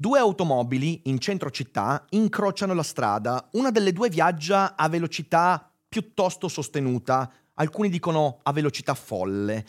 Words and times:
Due 0.00 0.20
automobili 0.20 1.00
in 1.06 1.18
centro 1.18 1.50
città 1.50 2.04
incrociano 2.10 2.72
la 2.72 2.84
strada. 2.84 3.48
Una 3.54 3.72
delle 3.72 3.92
due 3.92 4.08
viaggia 4.08 4.76
a 4.76 4.88
velocità 4.88 5.72
piuttosto 5.88 6.46
sostenuta. 6.46 7.28
Alcuni 7.54 7.88
dicono 7.88 8.38
a 8.44 8.52
velocità 8.52 8.94
folle. 8.94 9.66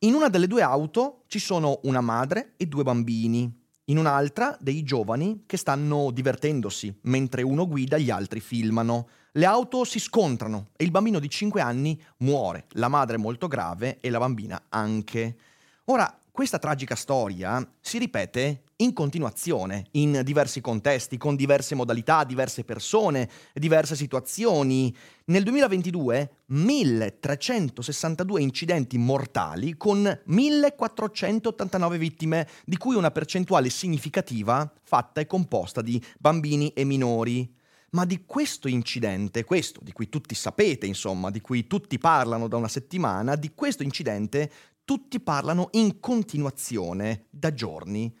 In 0.00 0.12
una 0.12 0.28
delle 0.28 0.48
due 0.48 0.60
auto 0.60 1.22
ci 1.28 1.38
sono 1.38 1.80
una 1.84 2.02
madre 2.02 2.52
e 2.58 2.66
due 2.66 2.82
bambini. 2.82 3.50
In 3.84 3.96
un'altra 3.96 4.54
dei 4.60 4.82
giovani 4.82 5.44
che 5.46 5.56
stanno 5.56 6.10
divertendosi, 6.10 6.98
mentre 7.04 7.40
uno 7.40 7.66
guida 7.66 7.96
gli 7.96 8.10
altri 8.10 8.40
filmano. 8.40 9.08
Le 9.32 9.46
auto 9.46 9.84
si 9.84 9.98
scontrano 9.98 10.72
e 10.76 10.84
il 10.84 10.90
bambino 10.90 11.18
di 11.18 11.30
5 11.30 11.62
anni 11.62 11.98
muore, 12.18 12.66
la 12.72 12.88
madre 12.88 13.16
molto 13.16 13.48
grave 13.48 13.98
e 14.00 14.10
la 14.10 14.18
bambina 14.18 14.64
anche. 14.68 15.38
Ora, 15.86 16.18
questa 16.30 16.58
tragica 16.58 16.96
storia 16.96 17.66
si 17.80 17.96
ripete 17.96 18.63
in 18.76 18.92
continuazione, 18.92 19.86
in 19.92 20.22
diversi 20.24 20.60
contesti, 20.60 21.16
con 21.16 21.36
diverse 21.36 21.74
modalità, 21.74 22.24
diverse 22.24 22.64
persone, 22.64 23.28
diverse 23.52 23.94
situazioni. 23.94 24.94
Nel 25.26 25.44
2022 25.44 26.30
1362 26.46 28.40
incidenti 28.40 28.98
mortali 28.98 29.76
con 29.76 30.20
1489 30.24 31.98
vittime, 31.98 32.48
di 32.64 32.76
cui 32.76 32.96
una 32.96 33.10
percentuale 33.10 33.70
significativa 33.70 34.70
fatta 34.82 35.20
e 35.20 35.26
composta 35.26 35.80
di 35.80 36.02
bambini 36.18 36.70
e 36.70 36.84
minori. 36.84 37.52
Ma 37.90 38.04
di 38.04 38.24
questo 38.26 38.66
incidente, 38.66 39.44
questo 39.44 39.78
di 39.80 39.92
cui 39.92 40.08
tutti 40.08 40.34
sapete, 40.34 40.84
insomma, 40.84 41.30
di 41.30 41.40
cui 41.40 41.68
tutti 41.68 41.96
parlano 41.98 42.48
da 42.48 42.56
una 42.56 42.66
settimana, 42.66 43.36
di 43.36 43.52
questo 43.54 43.84
incidente 43.84 44.50
tutti 44.84 45.20
parlano 45.20 45.68
in 45.72 46.00
continuazione 46.00 47.26
da 47.30 47.54
giorni. 47.54 48.12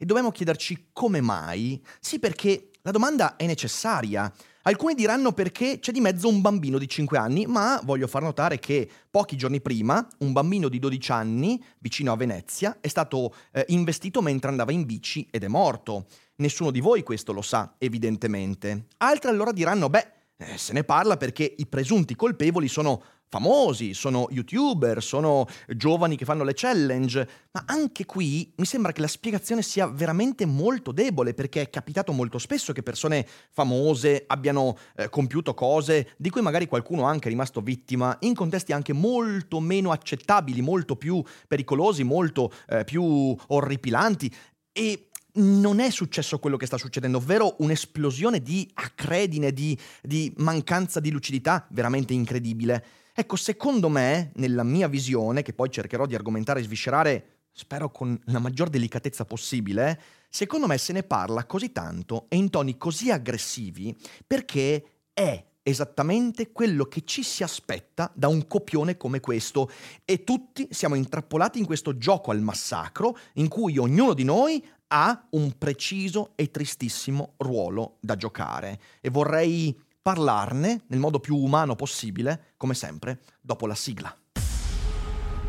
E 0.00 0.04
dobbiamo 0.04 0.30
chiederci 0.30 0.90
come 0.92 1.20
mai? 1.20 1.82
Sì, 1.98 2.20
perché 2.20 2.70
la 2.82 2.92
domanda 2.92 3.34
è 3.34 3.46
necessaria. 3.46 4.32
Alcuni 4.62 4.94
diranno 4.94 5.32
perché 5.32 5.80
c'è 5.80 5.90
di 5.90 6.00
mezzo 6.00 6.28
un 6.28 6.40
bambino 6.40 6.78
di 6.78 6.86
5 6.86 7.18
anni, 7.18 7.46
ma 7.46 7.80
voglio 7.82 8.06
far 8.06 8.22
notare 8.22 8.60
che 8.60 8.88
pochi 9.10 9.36
giorni 9.36 9.60
prima 9.60 10.06
un 10.18 10.30
bambino 10.30 10.68
di 10.68 10.78
12 10.78 11.10
anni, 11.10 11.60
vicino 11.80 12.12
a 12.12 12.16
Venezia, 12.16 12.78
è 12.80 12.86
stato 12.86 13.34
eh, 13.50 13.64
investito 13.70 14.22
mentre 14.22 14.50
andava 14.50 14.70
in 14.70 14.86
bici 14.86 15.26
ed 15.32 15.42
è 15.42 15.48
morto. 15.48 16.06
Nessuno 16.36 16.70
di 16.70 16.78
voi 16.78 17.02
questo 17.02 17.32
lo 17.32 17.42
sa, 17.42 17.74
evidentemente. 17.78 18.86
Altri 18.98 19.30
allora 19.30 19.50
diranno, 19.50 19.88
beh, 19.88 20.12
eh, 20.36 20.56
se 20.56 20.72
ne 20.74 20.84
parla 20.84 21.16
perché 21.16 21.56
i 21.56 21.66
presunti 21.66 22.14
colpevoli 22.14 22.68
sono 22.68 23.02
famosi, 23.28 23.94
sono 23.94 24.26
youtuber, 24.30 25.02
sono 25.02 25.46
giovani 25.68 26.16
che 26.16 26.24
fanno 26.24 26.44
le 26.44 26.54
challenge, 26.54 27.28
ma 27.52 27.64
anche 27.66 28.06
qui 28.06 28.52
mi 28.56 28.64
sembra 28.64 28.92
che 28.92 29.00
la 29.00 29.06
spiegazione 29.06 29.62
sia 29.62 29.86
veramente 29.86 30.46
molto 30.46 30.92
debole 30.92 31.34
perché 31.34 31.62
è 31.62 31.70
capitato 31.70 32.12
molto 32.12 32.38
spesso 32.38 32.72
che 32.72 32.82
persone 32.82 33.26
famose 33.50 34.24
abbiano 34.26 34.76
eh, 34.96 35.08
compiuto 35.08 35.54
cose 35.54 36.14
di 36.16 36.30
cui 36.30 36.40
magari 36.40 36.66
qualcuno 36.66 37.02
è 37.02 37.10
anche 37.10 37.28
rimasto 37.28 37.60
vittima 37.60 38.16
in 38.20 38.34
contesti 38.34 38.72
anche 38.72 38.92
molto 38.92 39.60
meno 39.60 39.92
accettabili, 39.92 40.60
molto 40.60 40.96
più 40.96 41.22
pericolosi, 41.46 42.02
molto 42.02 42.52
eh, 42.68 42.84
più 42.84 43.36
orripilanti 43.48 44.32
e 44.72 45.08
non 45.38 45.78
è 45.80 45.90
successo 45.90 46.38
quello 46.38 46.56
che 46.56 46.66
sta 46.66 46.78
succedendo, 46.78 47.18
ovvero 47.18 47.56
un'esplosione 47.58 48.40
di 48.40 48.68
acredine, 48.74 49.52
di, 49.52 49.78
di 50.02 50.32
mancanza 50.38 51.00
di 51.00 51.10
lucidità 51.10 51.66
veramente 51.70 52.12
incredibile. 52.12 52.84
Ecco, 53.20 53.34
secondo 53.34 53.88
me, 53.88 54.30
nella 54.36 54.62
mia 54.62 54.86
visione, 54.86 55.42
che 55.42 55.52
poi 55.52 55.72
cercherò 55.72 56.06
di 56.06 56.14
argomentare 56.14 56.60
e 56.60 56.62
sviscerare, 56.62 57.46
spero 57.50 57.90
con 57.90 58.16
la 58.26 58.38
maggior 58.38 58.70
delicatezza 58.70 59.24
possibile, 59.24 60.00
secondo 60.30 60.68
me 60.68 60.78
se 60.78 60.92
ne 60.92 61.02
parla 61.02 61.44
così 61.44 61.72
tanto 61.72 62.26
e 62.28 62.36
in 62.36 62.48
toni 62.48 62.76
così 62.76 63.10
aggressivi 63.10 63.92
perché 64.24 65.06
è 65.12 65.44
esattamente 65.64 66.52
quello 66.52 66.84
che 66.84 67.02
ci 67.02 67.24
si 67.24 67.42
aspetta 67.42 68.08
da 68.14 68.28
un 68.28 68.46
copione 68.46 68.96
come 68.96 69.18
questo. 69.18 69.68
E 70.04 70.22
tutti 70.22 70.68
siamo 70.70 70.94
intrappolati 70.94 71.58
in 71.58 71.66
questo 71.66 71.98
gioco 71.98 72.30
al 72.30 72.40
massacro 72.40 73.18
in 73.34 73.48
cui 73.48 73.78
ognuno 73.78 74.14
di 74.14 74.22
noi 74.22 74.64
ha 74.90 75.26
un 75.30 75.58
preciso 75.58 76.34
e 76.36 76.52
tristissimo 76.52 77.34
ruolo 77.38 77.96
da 77.98 78.14
giocare. 78.14 78.78
E 79.00 79.10
vorrei 79.10 79.76
parlarne 80.08 80.84
nel 80.86 81.00
modo 81.00 81.20
più 81.20 81.36
umano 81.36 81.76
possibile, 81.76 82.54
come 82.56 82.72
sempre, 82.72 83.20
dopo 83.42 83.66
la 83.66 83.74
sigla. 83.74 84.16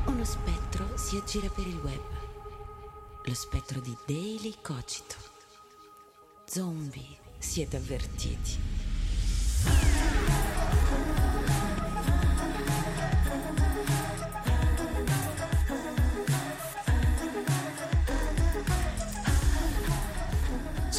Uno 0.06 0.26
spettro 0.26 0.98
si 0.98 1.16
aggira 1.16 1.48
per 1.48 1.66
il 1.66 1.78
web. 1.78 2.02
Lo 3.24 3.34
spettro 3.34 3.80
di 3.80 3.96
Daily 4.06 4.56
Cogito. 4.62 5.16
Zombie, 6.46 7.18
siete 7.38 7.78
avvertiti. 7.78 9.99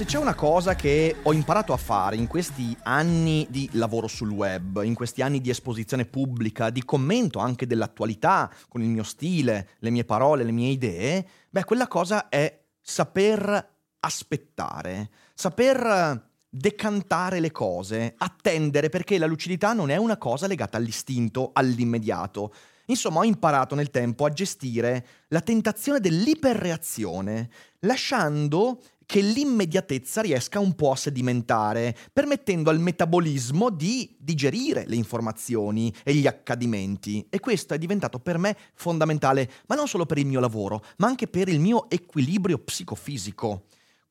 Se 0.00 0.06
c'è 0.06 0.16
una 0.16 0.34
cosa 0.34 0.74
che 0.74 1.16
ho 1.24 1.34
imparato 1.34 1.74
a 1.74 1.76
fare 1.76 2.16
in 2.16 2.26
questi 2.26 2.74
anni 2.84 3.46
di 3.50 3.68
lavoro 3.72 4.06
sul 4.06 4.30
web, 4.30 4.82
in 4.82 4.94
questi 4.94 5.20
anni 5.20 5.42
di 5.42 5.50
esposizione 5.50 6.06
pubblica, 6.06 6.70
di 6.70 6.82
commento 6.86 7.38
anche 7.38 7.66
dell'attualità, 7.66 8.50
con 8.70 8.80
il 8.80 8.88
mio 8.88 9.02
stile, 9.02 9.72
le 9.80 9.90
mie 9.90 10.06
parole, 10.06 10.42
le 10.42 10.52
mie 10.52 10.70
idee, 10.70 11.26
beh, 11.50 11.64
quella 11.64 11.86
cosa 11.86 12.30
è 12.30 12.62
saper 12.80 13.72
aspettare, 14.00 15.10
saper 15.34 16.28
decantare 16.48 17.38
le 17.38 17.50
cose, 17.50 18.14
attendere 18.16 18.88
perché 18.88 19.18
la 19.18 19.26
lucidità 19.26 19.74
non 19.74 19.90
è 19.90 19.96
una 19.96 20.16
cosa 20.16 20.46
legata 20.46 20.78
all'istinto, 20.78 21.50
all'immediato. 21.52 22.54
Insomma, 22.86 23.20
ho 23.20 23.24
imparato 23.24 23.74
nel 23.74 23.90
tempo 23.90 24.24
a 24.24 24.30
gestire 24.30 25.06
la 25.28 25.42
tentazione 25.42 26.00
dell'iperreazione, 26.00 27.50
lasciando 27.80 28.80
che 29.10 29.22
l'immediatezza 29.22 30.20
riesca 30.20 30.60
un 30.60 30.76
po' 30.76 30.92
a 30.92 30.96
sedimentare, 30.96 31.96
permettendo 32.12 32.70
al 32.70 32.78
metabolismo 32.78 33.68
di 33.68 34.14
digerire 34.20 34.84
le 34.86 34.94
informazioni 34.94 35.92
e 36.04 36.14
gli 36.14 36.28
accadimenti. 36.28 37.26
E 37.28 37.40
questo 37.40 37.74
è 37.74 37.78
diventato 37.78 38.20
per 38.20 38.38
me 38.38 38.56
fondamentale, 38.74 39.50
ma 39.66 39.74
non 39.74 39.88
solo 39.88 40.06
per 40.06 40.18
il 40.18 40.26
mio 40.26 40.38
lavoro, 40.38 40.84
ma 40.98 41.08
anche 41.08 41.26
per 41.26 41.48
il 41.48 41.58
mio 41.58 41.90
equilibrio 41.90 42.58
psicofisico. 42.58 43.64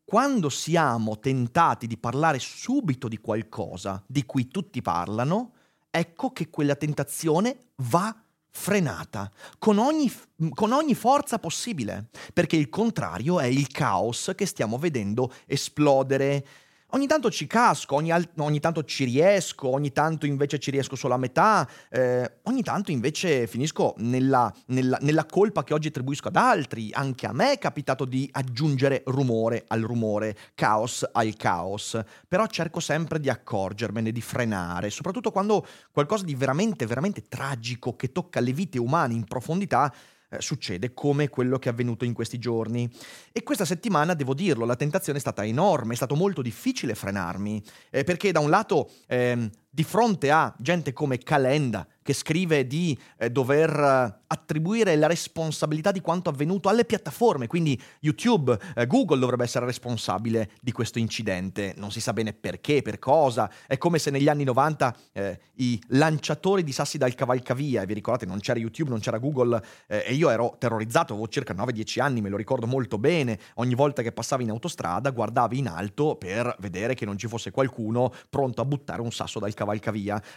Quando 0.04 0.50
siamo 0.50 1.18
tentati 1.18 1.88
di 1.88 1.98
parlare 1.98 2.38
subito 2.40 3.08
di 3.08 3.20
qualcosa 3.20 4.04
di 4.06 4.26
cui 4.26 4.50
tutti 4.50 4.82
parlano, 4.82 5.54
ecco 5.90 6.34
che 6.34 6.50
quella 6.50 6.76
tentazione 6.76 7.58
va 7.84 8.14
frenata 8.52 9.32
con 9.58 9.78
ogni, 9.78 10.12
con 10.54 10.72
ogni, 10.72 10.96
forza 10.96 11.40
possibile, 11.40 12.10
perché 12.34 12.56
il 12.56 12.70
contrario 12.70 13.40
è 13.40 13.46
il 13.46 13.68
caos 13.68 14.32
che 14.36 14.46
stiamo 14.46 14.78
vedendo 14.78 15.34
esplodere 15.46 16.46
Ogni 16.94 17.06
tanto 17.06 17.30
ci 17.30 17.46
casco, 17.46 17.94
ogni, 17.94 18.10
al- 18.10 18.28
ogni, 18.38 18.60
tanto 18.60 18.84
ci 18.84 19.04
riesco, 19.04 19.68
ogni 19.68 19.92
tanto 19.92 20.26
invece 20.26 20.58
ci 20.58 20.72
riesco 20.72 20.96
solo 20.96 21.14
a 21.14 21.18
metà, 21.18 21.70
eh, 21.88 22.38
ogni 22.44 22.64
tanto 22.64 22.90
invece 22.90 23.46
finisco 23.46 23.94
nella, 23.98 24.52
nella, 24.68 24.98
nella, 25.02 25.26
colpa 25.26 25.64
che 25.64 25.76
oggi 25.76 25.90
attribuisco 25.90 26.30
ad 26.30 26.36
altri. 26.36 26.90
Anche 26.92 27.28
a 27.28 27.32
me 27.32 27.52
è 27.52 27.58
capitato 27.60 28.06
di 28.06 28.28
aggiungere 28.32 29.04
rumore 29.06 29.66
al 29.68 29.82
rumore, 29.82 30.36
caos 30.56 31.08
al 31.12 31.36
caos, 31.36 32.00
però 32.28 32.48
cerco 32.48 32.80
sempre 32.80 33.20
di 33.20 33.30
accorgermene, 33.30 34.12
di 34.12 34.22
frenare, 34.22 34.90
soprattutto 34.90 35.30
quando 35.30 35.64
qualcosa 35.92 36.26
di 36.26 36.34
veramente, 36.34 36.88
veramente 36.88 37.28
tragico 37.28 37.96
che 37.96 38.12
tocca 38.12 38.40
le 38.40 38.52
vite 38.52 38.80
umane 38.80 39.14
in 39.14 39.26
profondità 39.26 39.94
eh, 40.30 40.42
succede 40.42 40.94
come 40.94 41.30
quello 41.30 41.60
che 41.60 41.70
è 41.70 41.72
avvenuto 41.72 42.06
in 42.06 42.14
questi 42.14 42.40
giorni. 42.40 42.90
E 43.32 43.44
questa 43.44 43.66
settimana, 43.66 44.14
devo 44.14 44.34
dirlo, 44.34 44.66
la 44.66 44.76
tentazione 44.76 45.18
è 45.18 45.22
stata 45.22 45.46
enorme, 45.46 45.94
è 45.94 45.96
stato 45.96 46.16
molto 46.16 46.42
difficile 46.42 46.96
frenarmi, 46.96 47.64
eh, 47.90 48.04
perché 48.04 48.32
da 48.32 48.40
un 48.40 48.50
lato 48.50 48.90
eh, 49.08 49.50
di 49.80 49.86
fronte 49.86 50.30
a 50.30 50.54
gente 50.58 50.92
come 50.92 51.20
Calenda 51.20 51.88
che 52.10 52.16
scrive 52.16 52.66
di 52.66 52.98
eh, 53.18 53.30
dover 53.30 53.70
eh, 53.70 54.20
attribuire 54.26 54.96
la 54.96 55.06
responsabilità 55.06 55.92
di 55.92 56.02
quanto 56.02 56.32
avvenuto 56.32 56.68
alle 56.68 56.84
piattaforme, 56.84 57.46
quindi 57.46 57.80
YouTube, 58.00 58.58
eh, 58.76 58.88
Google 58.88 59.20
dovrebbe 59.20 59.44
essere 59.44 59.68
responsabile 59.68 60.50
di 60.60 60.72
questo 60.72 60.98
incidente, 60.98 61.76
non 61.78 61.92
si 61.92 62.02
sa 62.02 62.12
bene 62.12 62.34
perché, 62.34 62.82
per 62.82 62.98
cosa, 62.98 63.48
è 63.68 63.78
come 63.78 64.00
se 64.00 64.10
negli 64.10 64.28
anni 64.28 64.44
90 64.44 64.96
eh, 65.12 65.40
i 65.58 65.80
lanciatori 65.90 66.64
di 66.64 66.72
sassi 66.72 66.98
dal 66.98 67.14
cavalcavia, 67.14 67.84
e 67.84 67.86
vi 67.86 67.94
ricordate 67.94 68.26
non 68.26 68.40
c'era 68.40 68.58
YouTube, 68.58 68.90
non 68.90 69.02
c'era 69.02 69.20
Google 69.20 69.62
eh, 69.86 70.04
e 70.08 70.14
io 70.16 70.32
ero 70.32 70.56
terrorizzato, 70.58 71.14
avevo 71.14 71.28
circa 71.28 71.54
9-10 71.54 72.02
anni, 72.02 72.22
me 72.22 72.30
lo 72.30 72.38
ricordo 72.38 72.66
molto 72.66 72.98
bene, 72.98 73.38
ogni 73.56 73.76
volta 73.76 74.02
che 74.02 74.12
passavo 74.12 74.42
in 74.42 74.50
autostrada 74.50 75.12
guardavi 75.12 75.60
in 75.60 75.68
alto 75.68 76.16
per 76.16 76.56
vedere 76.58 76.96
che 76.96 77.06
non 77.06 77.20
ci 77.20 77.28
fosse 77.28 77.52
qualcuno 77.52 78.12
pronto 78.30 78.62
a 78.62 78.66
buttare 78.66 79.02
un 79.02 79.12
sasso 79.12 79.38
dal 79.38 79.54
cavalcavia, 79.54 79.68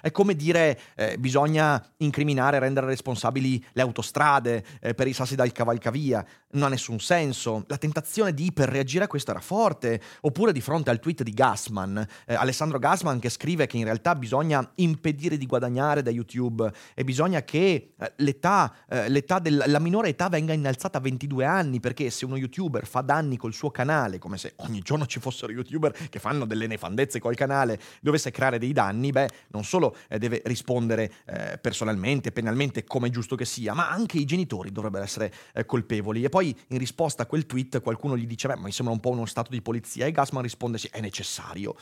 è 0.00 0.10
come 0.10 0.34
dire 0.34 0.78
eh, 0.94 1.16
bisogna 1.18 1.40
bisogna 1.52 1.82
incriminare, 1.98 2.58
rendere 2.58 2.86
responsabili 2.86 3.64
le 3.72 3.82
autostrade 3.82 4.64
eh, 4.80 4.94
per 4.94 5.06
i 5.06 5.12
sassi 5.12 5.36
dal 5.36 5.52
cavalcavia, 5.52 6.24
non 6.52 6.64
ha 6.64 6.68
nessun 6.68 6.98
senso. 6.98 7.64
La 7.68 7.78
tentazione 7.78 8.34
di 8.34 8.46
iperreagire 8.46 9.04
a 9.04 9.06
questo 9.06 9.30
era 9.30 9.40
forte, 9.40 10.00
oppure 10.22 10.52
di 10.52 10.60
fronte 10.60 10.90
al 10.90 10.98
tweet 10.98 11.22
di 11.22 11.32
Gassman, 11.32 12.04
eh, 12.26 12.34
Alessandro 12.34 12.78
Gassman 12.78 13.18
che 13.18 13.28
scrive 13.30 13.66
che 13.66 13.76
in 13.76 13.84
realtà 13.84 14.14
bisogna 14.14 14.68
impedire 14.76 15.36
di 15.36 15.46
guadagnare 15.46 16.02
da 16.02 16.10
YouTube 16.10 16.70
e 16.94 17.04
bisogna 17.04 17.42
che 17.42 17.94
eh, 17.98 18.12
l'età, 18.16 18.74
eh, 18.88 19.08
l'età 19.08 19.38
del, 19.38 19.62
la 19.66 19.78
minore 19.78 20.08
età 20.08 20.28
venga 20.28 20.52
innalzata 20.52 20.98
a 20.98 21.00
22 21.00 21.44
anni, 21.44 21.80
perché 21.80 22.10
se 22.10 22.24
uno 22.24 22.36
YouTuber 22.36 22.86
fa 22.86 23.00
danni 23.00 23.36
col 23.36 23.54
suo 23.54 23.70
canale, 23.70 24.18
come 24.18 24.38
se 24.38 24.54
ogni 24.56 24.80
giorno 24.80 25.06
ci 25.06 25.20
fossero 25.20 25.52
YouTuber 25.52 26.08
che 26.08 26.18
fanno 26.18 26.44
delle 26.44 26.66
nefandezze 26.66 27.20
col 27.20 27.34
canale, 27.34 27.80
dovesse 28.00 28.30
creare 28.30 28.58
dei 28.58 28.72
danni, 28.72 29.11
beh, 29.12 29.28
non 29.48 29.64
solo 29.64 29.96
eh, 30.08 30.18
deve 30.18 30.42
rispondere 30.44 31.12
eh, 31.26 31.58
personalmente, 31.58 32.32
penalmente, 32.32 32.84
come 32.84 33.08
è 33.08 33.10
giusto 33.10 33.36
che 33.36 33.44
sia, 33.44 33.74
ma 33.74 33.90
anche 33.90 34.18
i 34.18 34.24
genitori 34.24 34.72
dovrebbero 34.72 35.04
essere 35.04 35.32
eh, 35.54 35.64
colpevoli. 35.64 36.24
E 36.24 36.28
poi 36.28 36.56
in 36.68 36.78
risposta 36.78 37.22
a 37.22 37.26
quel 37.26 37.46
tweet 37.46 37.80
qualcuno 37.80 38.16
gli 38.16 38.26
dice, 38.26 38.48
beh, 38.48 38.56
mi 38.56 38.72
sembra 38.72 38.94
un 38.94 39.00
po' 39.00 39.10
uno 39.10 39.26
stato 39.26 39.50
di 39.50 39.62
polizia, 39.62 40.06
e 40.06 40.10
Gassman 40.10 40.42
risponde, 40.42 40.78
sì, 40.78 40.88
è 40.90 41.00
necessario. 41.00 41.76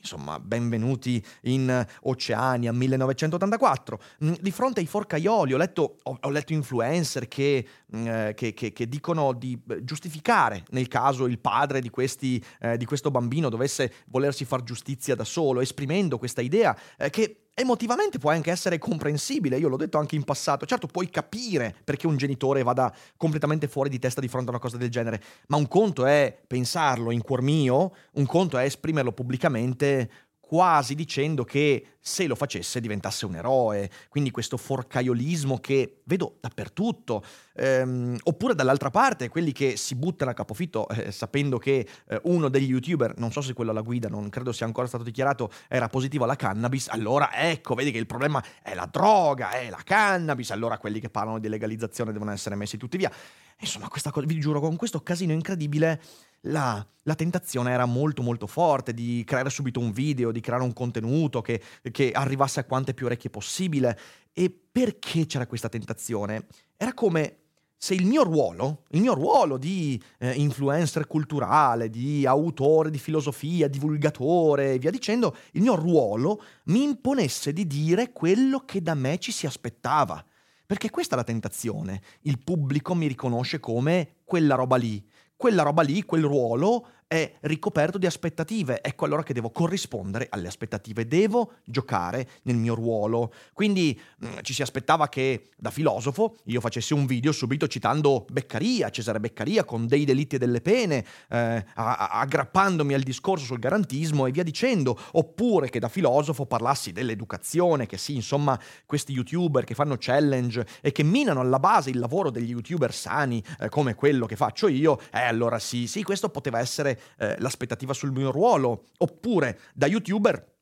Insomma, 0.00 0.40
benvenuti 0.40 1.22
in 1.42 1.86
Oceania 2.02 2.72
1984. 2.72 4.00
Mm, 4.24 4.32
di 4.40 4.50
fronte 4.50 4.80
ai 4.80 4.86
forcaioli 4.86 5.52
ho 5.52 5.58
letto, 5.58 5.98
ho, 6.02 6.30
letto 6.30 6.54
influencer 6.54 7.28
che, 7.28 7.66
mm, 7.94 8.30
che, 8.34 8.54
che, 8.54 8.72
che, 8.72 8.88
dicono 8.88 9.34
di 9.34 9.60
giustificare 9.82 10.64
nel 10.70 10.88
caso 10.88 11.26
il 11.26 11.38
padre 11.38 11.80
di, 11.80 11.90
questi, 11.90 12.42
di 12.78 12.84
questo 12.86 13.10
bambino 13.10 13.50
dovesse 13.50 13.92
volersi 14.06 14.46
far 14.46 14.62
giustizia 14.62 15.14
da 15.14 15.24
solo, 15.24 15.60
esprimendo 15.60 16.16
questa 16.16 16.40
idea 16.40 16.69
eh, 16.98 17.10
che 17.10 17.40
emotivamente 17.54 18.18
può 18.18 18.30
anche 18.30 18.50
essere 18.50 18.78
comprensibile, 18.78 19.58
io 19.58 19.68
l'ho 19.68 19.76
detto 19.76 19.98
anche 19.98 20.16
in 20.16 20.24
passato, 20.24 20.64
certo 20.64 20.86
puoi 20.86 21.10
capire 21.10 21.74
perché 21.84 22.06
un 22.06 22.16
genitore 22.16 22.62
vada 22.62 22.92
completamente 23.16 23.68
fuori 23.68 23.90
di 23.90 23.98
testa 23.98 24.20
di 24.20 24.28
fronte 24.28 24.48
a 24.48 24.52
una 24.52 24.60
cosa 24.60 24.78
del 24.78 24.88
genere, 24.88 25.22
ma 25.48 25.56
un 25.56 25.68
conto 25.68 26.06
è 26.06 26.38
pensarlo 26.46 27.10
in 27.10 27.20
cuor 27.20 27.42
mio, 27.42 27.94
un 28.12 28.26
conto 28.26 28.56
è 28.56 28.64
esprimerlo 28.64 29.12
pubblicamente 29.12 30.10
quasi 30.50 30.96
dicendo 30.96 31.44
che 31.44 31.98
se 32.00 32.26
lo 32.26 32.34
facesse 32.34 32.80
diventasse 32.80 33.24
un 33.24 33.36
eroe, 33.36 33.88
quindi 34.08 34.32
questo 34.32 34.56
forcaiolismo 34.56 35.58
che 35.58 36.00
vedo 36.04 36.38
dappertutto, 36.40 37.22
ehm, 37.60 38.16
oppure 38.24 38.54
dall'altra 38.54 38.88
parte 38.90 39.28
quelli 39.28 39.52
che 39.52 39.76
si 39.76 39.94
buttano 39.94 40.30
a 40.30 40.34
capofitto 40.34 40.88
eh, 40.88 41.12
sapendo 41.12 41.58
che 41.58 41.86
eh, 42.08 42.20
uno 42.24 42.48
degli 42.48 42.70
youtuber, 42.70 43.18
non 43.18 43.30
so 43.30 43.42
se 43.42 43.52
quello 43.52 43.70
alla 43.70 43.82
guida, 43.82 44.08
non 44.08 44.30
credo 44.30 44.52
sia 44.52 44.64
ancora 44.64 44.86
stato 44.86 45.04
dichiarato, 45.04 45.50
era 45.68 45.88
positivo 45.88 46.24
alla 46.24 46.36
cannabis, 46.36 46.88
allora 46.88 47.34
ecco, 47.34 47.74
vedi 47.74 47.90
che 47.90 47.98
il 47.98 48.06
problema 48.06 48.42
è 48.62 48.74
la 48.74 48.88
droga, 48.90 49.50
è 49.50 49.68
la 49.68 49.80
cannabis, 49.84 50.50
allora 50.50 50.78
quelli 50.78 51.00
che 51.00 51.10
parlano 51.10 51.38
di 51.38 51.48
legalizzazione 51.48 52.12
devono 52.12 52.32
essere 52.32 52.54
messi 52.54 52.78
tutti 52.78 52.96
via. 52.96 53.12
Insomma, 53.60 53.88
questa 53.88 54.10
cosa, 54.10 54.26
vi 54.26 54.40
giuro, 54.40 54.58
con 54.58 54.76
questo 54.76 55.02
casino 55.02 55.32
incredibile 55.32 56.00
la, 56.44 56.84
la, 57.02 57.14
tentazione 57.14 57.72
era 57.72 57.84
molto 57.84 58.22
molto 58.22 58.46
forte 58.46 58.94
di 58.94 59.22
creare 59.26 59.50
subito 59.50 59.80
un 59.80 59.92
video, 59.92 60.32
di 60.32 60.40
creare 60.40 60.62
un 60.62 60.72
contenuto 60.72 61.42
che, 61.42 61.60
che 61.92 62.10
arrivasse 62.12 62.60
a 62.60 62.64
quante 62.64 62.94
più 62.94 63.04
orecchie 63.04 63.28
possibile. 63.28 63.98
E 64.32 64.50
perché 64.50 65.26
c'era 65.26 65.46
questa 65.46 65.68
tentazione? 65.68 66.46
Era 66.78 66.94
come 66.94 67.39
se 67.82 67.94
il 67.94 68.04
mio 68.04 68.24
ruolo, 68.24 68.82
il 68.90 69.00
mio 69.00 69.14
ruolo 69.14 69.56
di 69.56 69.98
eh, 70.18 70.32
influencer 70.32 71.06
culturale, 71.06 71.88
di 71.88 72.26
autore 72.26 72.90
di 72.90 72.98
filosofia, 72.98 73.68
divulgatore 73.68 74.74
e 74.74 74.78
via 74.78 74.90
dicendo, 74.90 75.34
il 75.52 75.62
mio 75.62 75.76
ruolo 75.76 76.42
mi 76.64 76.82
imponesse 76.82 77.54
di 77.54 77.66
dire 77.66 78.12
quello 78.12 78.64
che 78.66 78.82
da 78.82 78.92
me 78.92 79.16
ci 79.16 79.32
si 79.32 79.46
aspettava. 79.46 80.22
Perché 80.66 80.90
questa 80.90 81.14
è 81.14 81.16
la 81.16 81.24
tentazione. 81.24 82.02
Il 82.20 82.38
pubblico 82.38 82.94
mi 82.94 83.06
riconosce 83.06 83.60
come 83.60 84.16
quella 84.24 84.56
roba 84.56 84.76
lì 84.76 85.02
quella 85.40 85.62
roba 85.62 85.80
lì, 85.80 86.02
quel 86.02 86.24
ruolo 86.24 86.86
è 87.12 87.38
ricoperto 87.40 87.98
di 87.98 88.06
aspettative, 88.06 88.80
ecco 88.80 89.04
allora 89.04 89.24
che 89.24 89.34
devo 89.34 89.50
corrispondere 89.50 90.28
alle 90.30 90.46
aspettative, 90.46 91.08
devo 91.08 91.54
giocare 91.64 92.28
nel 92.42 92.54
mio 92.54 92.76
ruolo. 92.76 93.32
Quindi 93.52 94.00
mh, 94.18 94.26
mm, 94.26 94.32
ci 94.42 94.54
si 94.54 94.62
aspettava 94.62 95.08
che 95.08 95.48
da 95.56 95.72
filosofo 95.72 96.36
io 96.44 96.60
facessi 96.60 96.92
un 96.92 97.06
video 97.06 97.32
subito 97.32 97.66
citando 97.66 98.26
Beccaria, 98.30 98.90
Cesare 98.90 99.18
Beccaria, 99.18 99.64
con 99.64 99.88
dei 99.88 100.04
delitti 100.04 100.36
e 100.36 100.38
delle 100.38 100.60
pene, 100.60 101.04
eh, 101.30 101.64
aggrappandomi 101.74 102.94
al 102.94 103.02
discorso 103.02 103.44
sul 103.44 103.58
garantismo 103.58 104.26
e 104.26 104.30
via 104.30 104.44
dicendo, 104.44 104.96
oppure 105.14 105.68
che 105.68 105.80
da 105.80 105.88
filosofo 105.88 106.46
parlassi 106.46 106.92
dell'educazione, 106.92 107.86
che 107.86 107.98
sì, 107.98 108.14
insomma, 108.14 108.56
questi 108.86 109.10
youtuber 109.14 109.64
che 109.64 109.74
fanno 109.74 109.96
challenge 109.98 110.64
e 110.80 110.92
che 110.92 111.02
minano 111.02 111.40
alla 111.40 111.58
base 111.58 111.90
il 111.90 111.98
lavoro 111.98 112.30
degli 112.30 112.50
youtuber 112.50 112.94
sani, 112.94 113.42
eh, 113.58 113.68
come 113.68 113.96
quello 113.96 114.26
che 114.26 114.36
faccio 114.36 114.68
io, 114.68 115.00
eh 115.12 115.22
allora 115.22 115.58
sì, 115.58 115.88
sì, 115.88 116.04
questo 116.04 116.28
poteva 116.28 116.60
essere 116.60 116.98
eh, 117.18 117.36
l'aspettativa 117.38 117.92
sul 117.92 118.12
mio 118.12 118.30
ruolo, 118.30 118.84
oppure 118.98 119.60
da 119.74 119.86
youtuber 119.86 120.58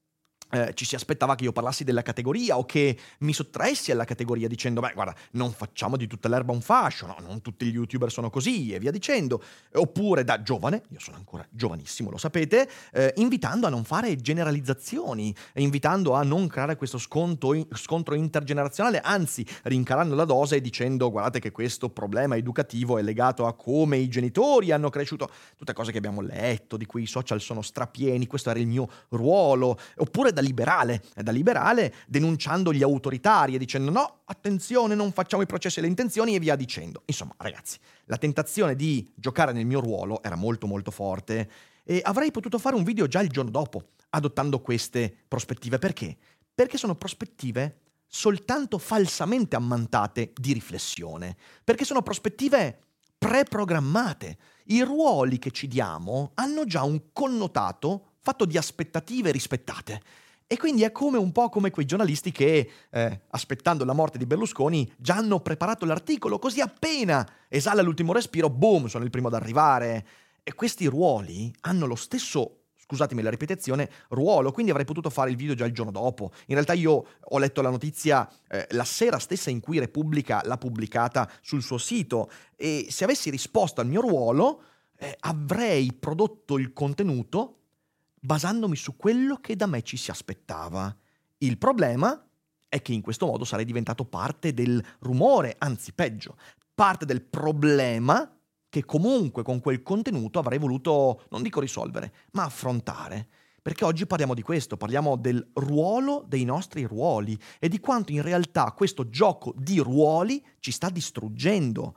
eh, 0.50 0.72
ci 0.74 0.84
si 0.84 0.94
aspettava 0.94 1.34
che 1.34 1.44
io 1.44 1.52
parlassi 1.52 1.84
della 1.84 2.02
categoria 2.02 2.56
o 2.58 2.64
che 2.64 2.96
mi 3.18 3.32
sottraessi 3.32 3.92
alla 3.92 4.04
categoria 4.04 4.48
dicendo 4.48 4.80
beh 4.80 4.92
guarda 4.94 5.14
non 5.32 5.52
facciamo 5.52 5.96
di 5.96 6.06
tutta 6.06 6.28
l'erba 6.28 6.52
un 6.52 6.60
fascio, 6.60 7.06
no? 7.06 7.16
non 7.20 7.40
tutti 7.40 7.66
gli 7.66 7.74
youtuber 7.74 8.10
sono 8.10 8.30
così 8.30 8.72
e 8.72 8.78
via 8.78 8.90
dicendo, 8.90 9.42
oppure 9.74 10.24
da 10.24 10.42
giovane, 10.42 10.82
io 10.88 11.00
sono 11.00 11.16
ancora 11.16 11.46
giovanissimo 11.50 12.10
lo 12.10 12.18
sapete, 12.18 12.68
eh, 12.92 13.12
invitando 13.16 13.66
a 13.66 13.70
non 13.70 13.84
fare 13.84 14.16
generalizzazioni, 14.16 15.34
invitando 15.54 16.14
a 16.14 16.22
non 16.22 16.46
creare 16.46 16.76
questo 16.76 16.98
sconto, 16.98 17.66
scontro 17.72 18.14
intergenerazionale, 18.14 19.00
anzi 19.00 19.46
rincarando 19.64 20.14
la 20.14 20.24
dose 20.24 20.56
e 20.56 20.60
dicendo 20.60 21.10
guardate 21.10 21.40
che 21.40 21.50
questo 21.50 21.90
problema 21.90 22.36
educativo 22.36 22.98
è 22.98 23.02
legato 23.02 23.46
a 23.46 23.54
come 23.54 23.98
i 23.98 24.08
genitori 24.08 24.70
hanno 24.70 24.90
cresciuto, 24.90 25.30
tutte 25.56 25.72
cose 25.72 25.92
che 25.92 25.98
abbiamo 25.98 26.20
letto, 26.20 26.76
di 26.76 26.86
cui 26.86 27.02
i 27.02 27.06
social 27.06 27.40
sono 27.40 27.62
strapieni, 27.62 28.26
questo 28.26 28.50
era 28.50 28.58
il 28.58 28.66
mio 28.66 28.88
ruolo, 29.10 29.78
oppure 29.96 30.32
da 30.38 30.40
liberale, 30.40 31.02
da 31.14 31.32
liberale 31.32 31.94
denunciando 32.06 32.72
gli 32.72 32.82
autoritari 32.82 33.54
e 33.54 33.58
dicendo 33.58 33.90
no, 33.90 34.20
attenzione, 34.24 34.94
non 34.94 35.12
facciamo 35.12 35.42
i 35.42 35.46
processi 35.46 35.80
alle 35.80 35.88
intenzioni 35.88 36.34
e 36.34 36.38
via 36.38 36.54
dicendo. 36.54 37.02
Insomma, 37.06 37.34
ragazzi, 37.38 37.78
la 38.04 38.16
tentazione 38.16 38.76
di 38.76 39.10
giocare 39.14 39.52
nel 39.52 39.66
mio 39.66 39.80
ruolo 39.80 40.22
era 40.22 40.36
molto 40.36 40.66
molto 40.66 40.90
forte 40.90 41.50
e 41.82 42.00
avrei 42.04 42.30
potuto 42.30 42.58
fare 42.58 42.76
un 42.76 42.84
video 42.84 43.06
già 43.08 43.20
il 43.20 43.28
giorno 43.28 43.50
dopo, 43.50 43.88
adottando 44.10 44.60
queste 44.60 45.14
prospettive. 45.26 45.78
Perché? 45.78 46.16
Perché 46.54 46.78
sono 46.78 46.94
prospettive 46.94 47.80
soltanto 48.06 48.78
falsamente 48.78 49.56
ammantate 49.56 50.32
di 50.34 50.52
riflessione, 50.52 51.36
perché 51.64 51.84
sono 51.84 52.02
prospettive 52.02 52.82
preprogrammate. 53.18 54.38
I 54.66 54.82
ruoli 54.82 55.38
che 55.38 55.50
ci 55.50 55.66
diamo 55.66 56.30
hanno 56.34 56.64
già 56.64 56.84
un 56.84 57.12
connotato 57.12 58.12
fatto 58.20 58.44
di 58.44 58.58
aspettative 58.58 59.30
rispettate. 59.30 60.02
E 60.50 60.56
quindi 60.56 60.82
è 60.82 60.92
come 60.92 61.18
un 61.18 61.30
po' 61.30 61.50
come 61.50 61.70
quei 61.70 61.84
giornalisti 61.84 62.32
che, 62.32 62.70
eh, 62.88 63.20
aspettando 63.32 63.84
la 63.84 63.92
morte 63.92 64.16
di 64.16 64.24
Berlusconi, 64.24 64.90
già 64.96 65.16
hanno 65.16 65.40
preparato 65.40 65.84
l'articolo, 65.84 66.38
così 66.38 66.62
appena 66.62 67.28
esala 67.48 67.82
l'ultimo 67.82 68.14
respiro, 68.14 68.48
boom, 68.48 68.86
sono 68.86 69.04
il 69.04 69.10
primo 69.10 69.26
ad 69.26 69.34
arrivare. 69.34 70.06
E 70.42 70.54
questi 70.54 70.86
ruoli 70.86 71.54
hanno 71.60 71.84
lo 71.84 71.96
stesso, 71.96 72.60
scusatemi 72.76 73.20
la 73.20 73.28
ripetizione, 73.28 73.90
ruolo, 74.08 74.50
quindi 74.50 74.70
avrei 74.70 74.86
potuto 74.86 75.10
fare 75.10 75.28
il 75.28 75.36
video 75.36 75.54
già 75.54 75.66
il 75.66 75.74
giorno 75.74 75.92
dopo. 75.92 76.32
In 76.46 76.54
realtà 76.54 76.72
io 76.72 77.04
ho 77.20 77.38
letto 77.38 77.60
la 77.60 77.68
notizia 77.68 78.26
eh, 78.48 78.66
la 78.70 78.84
sera 78.84 79.18
stessa 79.18 79.50
in 79.50 79.60
cui 79.60 79.78
Repubblica 79.78 80.40
l'ha 80.44 80.56
pubblicata 80.56 81.30
sul 81.42 81.62
suo 81.62 81.76
sito 81.76 82.30
e 82.56 82.86
se 82.88 83.04
avessi 83.04 83.28
risposto 83.28 83.82
al 83.82 83.86
mio 83.86 84.00
ruolo 84.00 84.62
eh, 84.96 85.14
avrei 85.20 85.92
prodotto 85.92 86.56
il 86.56 86.72
contenuto 86.72 87.57
basandomi 88.20 88.76
su 88.76 88.96
quello 88.96 89.36
che 89.36 89.56
da 89.56 89.66
me 89.66 89.82
ci 89.82 89.96
si 89.96 90.10
aspettava. 90.10 90.94
Il 91.38 91.58
problema 91.58 92.22
è 92.68 92.82
che 92.82 92.92
in 92.92 93.00
questo 93.00 93.26
modo 93.26 93.44
sarei 93.44 93.64
diventato 93.64 94.04
parte 94.04 94.52
del 94.52 94.84
rumore, 95.00 95.56
anzi 95.58 95.92
peggio, 95.92 96.36
parte 96.74 97.06
del 97.06 97.22
problema 97.22 98.32
che 98.68 98.84
comunque 98.84 99.42
con 99.42 99.60
quel 99.60 99.82
contenuto 99.82 100.38
avrei 100.38 100.58
voluto, 100.58 101.24
non 101.30 101.42
dico 101.42 101.60
risolvere, 101.60 102.12
ma 102.32 102.44
affrontare. 102.44 103.28
Perché 103.62 103.84
oggi 103.84 104.06
parliamo 104.06 104.34
di 104.34 104.42
questo, 104.42 104.76
parliamo 104.76 105.16
del 105.16 105.46
ruolo 105.54 106.24
dei 106.26 106.44
nostri 106.44 106.84
ruoli 106.84 107.38
e 107.58 107.68
di 107.68 107.80
quanto 107.80 108.12
in 108.12 108.22
realtà 108.22 108.72
questo 108.72 109.08
gioco 109.08 109.52
di 109.56 109.78
ruoli 109.78 110.44
ci 110.60 110.70
sta 110.70 110.88
distruggendo. 110.88 111.96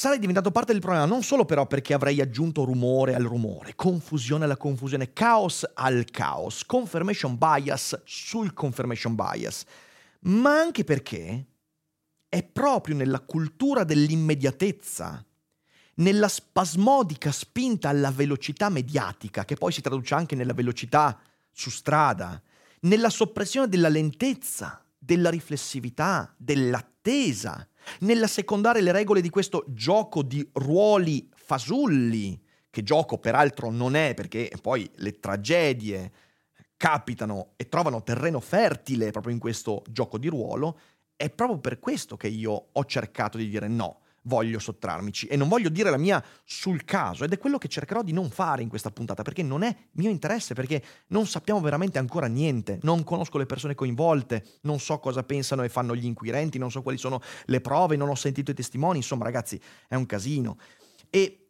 Sarei 0.00 0.18
diventato 0.18 0.50
parte 0.50 0.72
del 0.72 0.80
problema 0.80 1.04
non 1.04 1.22
solo 1.22 1.44
però 1.44 1.66
perché 1.66 1.92
avrei 1.92 2.22
aggiunto 2.22 2.64
rumore 2.64 3.14
al 3.14 3.24
rumore, 3.24 3.74
confusione 3.74 4.44
alla 4.44 4.56
confusione, 4.56 5.12
caos 5.12 5.70
al 5.74 6.06
caos, 6.10 6.64
confirmation 6.64 7.36
bias 7.36 8.00
sul 8.06 8.54
confirmation 8.54 9.14
bias, 9.14 9.62
ma 10.20 10.58
anche 10.58 10.84
perché 10.84 11.44
è 12.30 12.42
proprio 12.42 12.96
nella 12.96 13.20
cultura 13.20 13.84
dell'immediatezza, 13.84 15.22
nella 15.96 16.28
spasmodica 16.28 17.30
spinta 17.30 17.90
alla 17.90 18.10
velocità 18.10 18.70
mediatica, 18.70 19.44
che 19.44 19.56
poi 19.56 19.70
si 19.70 19.82
traduce 19.82 20.14
anche 20.14 20.34
nella 20.34 20.54
velocità 20.54 21.20
su 21.52 21.68
strada, 21.68 22.40
nella 22.80 23.10
soppressione 23.10 23.68
della 23.68 23.90
lentezza, 23.90 24.82
della 24.96 25.28
riflessività, 25.28 26.32
dell'attesa, 26.38 27.68
nell'assecondare 28.00 28.80
le 28.80 28.92
regole 28.92 29.20
di 29.20 29.30
questo 29.30 29.64
gioco 29.68 30.22
di 30.22 30.48
ruoli 30.54 31.28
fasulli, 31.34 32.40
che 32.70 32.82
gioco 32.82 33.18
peraltro 33.18 33.70
non 33.70 33.94
è 33.94 34.14
perché 34.14 34.50
poi 34.60 34.88
le 34.96 35.18
tragedie 35.18 36.12
capitano 36.76 37.52
e 37.56 37.68
trovano 37.68 38.02
terreno 38.02 38.40
fertile 38.40 39.10
proprio 39.10 39.34
in 39.34 39.40
questo 39.40 39.82
gioco 39.88 40.18
di 40.18 40.28
ruolo, 40.28 40.78
è 41.16 41.28
proprio 41.28 41.58
per 41.58 41.78
questo 41.78 42.16
che 42.16 42.28
io 42.28 42.68
ho 42.72 42.84
cercato 42.86 43.36
di 43.36 43.48
dire 43.48 43.68
no 43.68 43.99
voglio 44.22 44.58
sottrarmici 44.58 45.26
e 45.26 45.36
non 45.36 45.48
voglio 45.48 45.68
dire 45.68 45.90
la 45.90 45.96
mia 45.96 46.22
sul 46.44 46.84
caso 46.84 47.24
ed 47.24 47.32
è 47.32 47.38
quello 47.38 47.58
che 47.58 47.68
cercherò 47.68 48.02
di 48.02 48.12
non 48.12 48.30
fare 48.30 48.62
in 48.62 48.68
questa 48.68 48.90
puntata 48.90 49.22
perché 49.22 49.42
non 49.42 49.62
è 49.62 49.74
mio 49.92 50.10
interesse, 50.10 50.54
perché 50.54 50.82
non 51.08 51.26
sappiamo 51.26 51.60
veramente 51.60 51.98
ancora 51.98 52.26
niente, 52.26 52.78
non 52.82 53.04
conosco 53.04 53.38
le 53.38 53.46
persone 53.46 53.74
coinvolte, 53.74 54.44
non 54.62 54.78
so 54.78 54.98
cosa 54.98 55.22
pensano 55.22 55.62
e 55.62 55.68
fanno 55.68 55.94
gli 55.94 56.04
inquirenti, 56.04 56.58
non 56.58 56.70
so 56.70 56.82
quali 56.82 56.98
sono 56.98 57.20
le 57.46 57.60
prove, 57.60 57.96
non 57.96 58.08
ho 58.08 58.14
sentito 58.14 58.50
i 58.50 58.54
testimoni, 58.54 58.98
insomma 58.98 59.24
ragazzi 59.24 59.60
è 59.88 59.94
un 59.94 60.06
casino. 60.06 60.58
E 61.08 61.40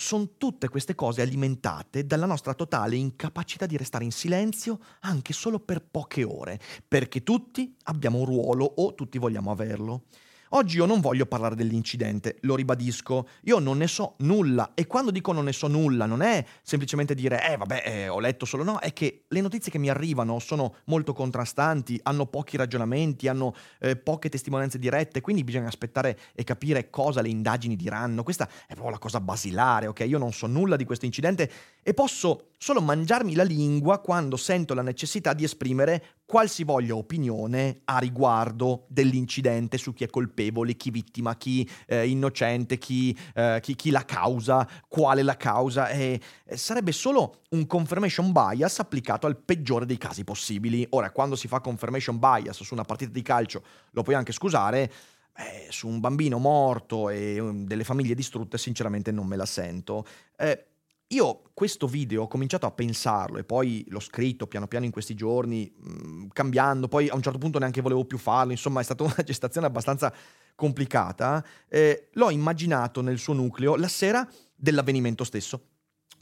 sono 0.00 0.36
tutte 0.38 0.68
queste 0.68 0.94
cose 0.94 1.22
alimentate 1.22 2.06
dalla 2.06 2.24
nostra 2.24 2.54
totale 2.54 2.94
incapacità 2.94 3.66
di 3.66 3.76
restare 3.76 4.04
in 4.04 4.12
silenzio 4.12 4.78
anche 5.00 5.32
solo 5.32 5.58
per 5.58 5.84
poche 5.84 6.22
ore, 6.22 6.60
perché 6.86 7.24
tutti 7.24 7.76
abbiamo 7.84 8.18
un 8.18 8.24
ruolo 8.24 8.64
o 8.64 8.94
tutti 8.94 9.18
vogliamo 9.18 9.50
averlo. 9.50 10.04
Oggi 10.50 10.78
io 10.78 10.86
non 10.86 11.00
voglio 11.00 11.26
parlare 11.26 11.54
dell'incidente, 11.54 12.38
lo 12.42 12.54
ribadisco, 12.54 13.28
io 13.42 13.58
non 13.58 13.78
ne 13.78 13.86
so 13.86 14.14
nulla. 14.18 14.72
E 14.74 14.86
quando 14.86 15.10
dico 15.10 15.32
non 15.32 15.44
ne 15.44 15.52
so 15.52 15.66
nulla 15.66 16.06
non 16.06 16.22
è 16.22 16.44
semplicemente 16.62 17.14
dire 17.14 17.52
eh 17.52 17.56
vabbè 17.56 17.82
eh, 17.84 18.08
ho 18.08 18.18
letto 18.18 18.46
solo, 18.46 18.62
no, 18.62 18.78
è 18.78 18.92
che 18.92 19.24
le 19.28 19.40
notizie 19.40 19.70
che 19.70 19.78
mi 19.78 19.90
arrivano 19.90 20.38
sono 20.38 20.76
molto 20.86 21.12
contrastanti, 21.12 22.00
hanno 22.04 22.26
pochi 22.26 22.56
ragionamenti, 22.56 23.28
hanno 23.28 23.54
eh, 23.80 23.96
poche 23.96 24.30
testimonianze 24.30 24.78
dirette, 24.78 25.20
quindi 25.20 25.44
bisogna 25.44 25.66
aspettare 25.66 26.18
e 26.34 26.44
capire 26.44 26.88
cosa 26.88 27.20
le 27.20 27.28
indagini 27.28 27.76
diranno, 27.76 28.22
questa 28.22 28.48
è 28.66 28.72
proprio 28.72 28.90
la 28.90 28.98
cosa 28.98 29.20
basilare, 29.20 29.86
ok? 29.86 30.00
Io 30.00 30.18
non 30.18 30.32
so 30.32 30.46
nulla 30.46 30.76
di 30.76 30.84
questo 30.84 31.04
incidente 31.04 31.50
e 31.82 31.92
posso 31.92 32.48
solo 32.58 32.80
mangiarmi 32.80 33.34
la 33.34 33.44
lingua 33.44 34.00
quando 34.00 34.36
sento 34.36 34.74
la 34.74 34.82
necessità 34.82 35.32
di 35.32 35.44
esprimere 35.44 36.16
qualsivoglia 36.24 36.94
opinione 36.94 37.80
a 37.84 37.98
riguardo 37.98 38.84
dell'incidente 38.88 39.78
su 39.78 39.94
chi 39.94 40.04
è 40.04 40.10
colpevole, 40.38 40.74
chi 40.74 40.90
vittima, 40.90 41.36
chi 41.36 41.68
eh, 41.86 42.08
innocente, 42.08 42.78
chi, 42.78 43.16
eh, 43.34 43.58
chi, 43.60 43.74
chi, 43.74 43.90
la 43.90 44.04
causa, 44.04 44.66
quale 44.86 45.22
la 45.22 45.36
causa. 45.36 45.88
E, 45.88 46.20
sarebbe 46.54 46.92
solo 46.92 47.42
un 47.50 47.66
confirmation 47.66 48.32
bias 48.32 48.78
applicato 48.78 49.26
al 49.26 49.36
peggiore 49.36 49.86
dei 49.86 49.98
casi 49.98 50.24
possibili. 50.24 50.86
Ora, 50.90 51.10
quando 51.10 51.34
si 51.34 51.48
fa 51.48 51.60
confirmation 51.60 52.18
bias 52.18 52.62
su 52.62 52.74
una 52.74 52.84
partita 52.84 53.10
di 53.10 53.22
calcio, 53.22 53.62
lo 53.90 54.02
puoi 54.02 54.14
anche 54.14 54.32
scusare. 54.32 54.92
Eh, 55.38 55.68
su 55.68 55.86
un 55.86 56.00
bambino 56.00 56.38
morto 56.38 57.10
e 57.10 57.38
um, 57.38 57.64
delle 57.64 57.84
famiglie 57.84 58.16
distrutte, 58.16 58.58
sinceramente 58.58 59.12
non 59.12 59.24
me 59.24 59.36
la 59.36 59.46
sento. 59.46 60.04
Eh, 60.36 60.64
io 61.08 61.42
questo 61.54 61.86
video 61.86 62.24
ho 62.24 62.28
cominciato 62.28 62.66
a 62.66 62.70
pensarlo 62.70 63.38
e 63.38 63.44
poi 63.44 63.84
l'ho 63.88 64.00
scritto 64.00 64.46
piano 64.46 64.68
piano 64.68 64.84
in 64.84 64.90
questi 64.90 65.14
giorni, 65.14 65.72
mm, 65.72 66.28
cambiando, 66.32 66.88
poi 66.88 67.08
a 67.08 67.14
un 67.14 67.22
certo 67.22 67.38
punto 67.38 67.58
neanche 67.58 67.80
volevo 67.80 68.04
più 68.04 68.18
farlo, 68.18 68.52
insomma 68.52 68.80
è 68.80 68.84
stata 68.84 69.04
una 69.04 69.16
gestazione 69.24 69.66
abbastanza 69.66 70.12
complicata. 70.54 71.44
Eh, 71.68 72.08
l'ho 72.12 72.30
immaginato 72.30 73.00
nel 73.00 73.18
suo 73.18 73.32
nucleo 73.32 73.76
la 73.76 73.88
sera 73.88 74.28
dell'avvenimento 74.54 75.24
stesso. 75.24 75.68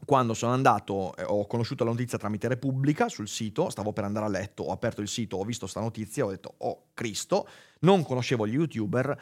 Quando 0.05 0.35
sono 0.35 0.53
andato, 0.53 1.17
eh, 1.17 1.25
ho 1.25 1.47
conosciuto 1.47 1.83
la 1.83 1.91
notizia 1.91 2.19
tramite 2.19 2.47
Repubblica 2.47 3.09
sul 3.09 3.27
sito, 3.27 3.71
stavo 3.71 3.93
per 3.93 4.05
andare 4.05 4.27
a 4.27 4.29
letto, 4.29 4.63
ho 4.63 4.73
aperto 4.73 5.01
il 5.01 5.09
sito, 5.09 5.37
ho 5.37 5.45
visto 5.45 5.63
questa 5.63 5.81
notizia, 5.81 6.25
ho 6.25 6.31
detto, 6.31 6.55
oh 6.59 6.91
Cristo, 6.95 7.49
non 7.81 8.05
conoscevo 8.05 8.47
gli 8.47 8.53
youtuber 8.53 9.19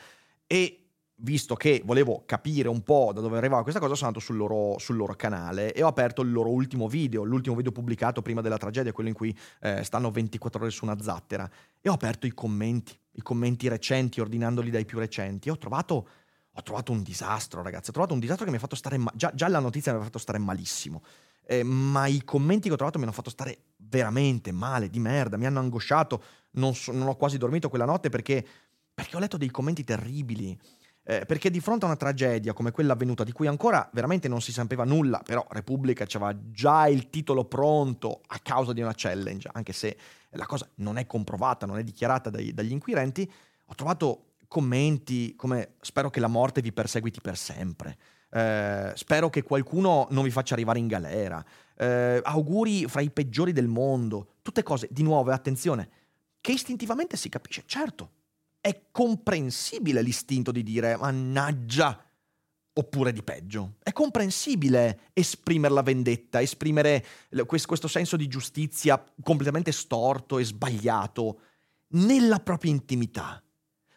e 0.46 0.83
visto 1.24 1.54
che 1.54 1.82
volevo 1.84 2.22
capire 2.26 2.68
un 2.68 2.82
po' 2.82 3.10
da 3.12 3.20
dove 3.20 3.38
arrivava 3.38 3.62
questa 3.62 3.80
cosa, 3.80 3.94
sono 3.94 4.08
andato 4.08 4.24
sul 4.24 4.36
loro, 4.36 4.78
sul 4.78 4.96
loro, 4.96 5.14
canale 5.14 5.72
e 5.72 5.82
ho 5.82 5.88
aperto 5.88 6.20
il 6.22 6.30
loro 6.30 6.50
ultimo 6.50 6.86
video, 6.86 7.24
l'ultimo 7.24 7.56
video 7.56 7.72
pubblicato 7.72 8.20
prima 8.20 8.42
della 8.42 8.58
tragedia, 8.58 8.92
quello 8.92 9.08
in 9.08 9.14
cui 9.14 9.36
eh, 9.60 9.82
stanno 9.82 10.10
24 10.10 10.60
ore 10.60 10.70
su 10.70 10.84
una 10.84 11.00
zattera, 11.00 11.50
e 11.80 11.88
ho 11.88 11.94
aperto 11.94 12.26
i 12.26 12.34
commenti, 12.34 12.96
i 13.12 13.22
commenti 13.22 13.68
recenti, 13.68 14.20
ordinandoli 14.20 14.70
dai 14.70 14.84
più 14.84 14.98
recenti, 14.98 15.48
e 15.48 15.52
ho 15.52 15.58
trovato, 15.58 16.08
ho 16.52 16.62
trovato 16.62 16.92
un 16.92 17.02
disastro, 17.02 17.62
ragazzi, 17.62 17.88
ho 17.88 17.92
trovato 17.92 18.12
un 18.12 18.20
disastro 18.20 18.44
che 18.44 18.50
mi 18.50 18.58
ha 18.58 18.60
fatto 18.60 18.76
stare, 18.76 18.98
ma- 18.98 19.12
già, 19.14 19.32
già 19.34 19.48
la 19.48 19.60
notizia 19.60 19.92
mi 19.92 20.00
ha 20.00 20.04
fatto 20.04 20.18
stare 20.18 20.38
malissimo, 20.38 21.02
eh, 21.46 21.62
ma 21.62 22.06
i 22.06 22.22
commenti 22.22 22.68
che 22.68 22.74
ho 22.74 22.76
trovato 22.76 22.98
mi 22.98 23.04
hanno 23.04 23.14
fatto 23.14 23.30
stare 23.30 23.58
veramente 23.76 24.52
male, 24.52 24.90
di 24.90 24.98
merda, 24.98 25.38
mi 25.38 25.46
hanno 25.46 25.60
angosciato, 25.60 26.22
non, 26.52 26.74
so, 26.74 26.92
non 26.92 27.08
ho 27.08 27.16
quasi 27.16 27.38
dormito 27.38 27.70
quella 27.70 27.86
notte 27.86 28.10
perché, 28.10 28.46
perché 28.92 29.16
ho 29.16 29.18
letto 29.18 29.38
dei 29.38 29.50
commenti 29.50 29.84
terribili, 29.84 30.58
eh, 31.06 31.24
perché 31.26 31.50
di 31.50 31.60
fronte 31.60 31.84
a 31.84 31.88
una 31.88 31.96
tragedia 31.96 32.54
come 32.54 32.70
quella 32.70 32.94
avvenuta, 32.94 33.24
di 33.24 33.32
cui 33.32 33.46
ancora 33.46 33.88
veramente 33.92 34.26
non 34.26 34.40
si 34.40 34.52
sapeva 34.52 34.84
nulla, 34.84 35.20
però 35.22 35.46
Repubblica 35.50 36.06
aveva 36.14 36.34
già 36.50 36.88
il 36.88 37.10
titolo 37.10 37.44
pronto 37.44 38.22
a 38.26 38.38
causa 38.42 38.72
di 38.72 38.80
una 38.80 38.94
challenge, 38.96 39.48
anche 39.52 39.72
se 39.72 39.96
la 40.30 40.46
cosa 40.46 40.68
non 40.76 40.96
è 40.96 41.06
comprovata, 41.06 41.66
non 41.66 41.78
è 41.78 41.84
dichiarata 41.84 42.30
dai, 42.30 42.54
dagli 42.54 42.72
inquirenti, 42.72 43.30
ho 43.66 43.74
trovato 43.74 44.32
commenti 44.48 45.34
come 45.36 45.74
spero 45.80 46.10
che 46.10 46.20
la 46.20 46.28
morte 46.28 46.62
vi 46.62 46.72
perseguiti 46.72 47.20
per 47.20 47.36
sempre. 47.36 47.96
Eh, 48.30 48.92
spero 48.94 49.30
che 49.30 49.42
qualcuno 49.42 50.08
non 50.10 50.24
vi 50.24 50.30
faccia 50.30 50.54
arrivare 50.54 50.78
in 50.78 50.86
galera. 50.86 51.44
Eh, 51.76 52.20
auguri 52.22 52.86
fra 52.86 53.00
i 53.00 53.10
peggiori 53.10 53.52
del 53.52 53.68
mondo. 53.68 54.36
Tutte 54.42 54.62
cose, 54.62 54.88
di 54.90 55.02
nuovo, 55.02 55.30
attenzione, 55.30 55.88
che 56.40 56.52
istintivamente 56.52 57.16
si 57.16 57.28
capisce, 57.28 57.62
certo, 57.66 58.10
è 58.64 58.84
comprensibile 58.90 60.00
l'istinto 60.00 60.50
di 60.50 60.62
dire 60.62 60.96
mannaggia 60.96 62.02
oppure 62.72 63.12
di 63.12 63.22
peggio. 63.22 63.74
È 63.82 63.92
comprensibile 63.92 65.10
esprimere 65.12 65.74
la 65.74 65.82
vendetta, 65.82 66.40
esprimere 66.40 67.04
questo 67.44 67.88
senso 67.88 68.16
di 68.16 68.26
giustizia 68.26 69.04
completamente 69.22 69.70
storto 69.70 70.38
e 70.38 70.44
sbagliato 70.44 71.40
nella 71.88 72.38
propria 72.38 72.70
intimità. 72.70 73.42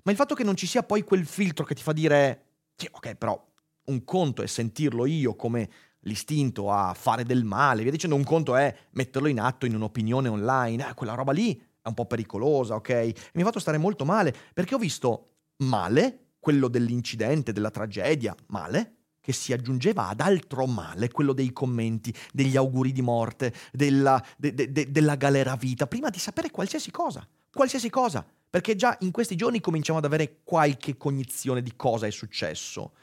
Ma 0.03 0.11
il 0.11 0.17
fatto 0.17 0.35
che 0.35 0.43
non 0.43 0.57
ci 0.57 0.67
sia 0.67 0.83
poi 0.83 1.01
quel 1.03 1.25
filtro 1.25 1.63
che 1.63 1.73
ti 1.73 1.81
fa 1.81 1.93
dire, 1.93 2.43
sì, 2.75 2.89
ok, 2.91 3.15
però 3.15 3.41
un 3.85 4.03
conto 4.03 4.41
è 4.41 4.47
sentirlo 4.47 5.05
io 5.05 5.37
come 5.37 5.69
l'istinto 6.01 6.73
a 6.73 6.93
fare 6.93 7.23
del 7.23 7.45
male, 7.45 7.83
via 7.83 7.91
dicendo, 7.91 8.17
un 8.17 8.25
conto 8.25 8.57
è 8.57 8.75
metterlo 8.91 9.29
in 9.29 9.39
atto 9.39 9.65
in 9.65 9.75
un'opinione 9.75 10.27
online, 10.27 10.89
eh, 10.89 10.93
quella 10.93 11.13
roba 11.13 11.31
lì 11.31 11.57
un 11.87 11.93
po' 11.93 12.05
pericolosa, 12.05 12.75
ok? 12.75 12.89
E 12.89 13.15
mi 13.33 13.41
ha 13.41 13.45
fatto 13.45 13.59
stare 13.59 13.77
molto 13.77 14.05
male 14.05 14.33
perché 14.53 14.75
ho 14.75 14.79
visto 14.79 15.31
male, 15.57 16.33
quello 16.39 16.67
dell'incidente, 16.67 17.51
della 17.51 17.71
tragedia, 17.71 18.35
male, 18.47 18.97
che 19.27 19.33
si 19.33 19.51
aggiungeva 19.51 20.07
ad 20.07 20.21
altro 20.21 20.65
male, 20.65 21.11
quello 21.11 21.33
dei 21.33 21.51
commenti, 21.51 22.13
degli 22.31 22.55
auguri 22.55 22.93
di 22.93 23.01
morte, 23.01 23.53
della, 23.73 24.23
de, 24.37 24.53
de, 24.53 24.71
de, 24.71 24.89
della 24.89 25.15
galera 25.15 25.57
vita, 25.57 25.85
prima 25.85 26.09
di 26.09 26.17
sapere 26.17 26.49
qualsiasi 26.49 26.91
cosa, 26.91 27.27
qualsiasi 27.51 27.89
cosa, 27.89 28.25
perché 28.49 28.77
già 28.77 28.95
in 29.01 29.11
questi 29.11 29.35
giorni 29.35 29.59
cominciamo 29.59 29.97
ad 29.97 30.05
avere 30.05 30.39
qualche 30.45 30.95
cognizione 30.95 31.61
di 31.61 31.75
cosa 31.75 32.07
è 32.07 32.11
successo. 32.11 32.93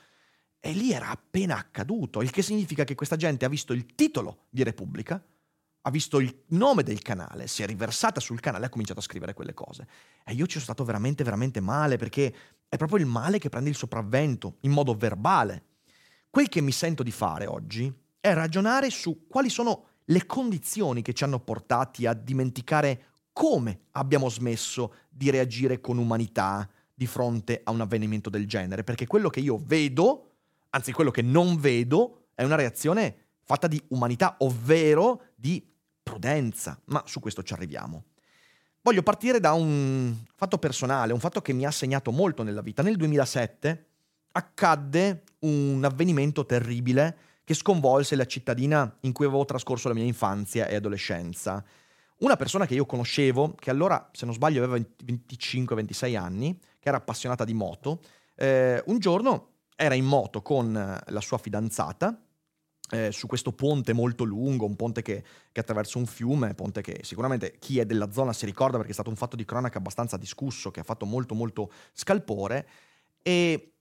E 0.60 0.72
lì 0.72 0.92
era 0.92 1.10
appena 1.10 1.58
accaduto, 1.58 2.22
il 2.22 2.30
che 2.30 2.40
significa 2.40 2.84
che 2.84 2.94
questa 2.94 3.16
gente 3.16 3.44
ha 3.44 3.50
visto 3.50 3.74
il 3.74 3.94
titolo 3.94 4.46
di 4.48 4.62
Repubblica, 4.62 5.22
ha 5.86 5.90
visto 5.90 6.18
il 6.18 6.34
nome 6.48 6.82
del 6.82 7.02
canale, 7.02 7.46
si 7.46 7.62
è 7.62 7.66
riversata 7.66 8.18
sul 8.18 8.40
canale 8.40 8.64
e 8.64 8.66
ha 8.66 8.70
cominciato 8.70 9.00
a 9.00 9.02
scrivere 9.02 9.34
quelle 9.34 9.52
cose. 9.52 9.86
E 10.24 10.32
io 10.32 10.46
ci 10.46 10.52
sono 10.52 10.64
stato 10.64 10.82
veramente, 10.84 11.24
veramente 11.24 11.60
male 11.60 11.96
perché 11.98 12.34
è 12.68 12.76
proprio 12.76 12.98
il 12.98 13.06
male 13.06 13.38
che 13.38 13.50
prende 13.50 13.68
il 13.68 13.76
sopravvento 13.76 14.56
in 14.60 14.70
modo 14.70 14.94
verbale. 14.94 15.64
Quel 16.30 16.48
che 16.48 16.62
mi 16.62 16.72
sento 16.72 17.02
di 17.02 17.10
fare 17.10 17.46
oggi 17.46 17.92
è 18.18 18.32
ragionare 18.32 18.88
su 18.88 19.26
quali 19.28 19.50
sono 19.50 19.88
le 20.06 20.24
condizioni 20.24 21.02
che 21.02 21.12
ci 21.12 21.22
hanno 21.22 21.40
portati 21.40 22.06
a 22.06 22.14
dimenticare 22.14 23.04
come 23.32 23.80
abbiamo 23.92 24.30
smesso 24.30 24.94
di 25.10 25.28
reagire 25.28 25.80
con 25.80 25.98
umanità 25.98 26.68
di 26.94 27.06
fronte 27.06 27.60
a 27.62 27.72
un 27.72 27.82
avvenimento 27.82 28.30
del 28.30 28.46
genere, 28.46 28.84
perché 28.84 29.06
quello 29.06 29.28
che 29.28 29.40
io 29.40 29.60
vedo, 29.62 30.30
anzi 30.70 30.92
quello 30.92 31.10
che 31.10 31.22
non 31.22 31.58
vedo, 31.58 32.28
è 32.34 32.42
una 32.42 32.54
reazione 32.54 33.16
fatta 33.42 33.66
di 33.66 33.82
umanità, 33.88 34.36
ovvero 34.38 35.32
di 35.34 35.73
prudenza, 36.04 36.78
ma 36.84 37.02
su 37.06 37.18
questo 37.18 37.42
ci 37.42 37.54
arriviamo. 37.54 38.04
Voglio 38.82 39.02
partire 39.02 39.40
da 39.40 39.54
un 39.54 40.14
fatto 40.36 40.58
personale, 40.58 41.14
un 41.14 41.18
fatto 41.18 41.40
che 41.40 41.54
mi 41.54 41.64
ha 41.64 41.70
segnato 41.70 42.12
molto 42.12 42.42
nella 42.42 42.60
vita. 42.60 42.82
Nel 42.82 42.96
2007 42.96 43.86
accadde 44.32 45.22
un 45.40 45.82
avvenimento 45.82 46.44
terribile 46.44 47.16
che 47.44 47.54
sconvolse 47.54 48.14
la 48.14 48.26
cittadina 48.26 48.94
in 49.00 49.12
cui 49.12 49.24
avevo 49.24 49.44
trascorso 49.44 49.88
la 49.88 49.94
mia 49.94 50.04
infanzia 50.04 50.66
e 50.66 50.76
adolescenza. 50.76 51.64
Una 52.18 52.36
persona 52.36 52.66
che 52.66 52.74
io 52.74 52.86
conoscevo, 52.86 53.54
che 53.58 53.70
allora, 53.70 54.10
se 54.12 54.26
non 54.26 54.34
sbaglio, 54.34 54.62
aveva 54.62 54.78
25-26 55.04 56.16
anni, 56.16 56.58
che 56.78 56.88
era 56.88 56.98
appassionata 56.98 57.44
di 57.44 57.54
moto, 57.54 58.00
eh, 58.36 58.82
un 58.86 58.98
giorno 58.98 59.52
era 59.76 59.94
in 59.94 60.04
moto 60.04 60.42
con 60.42 60.72
la 60.72 61.20
sua 61.20 61.38
fidanzata 61.38 62.23
eh, 62.94 63.10
su 63.10 63.26
questo 63.26 63.52
ponte 63.52 63.92
molto 63.92 64.22
lungo, 64.22 64.66
un 64.66 64.76
ponte 64.76 65.02
che, 65.02 65.24
che 65.50 65.60
attraversa 65.60 65.98
un 65.98 66.06
fiume, 66.06 66.54
ponte 66.54 66.80
che 66.80 67.00
sicuramente 67.02 67.58
chi 67.58 67.80
è 67.80 67.84
della 67.84 68.12
zona 68.12 68.32
si 68.32 68.46
ricorda 68.46 68.76
perché 68.76 68.90
è 68.90 68.94
stato 68.94 69.10
un 69.10 69.16
fatto 69.16 69.34
di 69.34 69.44
cronaca 69.44 69.78
abbastanza 69.78 70.16
discusso, 70.16 70.70
che 70.70 70.78
ha 70.78 70.84
fatto 70.84 71.04
molto 71.04 71.34
molto 71.34 71.72
scalpore, 71.92 72.68
e 73.20 73.72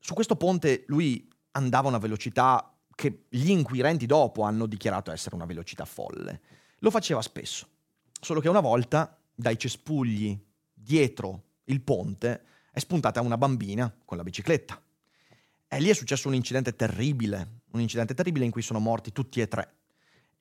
su 0.00 0.14
questo 0.14 0.34
ponte 0.34 0.82
lui 0.88 1.30
andava 1.52 1.86
a 1.86 1.90
una 1.90 1.98
velocità 1.98 2.76
che 2.92 3.26
gli 3.28 3.50
inquirenti 3.50 4.06
dopo 4.06 4.42
hanno 4.42 4.66
dichiarato 4.66 5.12
essere 5.12 5.36
una 5.36 5.46
velocità 5.46 5.84
folle. 5.84 6.40
Lo 6.78 6.90
faceva 6.90 7.22
spesso, 7.22 7.68
solo 8.20 8.40
che 8.40 8.48
una 8.48 8.58
volta 8.58 9.16
dai 9.32 9.56
cespugli 9.56 10.36
dietro 10.74 11.44
il 11.64 11.80
ponte 11.82 12.42
è 12.72 12.80
spuntata 12.80 13.20
una 13.20 13.38
bambina 13.38 13.94
con 14.04 14.16
la 14.16 14.24
bicicletta. 14.24 14.80
E 15.68 15.80
lì 15.80 15.88
è 15.88 15.94
successo 15.94 16.26
un 16.26 16.34
incidente 16.34 16.74
terribile, 16.74 17.57
un 17.72 17.80
incidente 17.80 18.14
terribile 18.14 18.44
in 18.44 18.50
cui 18.50 18.62
sono 18.62 18.78
morti 18.78 19.12
tutti 19.12 19.40
e 19.40 19.48
tre. 19.48 19.72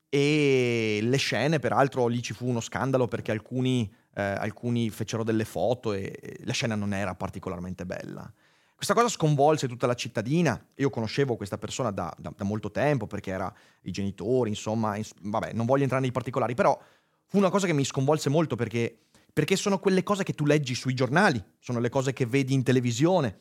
E 0.10 1.00
le 1.02 1.18
scene, 1.18 1.60
peraltro, 1.60 2.08
lì 2.08 2.22
ci 2.22 2.34
fu 2.34 2.48
uno 2.48 2.62
scandalo 2.62 3.08
perché 3.08 3.32
alcuni, 3.32 3.92
eh, 4.16 4.22
alcuni 4.22 4.90
fecero 4.90 5.24
delle 5.24 5.44
foto 5.44 5.94
e 5.94 6.40
la 6.46 6.54
scena 6.54 6.76
non 6.76 6.94
era 6.94 7.14
particolarmente 7.16 7.86
bella. 7.86 8.32
Questa 8.74 8.94
cosa 8.94 9.10
sconvolse 9.10 9.68
tutta 9.68 9.88
la 9.88 9.96
cittadina. 9.96 10.64
Io 10.76 10.90
conoscevo 10.92 11.36
questa 11.36 11.58
persona 11.58 11.90
da, 11.92 12.14
da, 12.18 12.32
da 12.36 12.44
molto 12.44 12.70
tempo 12.70 13.08
perché 13.08 13.32
era 13.32 13.52
i 13.82 13.92
genitori, 13.92 14.50
insomma, 14.50 14.96
ins- 14.96 15.14
vabbè, 15.20 15.52
non 15.54 15.66
voglio 15.66 15.82
entrare 15.82 16.04
nei 16.04 16.12
particolari, 16.12 16.54
però 16.54 16.80
fu 17.26 17.38
una 17.38 17.50
cosa 17.50 17.66
che 17.66 17.74
mi 17.74 17.84
sconvolse 17.84 18.30
molto 18.30 18.56
perché, 18.56 18.98
perché 19.34 19.56
sono 19.56 19.80
quelle 19.80 20.04
cose 20.04 20.24
che 20.24 20.34
tu 20.34 20.46
leggi 20.46 20.76
sui 20.76 20.94
giornali, 20.94 21.44
sono 21.60 21.80
le 21.80 21.90
cose 21.90 22.14
che 22.14 22.28
vedi 22.28 22.54
in 22.54 22.64
televisione 22.64 23.40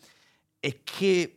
e 0.59 0.81
che 0.83 1.36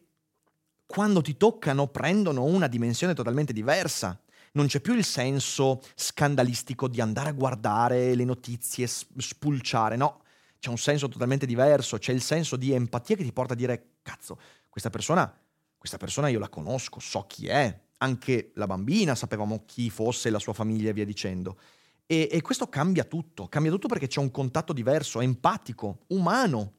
quando 0.91 1.21
ti 1.21 1.37
toccano 1.37 1.85
prendono 1.85 2.45
una 2.45 2.65
dimensione 2.65 3.13
totalmente 3.13 3.53
diversa. 3.53 4.19
Non 4.53 4.65
c'è 4.65 4.79
più 4.79 4.95
il 4.95 5.05
senso 5.05 5.81
scandalistico 5.93 6.87
di 6.87 6.99
andare 6.99 7.29
a 7.29 7.33
guardare 7.33 8.15
le 8.15 8.23
notizie, 8.23 8.87
spulciare, 8.87 9.95
no 9.95 10.23
c'è 10.57 10.69
un 10.69 10.79
senso 10.79 11.07
totalmente 11.07 11.45
diverso, 11.45 11.99
c'è 11.99 12.11
il 12.11 12.23
senso 12.23 12.55
di 12.55 12.73
empatia 12.73 13.15
che 13.15 13.23
ti 13.23 13.31
porta 13.31 13.53
a 13.53 13.55
dire, 13.55 13.97
cazzo, 14.01 14.39
questa 14.67 14.89
persona, 14.89 15.31
questa 15.77 15.97
persona 15.97 16.27
io 16.27 16.39
la 16.39 16.49
conosco, 16.49 16.99
so 16.99 17.27
chi 17.27 17.47
è, 17.47 17.79
anche 17.99 18.51
la 18.55 18.65
bambina 18.65 19.13
sapevamo 19.13 19.65
chi 19.67 19.91
fosse, 19.91 20.31
la 20.31 20.39
sua 20.39 20.53
famiglia 20.53 20.89
e 20.89 20.93
via 20.93 21.05
dicendo. 21.05 21.59
E, 22.07 22.29
e 22.31 22.41
questo 22.41 22.67
cambia 22.67 23.03
tutto, 23.03 23.47
cambia 23.47 23.71
tutto 23.71 23.87
perché 23.87 24.07
c'è 24.07 24.19
un 24.19 24.31
contatto 24.31 24.73
diverso, 24.73 25.21
empatico, 25.21 25.99
umano. 26.07 26.73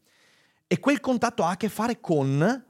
E 0.66 0.80
quel 0.80 0.98
contatto 0.98 1.44
ha 1.44 1.50
a 1.50 1.56
che 1.56 1.68
fare 1.68 2.00
con 2.00 2.69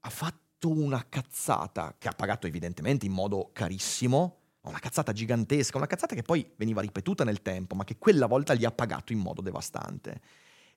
Ha 0.00 0.10
fatto 0.10 0.68
una 0.68 1.06
cazzata 1.08 1.94
che 1.98 2.08
ha 2.08 2.12
pagato 2.12 2.46
evidentemente 2.46 3.06
in 3.06 3.12
modo 3.12 3.50
carissimo, 3.52 4.36
una 4.62 4.78
cazzata 4.78 5.12
gigantesca, 5.12 5.76
una 5.76 5.86
cazzata 5.86 6.14
che 6.14 6.22
poi 6.22 6.50
veniva 6.56 6.80
ripetuta 6.80 7.24
nel 7.24 7.42
tempo, 7.42 7.74
ma 7.74 7.84
che 7.84 7.96
quella 7.98 8.26
volta 8.26 8.54
gli 8.54 8.64
ha 8.64 8.70
pagato 8.70 9.12
in 9.12 9.18
modo 9.18 9.40
devastante. 9.40 10.20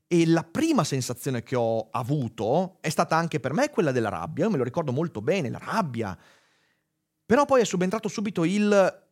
E 0.08 0.26
la 0.28 0.44
prima 0.44 0.84
sensazione 0.84 1.44
che 1.44 1.56
ho 1.56 1.90
avuto 1.92 2.78
è 2.82 2.90
stata 2.90 3.16
anche 3.16 3.40
per 3.40 3.54
me 3.54 3.70
quella 3.70 3.92
della 3.92 4.10
rabbia, 4.10 4.46
io 4.46 4.52
me 4.52 4.58
lo 4.58 4.64
ricordo 4.64 4.92
molto 4.92 5.22
bene, 5.22 5.50
la 5.50 5.60
rabbia. 5.62 6.18
Però 7.26 7.46
poi 7.46 7.62
è 7.62 7.66
subentrato 7.66 8.08
subito 8.08 8.44
il 8.44 9.03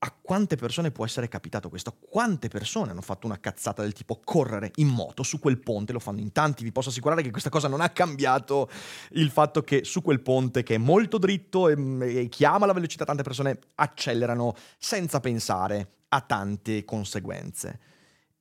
a 0.00 0.14
quante 0.20 0.54
persone 0.54 0.92
può 0.92 1.04
essere 1.04 1.28
capitato 1.28 1.68
questo? 1.68 1.96
Quante 1.98 2.48
persone 2.48 2.92
hanno 2.92 3.00
fatto 3.00 3.26
una 3.26 3.40
cazzata 3.40 3.82
del 3.82 3.92
tipo 3.92 4.20
correre 4.22 4.70
in 4.76 4.86
moto 4.86 5.24
su 5.24 5.40
quel 5.40 5.58
ponte? 5.58 5.92
Lo 5.92 5.98
fanno 5.98 6.20
in 6.20 6.30
tanti, 6.30 6.62
vi 6.62 6.70
posso 6.70 6.90
assicurare 6.90 7.22
che 7.22 7.30
questa 7.30 7.50
cosa 7.50 7.66
non 7.66 7.80
ha 7.80 7.88
cambiato 7.90 8.70
il 9.12 9.30
fatto 9.30 9.62
che 9.62 9.82
su 9.84 10.00
quel 10.00 10.20
ponte 10.20 10.62
che 10.62 10.76
è 10.76 10.78
molto 10.78 11.18
dritto 11.18 11.68
e, 11.68 11.76
e 12.20 12.28
chiama 12.28 12.66
la 12.66 12.72
velocità, 12.72 13.04
tante 13.04 13.24
persone 13.24 13.58
accelerano 13.74 14.54
senza 14.78 15.18
pensare 15.18 15.94
a 16.08 16.20
tante 16.20 16.84
conseguenze. 16.84 17.80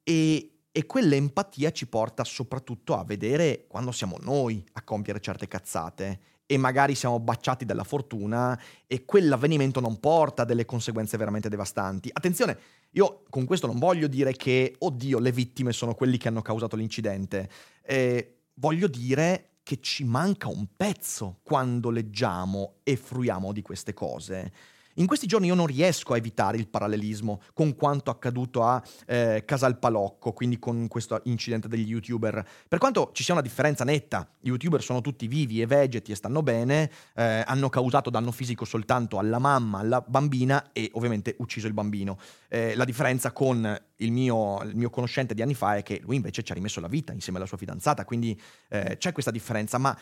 E, 0.03 0.59
e 0.71 0.85
quell'empatia 0.85 1.71
ci 1.71 1.87
porta 1.87 2.23
soprattutto 2.23 2.95
a 2.95 3.03
vedere 3.03 3.65
quando 3.67 3.91
siamo 3.91 4.17
noi 4.21 4.63
a 4.73 4.83
compiere 4.83 5.19
certe 5.19 5.47
cazzate 5.47 6.19
e 6.47 6.57
magari 6.57 6.95
siamo 6.95 7.19
baciati 7.19 7.65
dalla 7.65 7.83
fortuna 7.83 8.59
e 8.87 9.05
quell'avvenimento 9.05 9.79
non 9.79 9.99
porta 9.99 10.45
delle 10.45 10.65
conseguenze 10.65 11.17
veramente 11.17 11.49
devastanti. 11.49 12.09
Attenzione, 12.11 12.57
io 12.91 13.23
con 13.29 13.45
questo 13.45 13.67
non 13.67 13.77
voglio 13.77 14.07
dire 14.07 14.31
che, 14.31 14.73
oddio, 14.79 15.19
le 15.19 15.31
vittime 15.31 15.73
sono 15.73 15.93
quelli 15.93 16.17
che 16.17 16.29
hanno 16.29 16.41
causato 16.41 16.77
l'incidente. 16.77 17.49
Eh, 17.83 18.37
voglio 18.55 18.87
dire 18.87 19.49
che 19.61 19.79
ci 19.81 20.05
manca 20.05 20.47
un 20.47 20.65
pezzo 20.77 21.39
quando 21.43 21.89
leggiamo 21.89 22.75
e 22.83 22.95
fruiamo 22.95 23.51
di 23.51 23.61
queste 23.61 23.93
cose. 23.93 24.51
In 24.99 25.05
questi 25.05 25.27
giorni 25.27 25.47
io 25.47 25.53
non 25.53 25.67
riesco 25.67 26.13
a 26.13 26.17
evitare 26.17 26.57
il 26.57 26.67
parallelismo 26.67 27.41
con 27.53 27.75
quanto 27.75 28.09
accaduto 28.09 28.63
a 28.63 28.81
eh, 29.05 29.43
Casalpalocco, 29.45 30.33
quindi 30.33 30.57
con 30.57 30.87
questo 30.87 31.21
incidente 31.25 31.67
degli 31.67 31.89
youtuber. 31.89 32.43
Per 32.67 32.79
quanto 32.79 33.11
ci 33.13 33.23
sia 33.23 33.33
una 33.33 33.43
differenza 33.43 33.83
netta, 33.83 34.27
gli 34.39 34.47
youtuber 34.47 34.81
sono 34.81 35.01
tutti 35.01 35.27
vivi 35.27 35.61
e 35.61 35.67
vegeti 35.67 36.11
e 36.11 36.15
stanno 36.15 36.41
bene, 36.41 36.89
eh, 37.13 37.43
hanno 37.45 37.69
causato 37.69 38.09
danno 38.09 38.31
fisico 38.31 38.65
soltanto 38.65 39.19
alla 39.19 39.37
mamma, 39.37 39.79
alla 39.79 40.01
bambina 40.01 40.71
e 40.71 40.89
ovviamente 40.93 41.35
ucciso 41.39 41.67
il 41.67 41.73
bambino. 41.73 42.17
Eh, 42.47 42.75
la 42.75 42.85
differenza 42.85 43.31
con 43.31 43.79
il 43.97 44.11
mio, 44.11 44.63
il 44.63 44.75
mio, 44.75 44.89
conoscente 44.89 45.35
di 45.35 45.43
anni 45.43 45.53
fa 45.53 45.75
è 45.75 45.83
che 45.83 45.99
lui 46.03 46.15
invece 46.15 46.41
ci 46.41 46.51
ha 46.51 46.55
rimesso 46.55 46.79
la 46.79 46.87
vita 46.87 47.13
insieme 47.13 47.37
alla 47.37 47.47
sua 47.47 47.57
fidanzata, 47.57 48.03
quindi 48.03 48.39
eh, 48.69 48.97
c'è 48.97 49.11
questa 49.11 49.29
differenza, 49.31 49.77
ma 49.77 49.95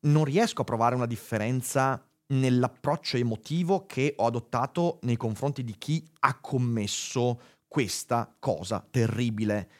non 0.00 0.24
riesco 0.24 0.62
a 0.62 0.64
provare 0.64 0.96
una 0.96 1.06
differenza 1.06 2.04
nell'approccio 2.28 3.16
emotivo 3.16 3.86
che 3.86 4.14
ho 4.16 4.26
adottato 4.26 4.98
nei 5.02 5.16
confronti 5.16 5.64
di 5.64 5.76
chi 5.76 6.06
ha 6.20 6.38
commesso 6.38 7.40
questa 7.68 8.34
cosa 8.38 8.86
terribile. 8.88 9.70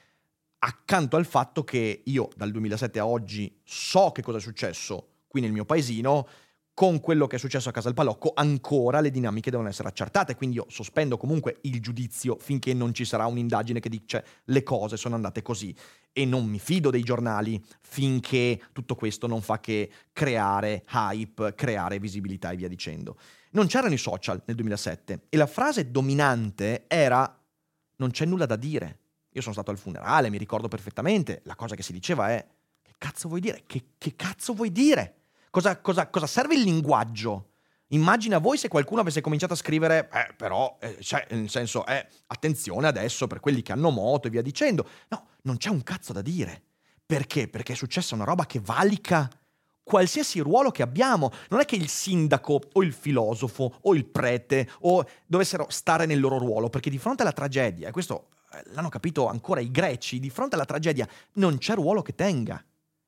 Accanto 0.58 1.16
al 1.16 1.26
fatto 1.26 1.64
che 1.64 2.02
io 2.04 2.28
dal 2.36 2.50
2007 2.50 2.98
a 2.98 3.06
oggi 3.06 3.60
so 3.64 4.12
che 4.12 4.22
cosa 4.22 4.38
è 4.38 4.40
successo 4.40 5.08
qui 5.26 5.40
nel 5.40 5.52
mio 5.52 5.64
paesino, 5.64 6.28
con 6.74 7.00
quello 7.00 7.26
che 7.26 7.36
è 7.36 7.38
successo 7.38 7.68
a 7.68 7.72
Casa 7.72 7.86
del 7.86 7.96
Palocco 7.96 8.32
ancora 8.34 9.00
le 9.00 9.10
dinamiche 9.10 9.50
devono 9.50 9.68
essere 9.68 9.88
accertate, 9.88 10.36
quindi 10.36 10.56
io 10.56 10.66
sospendo 10.68 11.16
comunque 11.16 11.58
il 11.62 11.80
giudizio 11.80 12.36
finché 12.38 12.72
non 12.72 12.94
ci 12.94 13.04
sarà 13.04 13.26
un'indagine 13.26 13.80
che 13.80 13.88
dice 13.88 14.24
le 14.44 14.62
cose 14.62 14.96
sono 14.96 15.14
andate 15.14 15.42
così 15.42 15.74
e 16.12 16.24
non 16.24 16.46
mi 16.46 16.58
fido 16.58 16.90
dei 16.90 17.02
giornali 17.02 17.62
finché 17.80 18.60
tutto 18.72 18.94
questo 18.94 19.26
non 19.26 19.42
fa 19.42 19.60
che 19.60 19.90
creare 20.12 20.84
hype, 20.92 21.54
creare 21.54 21.98
visibilità 21.98 22.50
e 22.50 22.56
via 22.56 22.68
dicendo. 22.68 23.16
Non 23.50 23.66
c'erano 23.66 23.94
i 23.94 23.98
social 23.98 24.42
nel 24.46 24.56
2007 24.56 25.26
e 25.28 25.36
la 25.36 25.46
frase 25.46 25.90
dominante 25.90 26.84
era 26.88 27.38
non 27.96 28.10
c'è 28.10 28.24
nulla 28.24 28.46
da 28.46 28.56
dire. 28.56 28.98
Io 29.34 29.40
sono 29.40 29.54
stato 29.54 29.70
al 29.70 29.78
funerale, 29.78 30.30
mi 30.30 30.38
ricordo 30.38 30.68
perfettamente, 30.68 31.40
la 31.44 31.54
cosa 31.54 31.74
che 31.74 31.82
si 31.82 31.92
diceva 31.92 32.30
è 32.30 32.46
che 32.82 32.92
cazzo 32.98 33.28
vuoi 33.28 33.40
dire? 33.40 33.62
Che, 33.66 33.84
che 33.96 34.14
cazzo 34.16 34.52
vuoi 34.52 34.72
dire? 34.72 35.21
Cosa, 35.52 35.78
cosa, 35.82 36.08
cosa 36.08 36.26
serve 36.26 36.54
il 36.54 36.62
linguaggio? 36.62 37.50
Immagina 37.88 38.38
voi 38.38 38.56
se 38.56 38.68
qualcuno 38.68 39.02
avesse 39.02 39.20
cominciato 39.20 39.52
a 39.52 39.56
scrivere, 39.56 40.08
eh, 40.10 40.32
però, 40.32 40.78
eh, 40.80 40.96
cioè, 41.02 41.26
nel 41.28 41.50
senso, 41.50 41.84
eh, 41.84 42.06
attenzione 42.28 42.86
adesso 42.86 43.26
per 43.26 43.38
quelli 43.38 43.60
che 43.60 43.70
hanno 43.72 43.90
moto 43.90 44.28
e 44.28 44.30
via 44.30 44.40
dicendo. 44.40 44.88
No, 45.08 45.26
non 45.42 45.58
c'è 45.58 45.68
un 45.68 45.82
cazzo 45.82 46.14
da 46.14 46.22
dire. 46.22 46.62
Perché? 47.04 47.48
Perché 47.48 47.74
è 47.74 47.76
successa 47.76 48.14
una 48.14 48.24
roba 48.24 48.46
che 48.46 48.60
valica 48.60 49.28
qualsiasi 49.82 50.40
ruolo 50.40 50.70
che 50.70 50.80
abbiamo. 50.80 51.30
Non 51.50 51.60
è 51.60 51.66
che 51.66 51.76
il 51.76 51.90
sindaco 51.90 52.58
o 52.72 52.82
il 52.82 52.94
filosofo 52.94 53.76
o 53.82 53.94
il 53.94 54.06
prete 54.06 54.66
o 54.80 55.06
dovessero 55.26 55.66
stare 55.68 56.06
nel 56.06 56.18
loro 56.18 56.38
ruolo, 56.38 56.70
perché 56.70 56.88
di 56.88 56.96
fronte 56.96 57.24
alla 57.24 57.32
tragedia, 57.32 57.88
e 57.88 57.92
questo 57.92 58.28
eh, 58.54 58.62
l'hanno 58.72 58.88
capito 58.88 59.28
ancora 59.28 59.60
i 59.60 59.70
greci, 59.70 60.18
di 60.18 60.30
fronte 60.30 60.54
alla 60.54 60.64
tragedia 60.64 61.06
non 61.34 61.58
c'è 61.58 61.74
ruolo 61.74 62.00
che 62.00 62.14
tenga. 62.14 62.64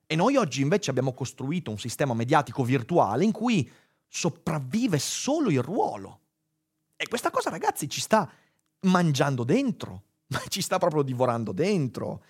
E 0.07 0.15
noi 0.15 0.35
oggi 0.35 0.61
invece 0.61 0.89
abbiamo 0.89 1.13
costruito 1.13 1.71
un 1.71 1.79
sistema 1.79 2.13
mediatico 2.13 2.63
virtuale 2.63 3.23
in 3.23 3.31
cui 3.31 3.69
sopravvive 4.07 4.99
solo 4.99 5.49
il 5.49 5.61
ruolo. 5.61 6.19
E 6.95 7.07
questa 7.07 7.31
cosa, 7.31 7.49
ragazzi, 7.49 7.89
ci 7.89 7.99
sta 7.99 8.29
mangiando 8.81 9.43
dentro, 9.43 10.03
ci 10.47 10.61
sta 10.61 10.77
proprio 10.77 11.01
divorando 11.01 11.51
dentro. 11.51 12.23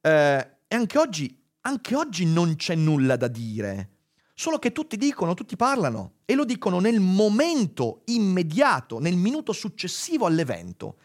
Eh, 0.00 0.48
e 0.66 0.76
anche 0.76 0.98
oggi, 0.98 1.42
anche 1.62 1.94
oggi 1.94 2.26
non 2.26 2.56
c'è 2.56 2.74
nulla 2.74 3.16
da 3.16 3.28
dire. 3.28 3.90
Solo 4.34 4.58
che 4.58 4.72
tutti 4.72 4.96
dicono, 4.96 5.34
tutti 5.34 5.54
parlano 5.54 6.14
e 6.24 6.34
lo 6.34 6.44
dicono 6.44 6.80
nel 6.80 6.98
momento 6.98 8.02
immediato, 8.06 8.98
nel 8.98 9.16
minuto 9.16 9.52
successivo 9.52 10.26
all'evento. 10.26 10.98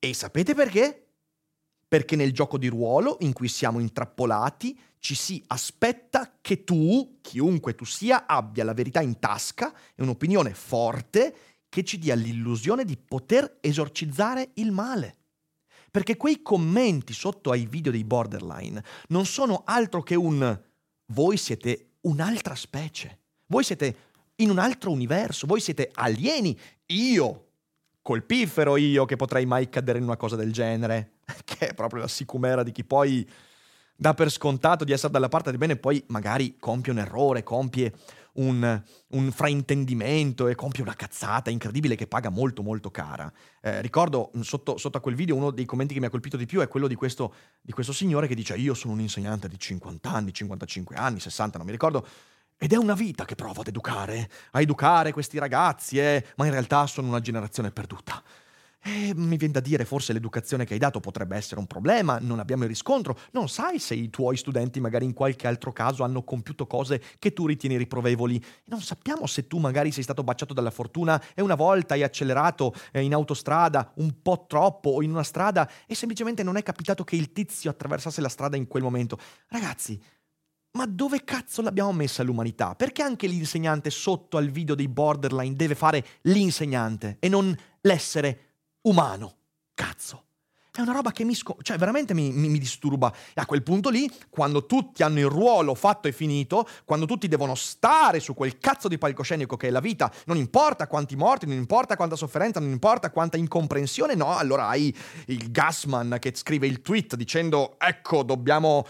E 0.00 0.12
sapete 0.12 0.54
perché? 0.54 1.09
Perché 1.90 2.14
nel 2.14 2.32
gioco 2.32 2.56
di 2.56 2.68
ruolo 2.68 3.16
in 3.22 3.32
cui 3.32 3.48
siamo 3.48 3.80
intrappolati 3.80 4.78
ci 5.00 5.16
si 5.16 5.42
aspetta 5.48 6.34
che 6.40 6.62
tu, 6.62 7.18
chiunque 7.20 7.74
tu 7.74 7.84
sia, 7.84 8.26
abbia 8.26 8.62
la 8.62 8.74
verità 8.74 9.00
in 9.00 9.18
tasca 9.18 9.74
e 9.96 10.02
un'opinione 10.02 10.54
forte 10.54 11.34
che 11.68 11.82
ci 11.82 11.98
dia 11.98 12.14
l'illusione 12.14 12.84
di 12.84 12.96
poter 12.96 13.56
esorcizzare 13.60 14.50
il 14.54 14.70
male. 14.70 15.16
Perché 15.90 16.16
quei 16.16 16.42
commenti 16.42 17.12
sotto 17.12 17.50
ai 17.50 17.66
video 17.66 17.90
dei 17.90 18.04
borderline 18.04 18.84
non 19.08 19.26
sono 19.26 19.62
altro 19.64 20.04
che 20.04 20.14
un 20.14 20.60
voi 21.06 21.36
siete 21.36 21.94
un'altra 22.02 22.54
specie, 22.54 23.18
voi 23.46 23.64
siete 23.64 23.96
in 24.36 24.50
un 24.50 24.58
altro 24.58 24.92
universo, 24.92 25.48
voi 25.48 25.58
siete 25.58 25.90
alieni, 25.92 26.56
io, 26.86 27.48
colpifero 28.00 28.76
io 28.76 29.06
che 29.06 29.16
potrei 29.16 29.44
mai 29.44 29.68
cadere 29.68 29.98
in 29.98 30.04
una 30.04 30.16
cosa 30.16 30.36
del 30.36 30.52
genere, 30.52 31.18
che 31.44 31.68
è 31.68 31.74
proprio 31.74 32.02
la 32.02 32.08
sicumera 32.08 32.62
di 32.62 32.72
chi 32.72 32.84
poi 32.84 33.28
dà 34.00 34.14
per 34.14 34.30
scontato 34.30 34.84
di 34.84 34.92
essere 34.92 35.12
dalla 35.12 35.28
parte 35.28 35.50
del 35.50 35.58
bene 35.58 35.74
e 35.74 35.76
poi 35.76 36.02
magari 36.06 36.56
compie 36.58 36.90
un 36.90 36.98
errore, 37.00 37.42
compie 37.42 37.92
un, 38.34 38.82
un, 39.08 39.30
fraintendimento 39.30 40.48
e 40.48 40.54
compie 40.54 40.82
una 40.82 40.94
cazzata 40.94 41.50
incredibile 41.50 41.96
che 41.96 42.06
paga 42.06 42.30
molto 42.30 42.62
molto 42.62 42.90
cara. 42.90 43.30
Eh, 43.60 43.82
ricordo 43.82 44.30
sotto, 44.40 44.78
sotto, 44.78 44.96
a 44.96 45.00
quel 45.00 45.14
video 45.14 45.36
uno 45.36 45.50
dei 45.50 45.66
commenti 45.66 45.92
che 45.92 46.00
mi 46.00 46.06
ha 46.06 46.10
colpito 46.10 46.38
di 46.38 46.46
più 46.46 46.60
è 46.60 46.68
quello 46.68 46.86
di 46.86 46.94
questo, 46.94 47.34
di 47.60 47.72
questo 47.72 47.92
signore 47.92 48.26
che 48.26 48.34
dice 48.34 48.56
io 48.56 48.72
sono 48.72 48.94
un 48.94 49.00
insegnante 49.00 49.48
di 49.48 49.58
50 49.58 50.10
anni, 50.10 50.32
55 50.32 50.96
anni, 50.96 51.20
60, 51.20 51.58
non 51.58 51.66
mi 51.66 51.72
ricordo, 51.72 52.06
ed 52.56 52.72
è 52.72 52.76
una 52.76 52.94
vita 52.94 53.24
che 53.24 53.34
provo 53.34 53.60
ad 53.60 53.68
educare, 53.68 54.30
a 54.52 54.60
educare 54.60 55.12
questi 55.12 55.38
ragazzi, 55.38 55.98
eh, 55.98 56.24
ma 56.36 56.46
in 56.46 56.52
realtà 56.52 56.86
sono 56.86 57.08
una 57.08 57.20
generazione 57.20 57.70
perduta. 57.70 58.22
E 58.82 59.12
mi 59.14 59.36
viene 59.36 59.52
da 59.52 59.60
dire, 59.60 59.84
forse 59.84 60.14
l'educazione 60.14 60.64
che 60.64 60.72
hai 60.72 60.78
dato 60.78 61.00
potrebbe 61.00 61.36
essere 61.36 61.60
un 61.60 61.66
problema, 61.66 62.18
non 62.18 62.38
abbiamo 62.38 62.62
il 62.62 62.70
riscontro, 62.70 63.18
non 63.32 63.48
sai 63.48 63.78
se 63.78 63.94
i 63.94 64.08
tuoi 64.08 64.38
studenti 64.38 64.80
magari 64.80 65.04
in 65.04 65.12
qualche 65.12 65.46
altro 65.46 65.70
caso 65.70 66.02
hanno 66.02 66.22
compiuto 66.22 66.66
cose 66.66 67.02
che 67.18 67.34
tu 67.34 67.46
ritieni 67.46 67.76
riprovevoli, 67.76 68.42
non 68.64 68.80
sappiamo 68.80 69.26
se 69.26 69.46
tu 69.46 69.58
magari 69.58 69.92
sei 69.92 70.02
stato 70.02 70.24
baciato 70.24 70.54
dalla 70.54 70.70
fortuna 70.70 71.22
e 71.34 71.42
una 71.42 71.56
volta 71.56 71.92
hai 71.92 72.02
accelerato 72.02 72.74
eh, 72.92 73.02
in 73.02 73.12
autostrada 73.12 73.92
un 73.96 74.22
po' 74.22 74.46
troppo 74.48 74.90
o 74.90 75.02
in 75.02 75.10
una 75.10 75.24
strada 75.24 75.70
e 75.86 75.94
semplicemente 75.94 76.42
non 76.42 76.56
è 76.56 76.62
capitato 76.62 77.04
che 77.04 77.16
il 77.16 77.32
tizio 77.32 77.70
attraversasse 77.70 78.22
la 78.22 78.28
strada 78.30 78.56
in 78.56 78.66
quel 78.66 78.82
momento. 78.82 79.18
Ragazzi, 79.48 80.00
ma 80.72 80.86
dove 80.86 81.24
cazzo 81.24 81.62
l'abbiamo 81.62 81.92
messa 81.92 82.22
l'umanità? 82.22 82.74
Perché 82.76 83.02
anche 83.02 83.26
l'insegnante 83.26 83.90
sotto 83.90 84.36
al 84.36 84.48
video 84.48 84.74
dei 84.74 84.88
borderline 84.88 85.56
deve 85.56 85.74
fare 85.74 86.04
l'insegnante 86.22 87.16
e 87.18 87.28
non 87.28 87.54
l'essere 87.82 88.49
umano. 88.82 89.36
Cazzo. 89.74 90.24
È 90.72 90.80
una 90.80 90.92
roba 90.92 91.10
che 91.10 91.24
mi, 91.24 91.34
sco- 91.34 91.56
cioè, 91.62 91.76
veramente 91.78 92.14
mi, 92.14 92.30
mi, 92.30 92.48
mi, 92.48 92.58
disturba. 92.58 93.12
E 93.34 93.40
a 93.40 93.44
quel 93.44 93.64
punto 93.64 93.88
lì, 93.90 94.08
quando 94.28 94.66
tutti 94.66 95.02
hanno 95.02 95.18
il 95.18 95.26
ruolo 95.26 95.74
fatto 95.74 96.06
e 96.06 96.12
finito, 96.12 96.66
quando 96.84 97.06
tutti 97.06 97.26
devono 97.26 97.56
stare 97.56 98.20
su 98.20 98.34
quel 98.34 98.58
cazzo 98.58 98.86
di 98.86 98.96
palcoscenico 98.96 99.56
che 99.56 99.66
è 99.66 99.70
la 99.70 99.80
vita, 99.80 100.12
non 100.26 100.36
importa 100.36 100.86
quanti 100.86 101.16
morti, 101.16 101.46
non 101.46 101.56
importa 101.56 101.96
quanta 101.96 102.14
sofferenza, 102.14 102.60
non 102.60 102.70
importa 102.70 103.10
quanta 103.10 103.36
incomprensione, 103.36 104.14
no, 104.14 104.36
allora 104.36 104.68
hai 104.68 104.96
il 105.26 105.50
Gasman 105.50 106.18
che 106.20 106.32
scrive 106.34 106.68
il 106.68 106.80
tweet 106.82 107.16
dicendo 107.16 107.74
ecco, 107.76 108.22
dobbiamo 108.22 108.86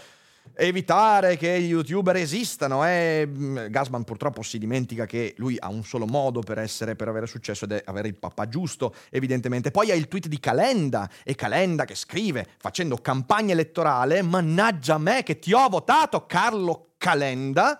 evitare 0.55 1.37
che 1.37 1.59
gli 1.61 1.69
youtuber 1.69 2.15
esistano. 2.15 2.85
Eh? 2.85 3.29
Gasman 3.69 4.03
purtroppo 4.03 4.41
si 4.41 4.57
dimentica 4.57 5.05
che 5.05 5.33
lui 5.37 5.57
ha 5.59 5.69
un 5.69 5.83
solo 5.83 6.05
modo 6.05 6.41
per, 6.41 6.59
essere, 6.59 6.95
per 6.95 7.07
avere 7.07 7.27
successo 7.27 7.65
ed 7.65 7.73
è 7.73 7.83
avere 7.85 8.07
il 8.07 8.15
papà 8.15 8.47
giusto, 8.47 8.93
evidentemente. 9.09 9.71
Poi 9.71 9.91
ha 9.91 9.95
il 9.95 10.07
tweet 10.07 10.27
di 10.27 10.39
Calenda 10.39 11.09
e 11.23 11.35
Calenda 11.35 11.85
che 11.85 11.95
scrive 11.95 12.47
facendo 12.57 12.97
campagna 12.97 13.53
elettorale, 13.53 14.21
mannaggia 14.21 14.97
me 14.97 15.23
che 15.23 15.39
ti 15.39 15.53
ho 15.53 15.67
votato 15.69 16.25
Carlo 16.25 16.93
Calenda 16.97 17.79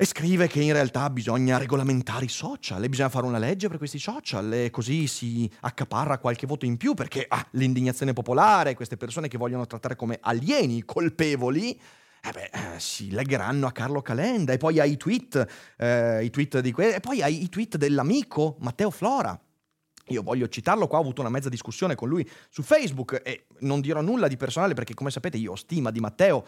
e 0.00 0.04
scrive 0.04 0.46
che 0.46 0.60
in 0.60 0.72
realtà 0.72 1.10
bisogna 1.10 1.58
regolamentare 1.58 2.26
i 2.26 2.28
social 2.28 2.84
e 2.84 2.88
bisogna 2.88 3.08
fare 3.08 3.26
una 3.26 3.38
legge 3.38 3.66
per 3.66 3.78
questi 3.78 3.98
social 3.98 4.52
e 4.52 4.70
così 4.70 5.08
si 5.08 5.50
accaparra 5.62 6.18
qualche 6.18 6.46
voto 6.46 6.64
in 6.64 6.76
più 6.76 6.94
perché 6.94 7.26
ah, 7.28 7.44
l'indignazione 7.52 8.12
popolare, 8.12 8.76
queste 8.76 8.96
persone 8.96 9.26
che 9.26 9.36
vogliono 9.36 9.66
trattare 9.66 9.96
come 9.96 10.18
alieni, 10.20 10.84
colpevoli, 10.84 11.72
eh 11.72 12.30
beh, 12.30 12.76
eh, 12.76 12.78
si 12.78 13.10
legheranno 13.10 13.66
a 13.66 13.72
Carlo 13.72 14.00
Calenda 14.00 14.52
e 14.52 14.56
poi 14.56 14.78
hai 14.78 14.92
i 14.92 14.96
tweet, 14.96 15.74
eh, 15.76 16.24
i 16.24 16.30
tweet 16.30 16.70
que- 16.70 16.94
e 16.94 17.00
poi 17.00 17.20
hai 17.20 17.42
i 17.42 17.48
tweet 17.48 17.76
dell'amico 17.76 18.54
Matteo 18.60 18.92
Flora 18.92 19.36
io 20.08 20.22
voglio 20.22 20.48
citarlo 20.48 20.86
qua, 20.86 20.98
ho 20.98 21.02
avuto 21.02 21.20
una 21.20 21.30
mezza 21.30 21.48
discussione 21.48 21.94
con 21.94 22.08
lui 22.08 22.28
su 22.48 22.62
Facebook 22.62 23.20
e 23.24 23.46
non 23.60 23.80
dirò 23.80 24.00
nulla 24.00 24.28
di 24.28 24.36
personale 24.36 24.74
perché 24.74 24.94
come 24.94 25.10
sapete 25.10 25.36
io 25.36 25.52
ho 25.52 25.56
stima 25.56 25.90
di 25.90 26.00
Matteo, 26.00 26.44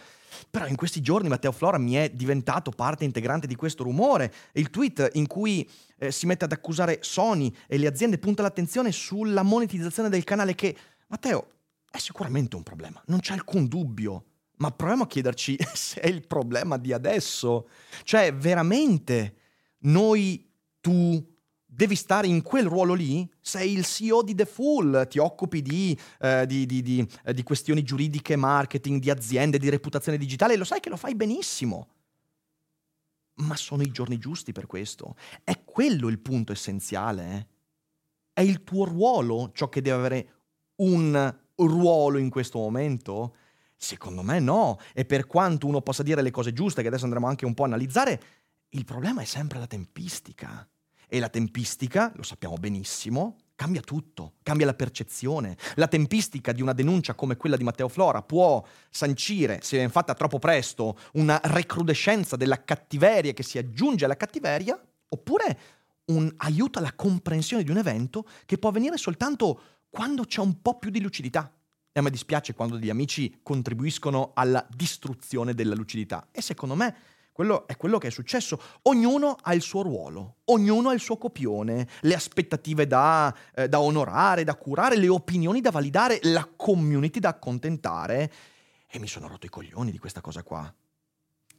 però 0.50 0.66
in 0.66 0.76
questi 0.76 1.00
giorni 1.00 1.28
Matteo 1.28 1.52
Flora 1.52 1.78
mi 1.78 1.94
è 1.94 2.10
diventato 2.10 2.70
parte 2.70 3.04
integrante 3.04 3.46
di 3.46 3.54
questo 3.54 3.82
rumore. 3.82 4.32
Il 4.52 4.70
tweet 4.70 5.10
in 5.14 5.26
cui 5.26 5.68
eh, 5.98 6.10
si 6.10 6.26
mette 6.26 6.44
ad 6.44 6.52
accusare 6.52 6.98
Sony 7.02 7.54
e 7.66 7.78
le 7.78 7.86
aziende 7.86 8.18
punta 8.18 8.42
l'attenzione 8.42 8.92
sulla 8.92 9.42
monetizzazione 9.42 10.08
del 10.08 10.24
canale 10.24 10.54
che, 10.54 10.76
Matteo, 11.08 11.46
è 11.90 11.98
sicuramente 11.98 12.56
un 12.56 12.62
problema, 12.62 13.02
non 13.06 13.20
c'è 13.20 13.34
alcun 13.34 13.66
dubbio. 13.66 14.24
Ma 14.60 14.70
proviamo 14.70 15.04
a 15.04 15.06
chiederci 15.06 15.56
se 15.72 16.00
è 16.00 16.06
il 16.06 16.26
problema 16.26 16.76
di 16.76 16.92
adesso. 16.92 17.68
Cioè, 18.04 18.34
veramente 18.34 19.36
noi, 19.80 20.50
tu, 20.80 21.29
devi 21.80 21.96
stare 21.96 22.26
in 22.26 22.42
quel 22.42 22.66
ruolo 22.66 22.92
lì, 22.92 23.26
sei 23.40 23.72
il 23.72 23.86
CEO 23.86 24.22
di 24.22 24.34
The 24.34 24.44
Fool, 24.44 25.06
ti 25.08 25.18
occupi 25.18 25.62
di, 25.62 25.98
eh, 26.18 26.44
di, 26.46 26.66
di, 26.66 27.08
eh, 27.24 27.32
di 27.32 27.42
questioni 27.42 27.82
giuridiche, 27.82 28.36
marketing, 28.36 29.00
di 29.00 29.08
aziende, 29.08 29.56
di 29.56 29.70
reputazione 29.70 30.18
digitale, 30.18 30.56
lo 30.56 30.64
sai 30.64 30.80
che 30.80 30.90
lo 30.90 30.98
fai 30.98 31.14
benissimo. 31.14 31.88
Ma 33.36 33.56
sono 33.56 33.80
i 33.80 33.90
giorni 33.90 34.18
giusti 34.18 34.52
per 34.52 34.66
questo. 34.66 35.16
È 35.42 35.64
quello 35.64 36.08
il 36.08 36.18
punto 36.18 36.52
essenziale. 36.52 37.32
Eh? 37.32 37.46
È 38.34 38.40
il 38.42 38.62
tuo 38.62 38.84
ruolo 38.84 39.50
ciò 39.54 39.70
che 39.70 39.80
deve 39.80 39.96
avere 39.96 40.28
un 40.76 41.34
ruolo 41.54 42.18
in 42.18 42.28
questo 42.28 42.58
momento? 42.58 43.36
Secondo 43.74 44.20
me 44.20 44.38
no. 44.38 44.78
E 44.92 45.06
per 45.06 45.26
quanto 45.26 45.66
uno 45.66 45.80
possa 45.80 46.02
dire 46.02 46.20
le 46.20 46.30
cose 46.30 46.52
giuste, 46.52 46.82
che 46.82 46.88
adesso 46.88 47.04
andremo 47.04 47.26
anche 47.26 47.46
un 47.46 47.54
po' 47.54 47.62
a 47.62 47.68
analizzare, 47.68 48.22
il 48.68 48.84
problema 48.84 49.22
è 49.22 49.24
sempre 49.24 49.58
la 49.58 49.66
tempistica. 49.66 50.69
E 51.12 51.18
la 51.18 51.28
tempistica, 51.28 52.12
lo 52.14 52.22
sappiamo 52.22 52.54
benissimo, 52.54 53.36
cambia 53.56 53.80
tutto, 53.80 54.34
cambia 54.44 54.64
la 54.64 54.74
percezione. 54.74 55.56
La 55.74 55.88
tempistica 55.88 56.52
di 56.52 56.62
una 56.62 56.72
denuncia 56.72 57.14
come 57.14 57.36
quella 57.36 57.56
di 57.56 57.64
Matteo 57.64 57.88
Flora 57.88 58.22
può 58.22 58.64
sancire, 58.88 59.58
se 59.60 59.76
viene 59.76 59.90
fatta 59.90 60.14
troppo 60.14 60.38
presto, 60.38 60.96
una 61.14 61.40
recrudescenza 61.42 62.36
della 62.36 62.62
cattiveria 62.62 63.32
che 63.32 63.42
si 63.42 63.58
aggiunge 63.58 64.04
alla 64.04 64.16
cattiveria, 64.16 64.80
oppure 65.08 65.58
un 66.06 66.32
aiuto 66.36 66.78
alla 66.78 66.92
comprensione 66.94 67.64
di 67.64 67.72
un 67.72 67.78
evento 67.78 68.24
che 68.46 68.56
può 68.56 68.68
avvenire 68.68 68.96
soltanto 68.96 69.60
quando 69.90 70.24
c'è 70.24 70.40
un 70.40 70.62
po' 70.62 70.78
più 70.78 70.90
di 70.90 71.00
lucidità. 71.00 71.52
E 71.92 71.98
a 71.98 72.02
me 72.04 72.10
dispiace 72.10 72.54
quando 72.54 72.78
gli 72.78 72.88
amici 72.88 73.40
contribuiscono 73.42 74.30
alla 74.34 74.64
distruzione 74.72 75.54
della 75.54 75.74
lucidità. 75.74 76.28
E 76.30 76.40
secondo 76.40 76.76
me 76.76 76.94
quello 77.32 77.66
è 77.66 77.76
quello 77.76 77.98
che 77.98 78.08
è 78.08 78.10
successo. 78.10 78.60
Ognuno 78.82 79.36
ha 79.40 79.54
il 79.54 79.62
suo 79.62 79.82
ruolo, 79.82 80.36
ognuno 80.46 80.90
ha 80.90 80.92
il 80.92 81.00
suo 81.00 81.16
copione, 81.16 81.88
le 82.00 82.14
aspettative 82.14 82.86
da, 82.86 83.34
eh, 83.54 83.68
da 83.68 83.80
onorare, 83.80 84.44
da 84.44 84.56
curare, 84.56 84.96
le 84.96 85.08
opinioni 85.08 85.60
da 85.60 85.70
validare, 85.70 86.18
la 86.22 86.48
community 86.54 87.20
da 87.20 87.30
accontentare. 87.30 88.32
E 88.86 88.98
mi 88.98 89.06
sono 89.06 89.28
rotto 89.28 89.46
i 89.46 89.50
coglioni 89.50 89.90
di 89.90 89.98
questa 89.98 90.20
cosa 90.20 90.42
qua. 90.42 90.72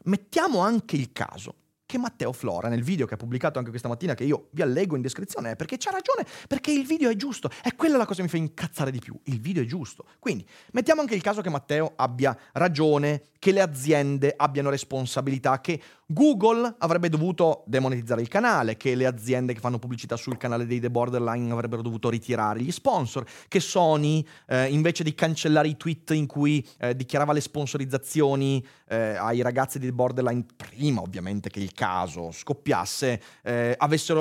Mettiamo 0.04 0.60
anche 0.60 0.96
il 0.96 1.12
caso 1.12 1.56
che 1.92 1.98
Matteo 1.98 2.32
Flora 2.32 2.70
nel 2.70 2.84
video 2.84 3.06
che 3.06 3.16
ha 3.16 3.18
pubblicato 3.18 3.58
anche 3.58 3.70
questa 3.70 3.90
mattina, 3.90 4.14
che 4.14 4.24
io 4.24 4.48
vi 4.52 4.62
allego 4.62 4.96
in 4.96 5.02
descrizione, 5.02 5.58
perché 5.58 5.76
c'ha 5.78 5.92
ragione, 5.92 6.26
perché 6.48 6.72
il 6.72 6.86
video 6.86 7.10
è 7.10 7.16
giusto. 7.18 7.50
È 7.62 7.76
quella 7.76 7.98
la 7.98 8.06
cosa 8.06 8.18
che 8.18 8.24
mi 8.24 8.30
fa 8.30 8.38
incazzare 8.38 8.92
di 8.92 9.00
più. 9.00 9.20
Il 9.26 9.42
video 9.42 9.62
è 9.62 9.66
giusto. 9.66 10.06
Quindi 10.18 10.48
mettiamo 10.72 11.02
anche 11.02 11.16
il 11.16 11.22
caso 11.22 11.42
che 11.42 11.50
Matteo 11.50 11.92
abbia 11.98 12.38
ragione, 12.54 13.24
che 13.40 13.52
le 13.52 13.60
aziende 13.60 14.34
abbiano 14.38 14.70
responsabilità, 14.70 15.60
che 15.60 15.82
Google 16.14 16.76
avrebbe 16.80 17.10
dovuto 17.10 17.64
demonetizzare 17.66 18.22
il 18.22 18.28
canale, 18.28 18.78
che 18.78 18.96
le 18.96 19.06
aziende 19.06 19.54
che 19.54 19.60
fanno 19.60 19.80
pubblicità 19.80 20.16
sul 20.16 20.38
canale 20.38 20.66
dei 20.66 20.80
The 20.80 20.90
Borderline 20.90 21.52
avrebbero 21.52 21.82
dovuto 21.82 22.10
ritirare. 22.10 22.62
Gli 22.62 22.72
sponsor, 22.72 23.26
che 23.48 23.60
Sony 23.60 24.26
eh, 24.48 24.68
invece 24.68 25.04
di 25.04 25.14
cancellare 25.14 25.68
i 25.68 25.78
tweet 25.78 26.12
in 26.12 26.28
cui 26.28 26.66
eh, 26.80 26.96
dichiarava 26.96 27.34
le 27.34 27.42
sponsorizzazioni 27.42 28.66
eh, 28.88 29.16
ai 29.16 29.42
ragazzi 29.42 29.80
di 29.80 29.88
The 29.88 29.94
Borderline 29.94 30.46
prima 30.56 31.02
ovviamente 31.02 31.50
che 31.50 31.60
il 31.60 31.74
caso 31.74 32.32
scoppiasse, 32.32 33.22
eh, 33.44 33.78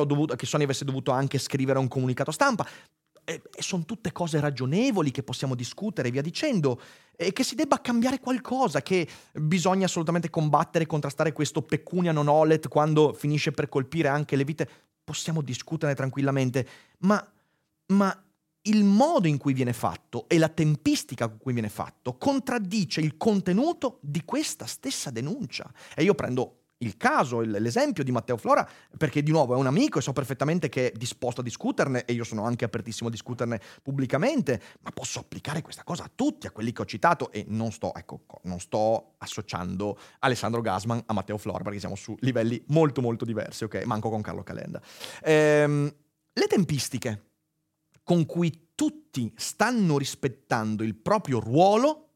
dovuto, 0.06 0.36
che 0.36 0.46
Sony 0.46 0.64
avesse 0.64 0.84
dovuto 0.84 1.10
anche 1.10 1.38
scrivere 1.38 1.78
un 1.78 1.88
comunicato 1.88 2.30
stampa 2.30 2.66
e, 3.30 3.62
sono 3.62 3.84
tutte 3.84 4.10
cose 4.12 4.40
ragionevoli 4.40 5.10
che 5.10 5.22
possiamo 5.22 5.54
discutere 5.54 6.08
e 6.08 6.10
via 6.10 6.22
dicendo, 6.22 6.80
e 7.16 7.32
che 7.32 7.44
si 7.44 7.54
debba 7.54 7.80
cambiare 7.80 8.18
qualcosa, 8.18 8.82
che 8.82 9.06
bisogna 9.34 9.86
assolutamente 9.86 10.30
combattere 10.30 10.84
e 10.84 10.86
contrastare 10.86 11.32
questo 11.32 11.62
pecunia 11.62 12.12
non 12.12 12.28
olet 12.28 12.68
quando 12.68 13.12
finisce 13.12 13.52
per 13.52 13.68
colpire 13.68 14.08
anche 14.08 14.36
le 14.36 14.44
vite, 14.44 14.68
possiamo 15.04 15.42
discuterne 15.42 15.94
tranquillamente, 15.94 16.66
ma, 17.00 17.24
ma 17.88 18.24
il 18.62 18.84
modo 18.84 19.26
in 19.26 19.38
cui 19.38 19.52
viene 19.52 19.72
fatto 19.72 20.28
e 20.28 20.38
la 20.38 20.48
tempistica 20.48 21.28
con 21.28 21.38
cui 21.38 21.52
viene 21.52 21.68
fatto 21.68 22.16
contraddice 22.16 23.00
il 23.00 23.16
contenuto 23.16 23.98
di 24.02 24.22
questa 24.24 24.66
stessa 24.66 25.10
denuncia. 25.10 25.72
E 25.94 26.02
io 26.02 26.14
prendo 26.14 26.59
il 26.82 26.96
caso, 26.96 27.40
l'esempio 27.40 28.02
di 28.02 28.10
Matteo 28.10 28.36
Flora, 28.36 28.66
perché 28.96 29.22
di 29.22 29.30
nuovo 29.30 29.54
è 29.54 29.56
un 29.56 29.66
amico 29.66 29.98
e 29.98 30.02
so 30.02 30.12
perfettamente 30.12 30.68
che 30.68 30.90
è 30.90 30.96
disposto 30.96 31.40
a 31.40 31.44
discuterne 31.44 32.04
e 32.04 32.12
io 32.12 32.24
sono 32.24 32.44
anche 32.44 32.64
apertissimo 32.64 33.08
a 33.08 33.10
discuterne 33.12 33.60
pubblicamente, 33.82 34.60
ma 34.80 34.90
posso 34.90 35.18
applicare 35.20 35.60
questa 35.60 35.84
cosa 35.84 36.04
a 36.04 36.10
tutti, 36.14 36.46
a 36.46 36.50
quelli 36.50 36.72
che 36.72 36.82
ho 36.82 36.86
citato 36.86 37.30
e 37.32 37.44
non 37.48 37.70
sto, 37.70 37.94
ecco, 37.94 38.22
non 38.44 38.60
sto 38.60 39.14
associando 39.18 39.98
Alessandro 40.20 40.62
Gasman 40.62 41.02
a 41.06 41.12
Matteo 41.12 41.36
Flora 41.36 41.62
perché 41.62 41.80
siamo 41.80 41.96
su 41.96 42.16
livelli 42.20 42.62
molto 42.68 43.02
molto 43.02 43.26
diversi, 43.26 43.64
ok? 43.64 43.84
Manco 43.84 44.08
con 44.08 44.22
Carlo 44.22 44.42
Calenda. 44.42 44.80
Ehm, 45.22 45.94
le 46.32 46.46
tempistiche 46.46 47.24
con 48.02 48.24
cui 48.24 48.68
tutti 48.74 49.30
stanno 49.36 49.98
rispettando 49.98 50.82
il 50.82 50.94
proprio 50.94 51.40
ruolo 51.40 52.09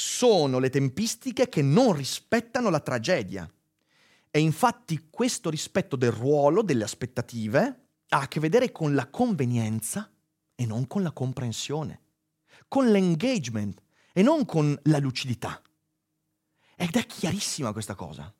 sono 0.00 0.60
le 0.60 0.70
tempistiche 0.70 1.48
che 1.48 1.60
non 1.60 1.92
rispettano 1.92 2.70
la 2.70 2.78
tragedia. 2.78 3.52
E 4.30 4.38
infatti 4.38 5.08
questo 5.10 5.50
rispetto 5.50 5.96
del 5.96 6.12
ruolo, 6.12 6.62
delle 6.62 6.84
aspettative, 6.84 7.60
ha 8.10 8.20
a 8.20 8.28
che 8.28 8.38
vedere 8.38 8.70
con 8.70 8.94
la 8.94 9.08
convenienza 9.08 10.08
e 10.54 10.66
non 10.66 10.86
con 10.86 11.02
la 11.02 11.10
comprensione, 11.10 12.00
con 12.68 12.92
l'engagement 12.92 13.82
e 14.12 14.22
non 14.22 14.44
con 14.44 14.78
la 14.84 14.98
lucidità. 14.98 15.60
Ed 16.76 16.94
è 16.94 17.04
chiarissima 17.04 17.72
questa 17.72 17.96
cosa. 17.96 18.32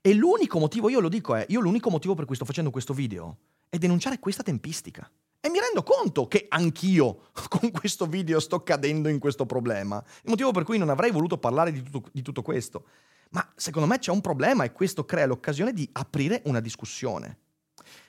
E 0.00 0.14
l'unico 0.14 0.58
motivo, 0.58 0.88
io 0.88 0.98
lo 0.98 1.08
dico, 1.08 1.36
è, 1.36 1.46
io 1.48 1.60
l'unico 1.60 1.90
motivo 1.90 2.16
per 2.16 2.24
cui 2.24 2.34
sto 2.34 2.44
facendo 2.44 2.70
questo 2.70 2.92
video 2.92 3.38
è 3.68 3.78
denunciare 3.78 4.18
questa 4.18 4.42
tempistica. 4.42 5.08
E 5.40 5.48
mi 5.48 5.60
rendo 5.60 5.82
conto 5.82 6.26
che 6.26 6.46
anch'io 6.48 7.28
con 7.48 7.70
questo 7.70 8.06
video 8.06 8.40
sto 8.40 8.62
cadendo 8.62 9.08
in 9.08 9.18
questo 9.18 9.46
problema. 9.46 10.02
Il 10.22 10.30
motivo 10.30 10.50
per 10.50 10.64
cui 10.64 10.78
non 10.78 10.88
avrei 10.88 11.10
voluto 11.10 11.38
parlare 11.38 11.72
di 11.72 11.82
tutto, 11.82 12.08
di 12.12 12.22
tutto 12.22 12.42
questo. 12.42 12.86
Ma 13.30 13.52
secondo 13.56 13.88
me 13.88 13.98
c'è 13.98 14.10
un 14.10 14.20
problema 14.20 14.64
e 14.64 14.72
questo 14.72 15.04
crea 15.04 15.26
l'occasione 15.26 15.72
di 15.72 15.88
aprire 15.92 16.42
una 16.46 16.60
discussione. 16.60 17.38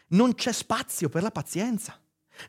Non 0.10 0.34
c'è 0.34 0.52
spazio 0.52 1.10
per 1.10 1.22
la 1.22 1.32
pazienza. 1.32 2.00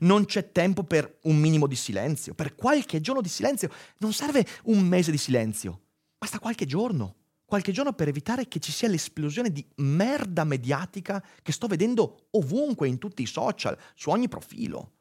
Non 0.01 0.27
c'è 0.27 0.53
tempo 0.53 0.85
per 0.85 1.19
un 1.23 1.39
minimo 1.39 1.67
di 1.67 1.77
silenzio, 1.77 2.35
per 2.35 2.55
qualche 2.55 3.01
giorno 3.01 3.23
di 3.23 3.29
silenzio. 3.29 3.71
Non 3.99 4.13
serve 4.13 4.47
un 4.65 4.81
mese 4.81 5.11
di 5.11 5.17
silenzio, 5.17 5.81
basta 6.19 6.39
qualche 6.39 6.67
giorno 6.67 7.18
qualche 7.49 7.73
giorno 7.73 7.95
per 7.95 8.09
evitare 8.09 8.47
che 8.47 8.61
ci 8.61 8.71
sia 8.71 8.89
l'esplosione 8.89 9.51
di 9.51 9.67
merda 9.77 10.45
mediatica 10.45 11.25
che 11.41 11.51
sto 11.51 11.67
vedendo 11.67 12.27
ovunque 12.33 12.89
in 12.89 12.99
tutti 12.99 13.23
i 13.23 13.27
social, 13.27 13.75
su 13.95 14.11
ogni 14.11 14.29
profilo. 14.29 14.97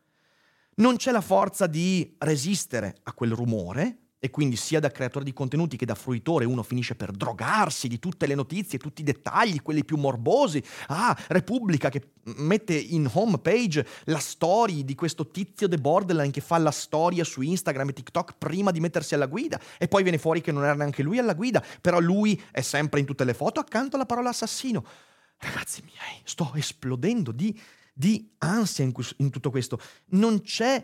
Non 0.76 0.96
c'è 0.96 1.12
la 1.12 1.20
forza 1.20 1.68
di 1.68 2.16
resistere 2.20 3.00
a 3.04 3.12
quel 3.12 3.34
rumore 3.34 4.07
e 4.19 4.30
quindi 4.30 4.56
sia 4.56 4.80
da 4.80 4.89
creatore 4.89 5.23
di 5.23 5.34
contenuti 5.34 5.77
che 5.77 5.86
da 5.86 5.95
fruitore 5.95 6.45
uno 6.45 6.63
finisce 6.63 6.95
per 6.95 7.12
drogarsi 7.12 7.88
di 7.88 7.99
tutte 7.99 8.25
le 8.25 8.36
notizie, 8.36 8.80
tutti 8.80 9.01
i 9.01 9.03
dettagli, 9.03 9.62
quelli 9.62 9.86
più 9.86 9.97
morbosi. 9.97 10.63
Ah, 10.88 11.17
Repubblica 11.27 11.89
che 11.89 12.13
mette 12.38 12.73
in 12.73 13.10
home 13.12 13.38
page 13.38 13.86
la 14.06 14.19
story 14.19 14.84
di 14.84 14.95
questo 14.95 15.30
tizio 15.30 15.67
The 15.67 15.77
Borderline 15.77 16.32
che 16.32 16.41
fa 16.41 16.58
la 16.58 16.71
storia 16.71 17.23
su 17.23 17.41
Instagram 17.41 17.89
e 17.89 17.93
TikTok 17.93 18.36
prima 18.38 18.71
di 18.71 18.80
mettersi 18.80 19.13
alla 19.13 19.27
guida 19.27 19.60
e 19.77 19.88
poi 19.88 20.03
viene 20.03 20.17
fuori 20.17 20.41
che 20.41 20.51
non 20.51 20.63
era 20.63 20.73
neanche 20.73 21.03
lui 21.03 21.19
alla 21.19 21.34
guida, 21.34 21.63
però 21.82 21.99
lui 21.99 22.41
è 22.51 22.62
sempre 22.62 22.99
in 22.99 23.06
tutte 23.06 23.23
le 23.23 23.34
foto 23.34 23.60
accanto 23.60 23.95
alla 23.95 24.06
parola 24.06 24.30
assassino. 24.30 24.84
Ragazzi 25.38 25.84
miei, 25.84 26.21
sto 26.23 26.51
esplodendo 26.56 27.32
di, 27.32 27.58
di 27.93 28.34
ansia 28.39 28.84
in, 28.84 28.91
in 29.17 29.30
tutto 29.30 29.51
questo. 29.51 29.80
Non 30.10 30.41
c'è 30.41 30.84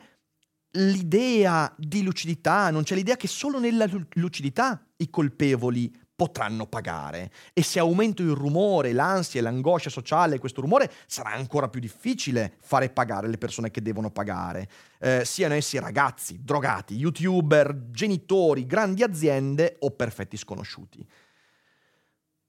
l'idea 0.73 1.73
di 1.77 2.03
lucidità, 2.03 2.69
non 2.71 2.83
c'è 2.83 2.95
l'idea 2.95 3.15
che 3.15 3.27
solo 3.27 3.59
nella 3.59 3.87
lucidità 4.13 4.83
i 4.97 5.09
colpevoli 5.09 5.91
potranno 6.15 6.67
pagare 6.67 7.31
e 7.53 7.63
se 7.63 7.79
aumento 7.79 8.21
il 8.21 8.31
rumore, 8.31 8.93
l'ansia 8.93 9.39
e 9.39 9.43
l'angoscia 9.43 9.89
sociale, 9.89 10.39
questo 10.39 10.61
rumore 10.61 10.91
sarà 11.07 11.31
ancora 11.31 11.69
più 11.69 11.79
difficile 11.79 12.57
fare 12.61 12.89
pagare 12.89 13.27
le 13.27 13.37
persone 13.37 13.71
che 13.71 13.81
devono 13.81 14.11
pagare, 14.11 14.69
eh, 14.99 15.23
siano 15.25 15.55
essi 15.55 15.79
ragazzi, 15.79 16.39
drogati, 16.43 16.95
youtuber, 16.95 17.89
genitori, 17.89 18.65
grandi 18.65 19.03
aziende 19.03 19.77
o 19.79 19.91
perfetti 19.91 20.37
sconosciuti. 20.37 21.05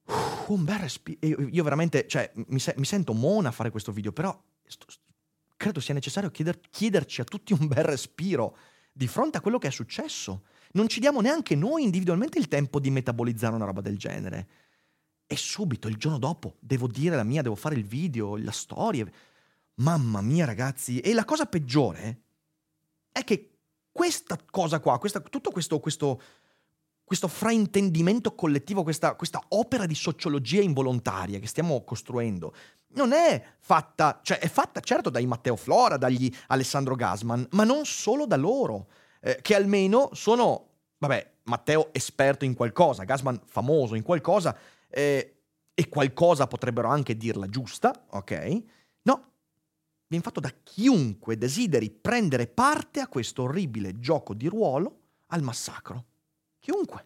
Uh, 0.06 0.52
un 0.52 0.64
bel 0.64 0.78
respiro. 0.78 1.18
Io, 1.26 1.48
io, 1.50 1.62
veramente, 1.62 2.06
cioè, 2.06 2.30
mi, 2.48 2.58
se- 2.58 2.74
mi, 2.76 2.84
sento 2.84 3.14
mona 3.14 3.48
a 3.48 3.52
fare 3.52 3.70
questo 3.70 3.90
video, 3.90 4.12
però 4.12 4.38
sto, 4.66 4.86
credo 5.64 5.80
sia 5.80 5.94
necessario 5.94 6.30
chieder- 6.30 6.68
chiederci 6.68 7.22
a 7.22 7.24
tutti 7.24 7.54
un 7.54 7.66
bel 7.66 7.84
respiro 7.84 8.54
di 8.92 9.06
fronte 9.06 9.38
a 9.38 9.40
quello 9.40 9.56
che 9.56 9.68
è 9.68 9.70
successo. 9.70 10.42
Non 10.72 10.88
ci 10.88 11.00
diamo 11.00 11.22
neanche 11.22 11.54
noi 11.54 11.84
individualmente 11.84 12.38
il 12.38 12.48
tempo 12.48 12.78
di 12.78 12.90
metabolizzare 12.90 13.54
una 13.54 13.64
roba 13.64 13.80
del 13.80 13.96
genere. 13.96 14.48
E 15.26 15.36
subito, 15.36 15.88
il 15.88 15.96
giorno 15.96 16.18
dopo, 16.18 16.56
devo 16.60 16.86
dire 16.86 17.16
la 17.16 17.24
mia, 17.24 17.40
devo 17.40 17.54
fare 17.54 17.76
il 17.76 17.84
video, 17.84 18.36
la 18.36 18.50
storia. 18.50 19.06
Mamma 19.76 20.20
mia, 20.20 20.44
ragazzi. 20.44 21.00
E 21.00 21.14
la 21.14 21.24
cosa 21.24 21.46
peggiore 21.46 22.20
è 23.10 23.24
che 23.24 23.56
questa 23.90 24.38
cosa 24.50 24.80
qua, 24.80 24.98
questa, 24.98 25.20
tutto 25.20 25.50
questo, 25.50 25.80
questo, 25.80 26.20
questo 27.04 27.28
fraintendimento 27.28 28.34
collettivo, 28.34 28.82
questa, 28.82 29.14
questa 29.14 29.42
opera 29.48 29.86
di 29.86 29.94
sociologia 29.94 30.62
involontaria 30.62 31.38
che 31.38 31.46
stiamo 31.46 31.84
costruendo, 31.84 32.54
non 32.94 33.12
è 33.12 33.42
fatta, 33.58 34.20
cioè 34.22 34.38
è 34.38 34.48
fatta 34.48 34.80
certo 34.80 35.10
dai 35.10 35.26
Matteo 35.26 35.56
Flora, 35.56 35.96
dagli 35.96 36.32
Alessandro 36.48 36.94
Gasman, 36.94 37.46
ma 37.52 37.64
non 37.64 37.84
solo 37.84 38.26
da 38.26 38.36
loro, 38.36 38.88
eh, 39.20 39.38
che 39.42 39.54
almeno 39.54 40.10
sono, 40.12 40.68
vabbè, 40.98 41.32
Matteo 41.44 41.92
esperto 41.92 42.44
in 42.44 42.54
qualcosa, 42.54 43.04
Gasman 43.04 43.40
famoso 43.44 43.94
in 43.94 44.02
qualcosa, 44.02 44.56
eh, 44.88 45.34
e 45.74 45.88
qualcosa 45.88 46.46
potrebbero 46.46 46.88
anche 46.88 47.16
dirla 47.16 47.48
giusta, 47.48 48.06
ok? 48.10 48.62
No, 49.02 49.32
viene 50.06 50.24
fatto 50.24 50.40
da 50.40 50.54
chiunque 50.62 51.36
desideri 51.36 51.90
prendere 51.90 52.46
parte 52.46 53.00
a 53.00 53.08
questo 53.08 53.42
orribile 53.42 53.98
gioco 53.98 54.34
di 54.34 54.46
ruolo 54.46 55.00
al 55.28 55.42
massacro. 55.42 56.04
Chiunque 56.64 57.04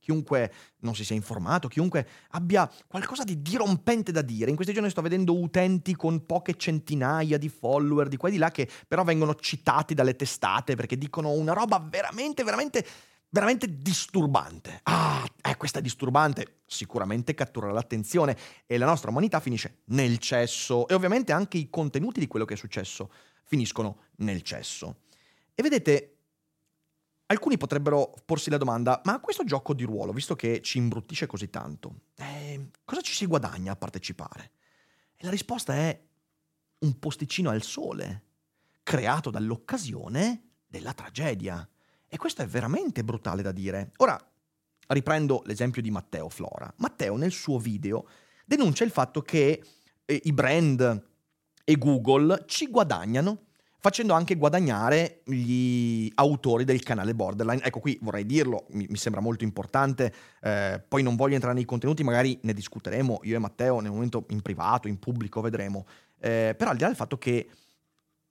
chiunque 0.00 0.52
non 0.78 0.94
si 0.96 1.04
sia 1.04 1.14
informato, 1.14 1.68
chiunque 1.68 2.08
abbia 2.30 2.68
qualcosa 2.88 3.22
di 3.22 3.40
dirompente 3.40 4.10
da 4.10 4.22
dire. 4.22 4.50
In 4.50 4.56
questi 4.56 4.72
giorni 4.72 4.90
sto 4.90 5.02
vedendo 5.02 5.38
utenti 5.38 5.94
con 5.94 6.26
poche 6.26 6.56
centinaia 6.56 7.38
di 7.38 7.48
follower 7.48 8.08
di 8.08 8.16
qua 8.16 8.28
e 8.28 8.32
di 8.32 8.38
là 8.38 8.50
che 8.50 8.68
però 8.88 9.04
vengono 9.04 9.36
citati 9.36 9.94
dalle 9.94 10.16
testate 10.16 10.74
perché 10.74 10.98
dicono 10.98 11.30
una 11.30 11.52
roba 11.52 11.78
veramente, 11.78 12.42
veramente, 12.42 12.84
veramente 13.28 13.78
disturbante. 13.78 14.80
Ah, 14.84 15.24
eh, 15.42 15.56
questa 15.56 15.78
è 15.78 15.82
disturbante, 15.82 16.60
sicuramente 16.66 17.34
cattura 17.34 17.70
l'attenzione 17.70 18.36
e 18.66 18.78
la 18.78 18.86
nostra 18.86 19.10
umanità 19.10 19.38
finisce 19.38 19.82
nel 19.86 20.18
cesso 20.18 20.88
e 20.88 20.94
ovviamente 20.94 21.30
anche 21.30 21.58
i 21.58 21.68
contenuti 21.68 22.18
di 22.18 22.26
quello 22.26 22.46
che 22.46 22.54
è 22.54 22.56
successo 22.56 23.12
finiscono 23.44 24.04
nel 24.16 24.42
cesso. 24.42 25.02
E 25.54 25.62
vedete, 25.62 26.19
Alcuni 27.30 27.56
potrebbero 27.56 28.12
porsi 28.24 28.50
la 28.50 28.56
domanda, 28.56 29.00
ma 29.04 29.20
questo 29.20 29.44
gioco 29.44 29.72
di 29.72 29.84
ruolo, 29.84 30.12
visto 30.12 30.34
che 30.34 30.60
ci 30.62 30.78
imbruttisce 30.78 31.26
così 31.26 31.48
tanto, 31.48 32.00
eh, 32.16 32.70
cosa 32.84 33.00
ci 33.02 33.14
si 33.14 33.24
guadagna 33.24 33.70
a 33.70 33.76
partecipare? 33.76 34.50
E 35.14 35.24
la 35.24 35.30
risposta 35.30 35.72
è 35.72 35.96
un 36.78 36.98
posticino 36.98 37.50
al 37.50 37.62
sole, 37.62 38.24
creato 38.82 39.30
dall'occasione 39.30 40.54
della 40.66 40.92
tragedia. 40.92 41.68
E 42.08 42.16
questo 42.16 42.42
è 42.42 42.46
veramente 42.48 43.04
brutale 43.04 43.42
da 43.42 43.52
dire. 43.52 43.92
Ora, 43.98 44.20
riprendo 44.88 45.42
l'esempio 45.44 45.82
di 45.82 45.92
Matteo 45.92 46.28
Flora. 46.30 46.72
Matteo 46.78 47.16
nel 47.16 47.30
suo 47.30 47.60
video 47.60 48.08
denuncia 48.44 48.82
il 48.82 48.90
fatto 48.90 49.22
che 49.22 49.62
eh, 50.04 50.20
i 50.24 50.32
brand 50.32 51.06
e 51.62 51.78
Google 51.78 52.42
ci 52.46 52.66
guadagnano 52.66 53.49
facendo 53.80 54.12
anche 54.12 54.36
guadagnare 54.36 55.22
gli 55.24 56.10
autori 56.14 56.64
del 56.64 56.82
canale 56.82 57.14
Borderline. 57.14 57.62
Ecco 57.62 57.80
qui 57.80 57.98
vorrei 58.02 58.26
dirlo, 58.26 58.66
mi, 58.70 58.86
mi 58.88 58.96
sembra 58.96 59.22
molto 59.22 59.42
importante, 59.42 60.12
eh, 60.42 60.82
poi 60.86 61.02
non 61.02 61.16
voglio 61.16 61.34
entrare 61.34 61.54
nei 61.54 61.64
contenuti, 61.64 62.04
magari 62.04 62.38
ne 62.42 62.52
discuteremo 62.52 63.20
io 63.22 63.36
e 63.36 63.38
Matteo 63.38 63.80
nel 63.80 63.90
momento 63.90 64.26
in 64.28 64.42
privato, 64.42 64.86
in 64.86 64.98
pubblico, 64.98 65.40
vedremo. 65.40 65.86
Eh, 66.20 66.54
però 66.56 66.70
al 66.70 66.76
di 66.76 66.82
là 66.82 66.88
del 66.88 66.96
fatto 66.96 67.16
che, 67.16 67.48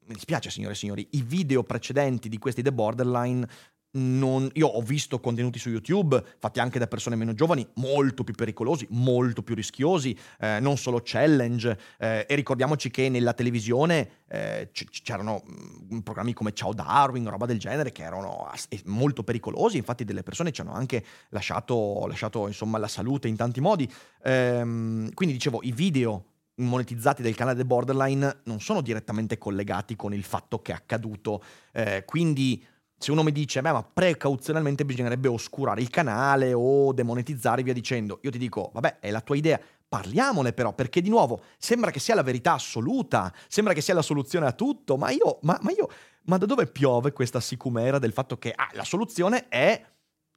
mi 0.05 0.13
dispiace 0.13 0.51
signore 0.51 0.73
e 0.73 0.77
signori, 0.77 1.07
i 1.12 1.23
video 1.23 1.63
precedenti 1.63 2.29
di 2.29 2.38
questi 2.38 2.62
The 2.62 2.71
Borderline 2.71 3.47
non, 3.91 4.49
io 4.54 4.67
ho 4.67 4.82
visto 4.82 5.19
contenuti 5.19 5.58
su 5.58 5.69
YouTube 5.69 6.23
fatti 6.38 6.60
anche 6.60 6.78
da 6.78 6.88
persone 6.88 7.15
meno 7.15 7.34
giovani, 7.34 7.67
molto 7.75 8.23
più 8.23 8.36
pericolosi, 8.36 8.86
molto 8.91 9.41
più 9.41 9.56
rischiosi, 9.56 10.17
eh, 10.39 10.60
non 10.60 10.78
solo 10.78 11.02
challenge. 11.04 11.78
Eh, 11.97 12.25
e 12.28 12.36
ricordiamoci 12.36 12.91
che 12.91 13.10
nella 13.10 13.34
televisione 13.34 14.10
eh, 14.28 14.69
c- 14.71 14.86
c'erano 15.02 15.43
mm, 15.91 15.99
programmi 15.99 16.34
come 16.34 16.54
Ciao 16.54 16.73
Darwin, 16.73 17.28
roba 17.30 17.47
del 17.47 17.58
genere, 17.58 17.91
che 17.91 18.04
erano 18.04 18.47
molto 18.86 19.23
pericolosi. 19.23 19.78
Infatti, 19.78 20.06
delle 20.06 20.23
persone 20.23 20.52
ci 20.52 20.62
hanno 20.62 20.73
anche 20.73 21.04
lasciato, 21.30 22.06
lasciato 22.08 22.45
insomma, 22.45 22.78
la 22.78 22.88
salute 22.88 23.28
in 23.28 23.36
tanti 23.36 23.60
modi. 23.60 23.91
Ehm, 24.23 25.12
quindi, 25.13 25.34
dicevo, 25.34 25.62
i 25.63 25.71
video 25.71 26.25
monetizzati 26.60 27.21
del 27.21 27.36
canale 27.36 27.65
Borderline 27.65 28.41
non 28.43 28.60
sono 28.60 28.82
direttamente 28.82 29.38
collegati 29.38 29.95
con 29.95 30.13
il 30.13 30.23
fatto 30.23 30.62
che 30.62 30.73
è 30.73 30.75
accaduto. 30.75 31.41
Eh, 31.71 32.04
quindi 32.06 32.63
se 32.99 33.12
uno 33.12 33.23
mi 33.23 33.31
dice, 33.31 33.62
beh, 33.62 33.71
ma 33.71 33.81
precauzionalmente 33.81 34.83
bisognerebbe 34.83 35.29
oscurare 35.29 35.81
il 35.81 35.89
canale 35.89 36.51
o 36.53 36.91
demonetizzare 36.91 37.63
via 37.63 37.73
dicendo, 37.73 38.19
io 38.23 38.29
ti 38.29 38.38
dico, 38.38 38.71
vabbè, 38.73 38.99
è 38.99 39.09
la 39.09 39.21
tua 39.21 39.38
idea, 39.38 39.59
parliamone 39.88 40.51
però, 40.51 40.73
perché 40.73 41.01
di 41.01 41.09
nuovo 41.09 41.41
sembra 41.57 41.91
che 41.91 41.99
sia 41.99 42.13
la 42.13 42.23
verità 42.23 42.53
assoluta, 42.53 43.33
sembra 43.47 43.73
che 43.73 43.81
sia 43.81 43.93
la 43.93 44.01
soluzione 44.01 44.45
a 44.45 44.51
tutto, 44.51 44.97
ma 44.97 45.12
io, 45.12 45.39
ma, 45.43 45.57
ma 45.62 45.71
io, 45.71 45.89
ma 46.25 46.38
da 46.38 46.45
dove 46.45 46.67
piove 46.67 47.13
questa 47.13 47.39
sicumera 47.39 47.99
del 47.99 48.12
fatto 48.12 48.38
che, 48.38 48.51
ah, 48.53 48.69
la 48.73 48.83
soluzione 48.83 49.47
è 49.47 49.81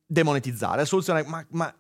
demonetizzare, 0.07 0.77
la 0.79 0.85
soluzione, 0.85 1.25
ma, 1.25 1.45
ma 1.51 1.75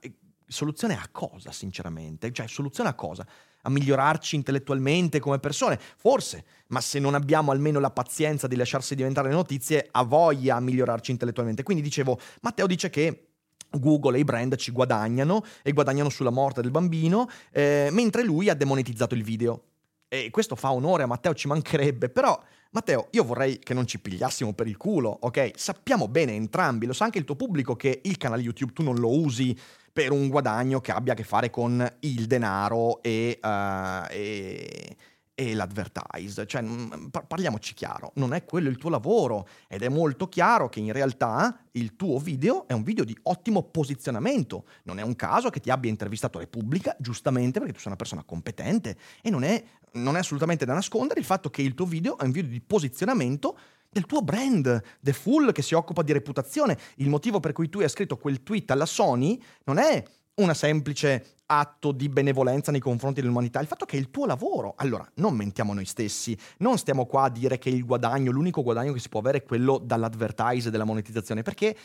soluzione 0.53 0.95
a 0.95 1.09
cosa, 1.11 1.51
sinceramente? 1.53 2.31
Cioè, 2.33 2.47
soluzione 2.47 2.91
a 2.91 2.95
cosa? 2.95 3.27
a 3.63 3.71
migliorarci 3.71 4.37
intellettualmente 4.37 5.21
come 5.21 5.39
persone, 5.39 5.79
forse, 5.97 6.45
ma 6.69 6.81
se 6.81 6.99
non 6.99 7.15
abbiamo 7.15 7.53
almeno 7.53 7.79
la 7.79 7.91
pazienza 7.91 8.47
di 8.47 8.57
lasciarsi 8.57 8.95
diventare 8.95 9.29
le 9.29 9.35
notizie, 9.35 9.89
ha 9.91 10.03
voglia 10.03 10.57
a 10.57 10.61
migliorarci 10.61 11.13
intellettualmente. 11.13 11.63
Quindi 11.63 11.83
dicevo, 11.83 12.19
Matteo 12.41 12.67
dice 12.67 12.91
che 12.91 13.29
Google 13.71 14.17
e 14.17 14.21
i 14.21 14.25
brand 14.25 14.57
ci 14.57 14.73
guadagnano 14.73 15.45
e 15.63 15.73
guadagnano 15.73 16.09
sulla 16.09 16.31
morte 16.31 16.61
del 16.61 16.71
bambino, 16.71 17.29
eh, 17.53 17.89
mentre 17.93 18.25
lui 18.25 18.49
ha 18.49 18.55
demonetizzato 18.55 19.15
il 19.15 19.23
video. 19.23 19.63
E 20.09 20.29
questo 20.31 20.57
fa 20.57 20.73
onore 20.73 21.05
a 21.05 21.07
Matteo, 21.07 21.33
ci 21.35 21.49
mancherebbe, 21.49 22.11
però 22.11 22.39
Matteo, 22.73 23.09
io 23.11 23.25
vorrei 23.25 23.59
che 23.59 23.75
non 23.75 23.87
ci 23.87 23.99
pigliassimo 23.99 24.55
per 24.55 24.67
il 24.67 24.79
culo, 24.79 25.15
ok? 25.21 25.53
Sappiamo 25.55 26.09
bene 26.09 26.33
entrambi, 26.33 26.87
lo 26.87 26.95
sa 26.95 27.05
anche 27.05 27.19
il 27.19 27.25
tuo 27.25 27.37
pubblico 27.37 27.77
che 27.77 28.01
il 28.05 28.17
canale 28.17 28.43
YouTube 28.43 28.73
tu 28.73 28.83
non 28.83 28.97
lo 28.97 29.11
usi 29.11 29.55
per 29.93 30.11
un 30.11 30.29
guadagno 30.29 30.81
che 30.81 30.91
abbia 30.91 31.13
a 31.13 31.17
che 31.17 31.25
fare 31.25 31.51
con 31.51 31.87
il 32.01 32.27
denaro 32.27 33.03
e, 33.03 33.39
uh, 33.43 34.07
e, 34.11 34.97
e 35.35 35.55
l'advertise. 35.55 36.47
Cioè, 36.47 36.63
mm, 36.63 37.09
parliamoci 37.29 37.75
chiaro, 37.75 38.13
non 38.15 38.33
è 38.33 38.45
quello 38.45 38.71
il 38.71 38.79
tuo 38.79 38.89
lavoro 38.89 39.47
ed 39.69 39.83
è 39.83 39.89
molto 39.89 40.29
chiaro 40.29 40.69
che 40.69 40.81
in 40.81 40.93
realtà 40.93 41.59
il 41.73 41.95
tuo 41.97 42.19
video 42.19 42.67
è 42.67 42.73
un 42.73 42.83
video 42.83 43.05
di 43.05 43.17
ottimo 43.25 43.63
posizionamento. 43.65 44.65
Non 44.85 44.99
è 44.99 45.03
un 45.03 45.15
caso 45.15 45.51
che 45.51 45.61
ti 45.61 45.71
abbia 45.71 45.91
intervistato 45.91 46.39
Repubblica, 46.39 46.97
giustamente 46.99 47.59
perché 47.59 47.75
tu 47.75 47.81
sei 47.81 47.89
una 47.89 47.97
persona 47.97 48.23
competente 48.25 48.97
e 49.21 49.29
non 49.29 49.45
è, 49.45 49.63
non 49.93 50.17
è 50.17 50.21
assolutamente 50.21 50.65
da 50.65 50.73
nascondere 50.73 51.21
il 51.21 51.27
fatto 51.27 51.51
che 51.51 51.61
il 51.61 51.75
tuo 51.75 51.87
video 51.87 52.17
è 52.17 52.25
un 52.25 52.31
video 52.31 52.51
di 52.51 52.61
posizionamento 52.61 53.59
del 53.93 54.07
tuo 54.07 54.23
brand, 54.23 54.83
The 55.01 55.13
Full 55.13 55.53
che 55.53 55.61
si 55.61 55.75
occupa 55.75 56.03
di 56.03 56.13
reputazione. 56.13 56.79
Il 56.97 57.11
motivo 57.11 57.41
per 57.41 57.53
cui 57.53 57.69
tu 57.69 57.81
hai 57.81 57.89
scritto 57.91 58.17
quel 58.17 58.43
tweet 58.43 58.71
alla 58.71 58.87
Sony 58.87 59.41
non 59.65 59.77
è 59.77 60.03
una 60.37 60.55
semplice 60.55 61.35
atto 61.45 61.93
di 61.93 62.09
benevolenza 62.09 62.71
nei 62.71 62.81
confronti 62.81 63.21
dell'umanità, 63.21 63.61
il 63.61 63.67
fatto 63.67 63.85
che 63.85 63.99
è 63.99 64.01
il 64.01 64.11
tuo 64.11 64.25
lavoro. 64.25 64.73
Allora, 64.77 65.07
non 65.17 65.35
mentiamo 65.35 65.75
noi 65.75 65.85
stessi, 65.85 66.37
non 66.59 66.79
stiamo 66.79 67.05
qua 67.05 67.25
a 67.25 67.31
dire 67.31 67.59
che 67.59 67.69
il 67.69 67.85
guadagno, 67.85 68.31
l'unico 68.31 68.63
guadagno 68.63 68.95
che 68.95 68.99
si 68.99 69.11
può 69.11 69.21
avere 69.21 69.39
è 69.39 69.43
quello 69.43 69.77
dall'advertise, 69.77 70.71
della 70.71 70.85
monetizzazione, 70.85 71.43
perché 71.43 71.77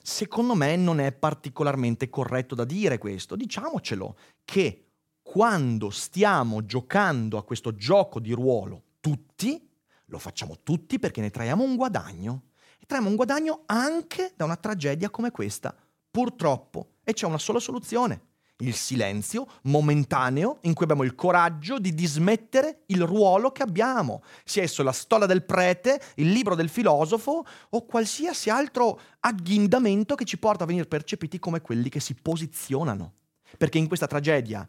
secondo 0.00 0.54
me 0.54 0.76
non 0.76 1.00
è 1.00 1.10
particolarmente 1.10 2.08
corretto 2.08 2.54
da 2.54 2.64
dire 2.64 2.98
questo. 2.98 3.34
Diciamocelo, 3.34 4.16
che 4.44 4.84
quando 5.20 5.90
stiamo 5.90 6.64
giocando 6.64 7.36
a 7.36 7.42
questo 7.42 7.74
gioco 7.74 8.20
di 8.20 8.32
ruolo 8.32 8.84
tutti, 9.00 9.67
lo 10.08 10.18
facciamo 10.18 10.58
tutti 10.62 10.98
perché 10.98 11.20
ne 11.20 11.30
traiamo 11.30 11.64
un 11.64 11.76
guadagno. 11.76 12.42
E 12.78 12.84
traiamo 12.86 13.10
un 13.10 13.16
guadagno 13.16 13.62
anche 13.66 14.32
da 14.36 14.44
una 14.44 14.56
tragedia 14.56 15.10
come 15.10 15.30
questa, 15.30 15.74
purtroppo. 16.10 16.94
E 17.04 17.12
c'è 17.12 17.26
una 17.26 17.38
sola 17.38 17.58
soluzione. 17.58 18.26
Il 18.60 18.74
silenzio 18.74 19.46
momentaneo 19.62 20.58
in 20.62 20.74
cui 20.74 20.82
abbiamo 20.82 21.04
il 21.04 21.14
coraggio 21.14 21.78
di 21.78 21.94
dismettere 21.94 22.82
il 22.86 23.04
ruolo 23.04 23.52
che 23.52 23.62
abbiamo, 23.62 24.24
sia 24.44 24.64
esso 24.64 24.82
la 24.82 24.90
storia 24.90 25.26
del 25.26 25.44
prete, 25.44 26.00
il 26.16 26.32
libro 26.32 26.56
del 26.56 26.68
filosofo 26.68 27.46
o 27.68 27.86
qualsiasi 27.86 28.50
altro 28.50 29.00
agghindamento 29.20 30.16
che 30.16 30.24
ci 30.24 30.38
porta 30.38 30.64
a 30.64 30.66
venire 30.66 30.86
percepiti 30.86 31.38
come 31.38 31.60
quelli 31.60 31.88
che 31.88 32.00
si 32.00 32.14
posizionano. 32.14 33.12
Perché 33.56 33.78
in 33.78 33.86
questa 33.86 34.08
tragedia 34.08 34.68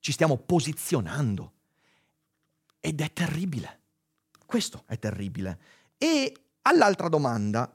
ci 0.00 0.12
stiamo 0.12 0.36
posizionando. 0.36 1.52
Ed 2.80 3.00
è 3.00 3.10
terribile. 3.14 3.80
Questo 4.46 4.84
è 4.86 4.98
terribile. 4.98 5.58
E 5.98 6.32
all'altra 6.62 7.08
domanda, 7.08 7.70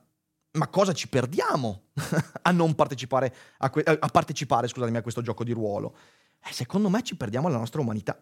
ma 0.54 0.68
cosa 0.68 0.94
ci 0.94 1.08
perdiamo 1.08 1.84
a 2.42 2.52
non 2.52 2.74
partecipare 2.74 3.36
a, 3.58 3.70
que- 3.70 3.84
a 3.84 4.08
partecipare, 4.08 4.68
scusatemi, 4.68 4.98
a 4.98 5.02
questo 5.02 5.22
gioco 5.22 5.44
di 5.44 5.52
ruolo? 5.52 5.96
Eh, 6.44 6.54
secondo 6.54 6.90
me 6.90 7.04
ci 7.04 7.16
perdiamo 7.16 7.50
la 7.50 7.58
nostra 7.58 7.82
umanità. 7.82 8.18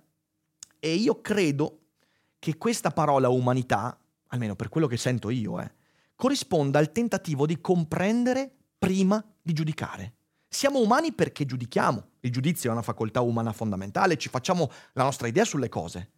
E 0.80 0.94
io 0.94 1.22
credo 1.22 1.80
che 2.40 2.58
questa 2.58 2.92
parola 2.92 3.30
umanità, 3.30 3.98
almeno 4.28 4.56
per 4.56 4.70
quello 4.70 4.88
che 4.88 4.98
sento 4.98 5.30
io, 5.30 5.60
eh, 5.60 5.72
corrisponda 6.16 6.80
al 6.80 6.92
tentativo 6.92 7.46
di 7.46 7.62
comprendere 7.62 8.52
prima 8.78 9.24
di 9.42 9.54
giudicare. 9.54 10.16
Siamo 10.48 10.80
umani 10.80 11.14
perché 11.14 11.46
giudichiamo. 11.46 12.08
Il 12.22 12.32
giudizio 12.32 12.70
è 12.70 12.74
una 12.74 12.82
facoltà 12.82 13.22
umana 13.22 13.54
fondamentale, 13.54 14.18
ci 14.18 14.30
facciamo 14.30 14.70
la 14.94 15.04
nostra 15.04 15.28
idea 15.28 15.46
sulle 15.46 15.70
cose. 15.70 16.12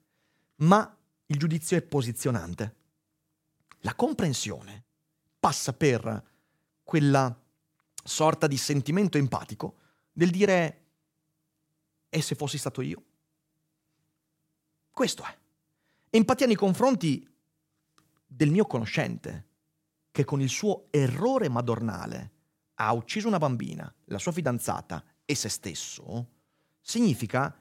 Ma 0.57 0.95
il 1.31 1.37
giudizio 1.37 1.77
è 1.77 1.81
posizionante. 1.81 2.75
La 3.79 3.95
comprensione 3.95 4.83
passa 5.39 5.73
per 5.73 6.29
quella 6.83 7.35
sorta 8.03 8.47
di 8.47 8.57
sentimento 8.57 9.17
empatico 9.17 9.77
del 10.11 10.29
dire 10.29 10.81
e 12.09 12.21
se 12.21 12.35
fossi 12.35 12.57
stato 12.57 12.81
io? 12.81 13.03
Questo 14.91 15.23
è. 15.23 15.37
Empatia 16.09 16.47
nei 16.47 16.55
confronti 16.55 17.25
del 18.27 18.51
mio 18.51 18.65
conoscente, 18.65 19.47
che 20.11 20.25
con 20.25 20.41
il 20.41 20.49
suo 20.49 20.87
errore 20.89 21.47
madornale 21.47 22.31
ha 22.75 22.91
ucciso 22.91 23.29
una 23.29 23.37
bambina, 23.37 23.91
la 24.05 24.19
sua 24.19 24.33
fidanzata 24.33 25.01
e 25.23 25.33
se 25.33 25.47
stesso, 25.47 26.27
significa 26.81 27.57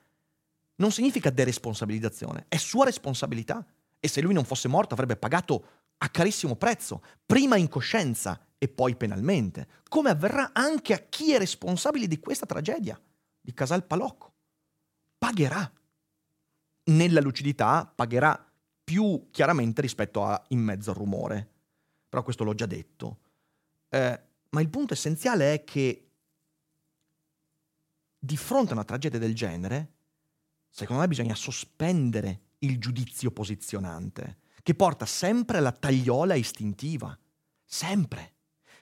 non 0.81 0.91
significa 0.91 1.31
deresponsabilizzazione, 1.31 2.47
è 2.49 2.57
sua 2.57 2.87
responsabilità. 2.87 3.65
E 4.03 4.09
se 4.09 4.23
lui 4.23 4.33
non 4.33 4.45
fosse 4.45 4.67
morto 4.67 4.95
avrebbe 4.95 5.17
pagato 5.17 5.65
a 5.99 6.09
carissimo 6.09 6.57
prezzo, 6.57 7.03
prima 7.27 7.57
in 7.57 7.69
coscienza 7.69 8.41
e 8.57 8.69
poi 8.69 8.97
penalmente, 8.97 9.69
come 9.89 10.09
avverrà 10.09 10.53
anche 10.55 10.95
a 10.95 10.99
chi 10.99 11.35
è 11.35 11.39
responsabile 11.39 12.07
di 12.07 12.19
questa 12.19 12.47
tragedia, 12.47 12.99
di 13.41 13.53
Casal 13.53 13.85
Palocco. 13.85 14.33
Pagherà. 15.19 15.71
Nella 16.85 17.21
lucidità 17.21 17.91
pagherà 17.95 18.51
più 18.83 19.29
chiaramente 19.31 19.83
rispetto 19.83 20.25
a 20.25 20.43
in 20.49 20.61
mezzo 20.61 20.91
al 20.91 20.97
rumore. 20.97 21.49
Però 22.09 22.23
questo 22.23 22.43
l'ho 22.43 22.55
già 22.55 22.67
detto. 22.67 23.19
Eh, 23.91 24.21
ma 24.49 24.61
il 24.63 24.71
punto 24.71 24.95
essenziale 24.95 25.53
è 25.53 25.65
che 25.65 26.11
di 28.19 28.37
fronte 28.39 28.71
a 28.71 28.75
una 28.75 28.85
tragedia 28.85 29.19
del 29.19 29.35
genere, 29.35 29.93
Secondo 30.71 31.03
me 31.03 31.09
bisogna 31.09 31.35
sospendere 31.35 32.43
il 32.59 32.79
giudizio 32.79 33.33
posizionante, 33.33 34.39
che 34.63 34.75
porta 34.75 35.05
sempre 35.05 35.59
alla 35.59 35.73
tagliola 35.73 36.35
istintiva. 36.35 37.15
Sempre. 37.65 38.35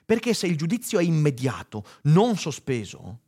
Perché 0.05 0.33
se 0.33 0.47
il 0.47 0.57
giudizio 0.57 0.99
è 0.99 1.03
immediato, 1.03 1.85
non 2.03 2.37
sospeso, 2.37 3.21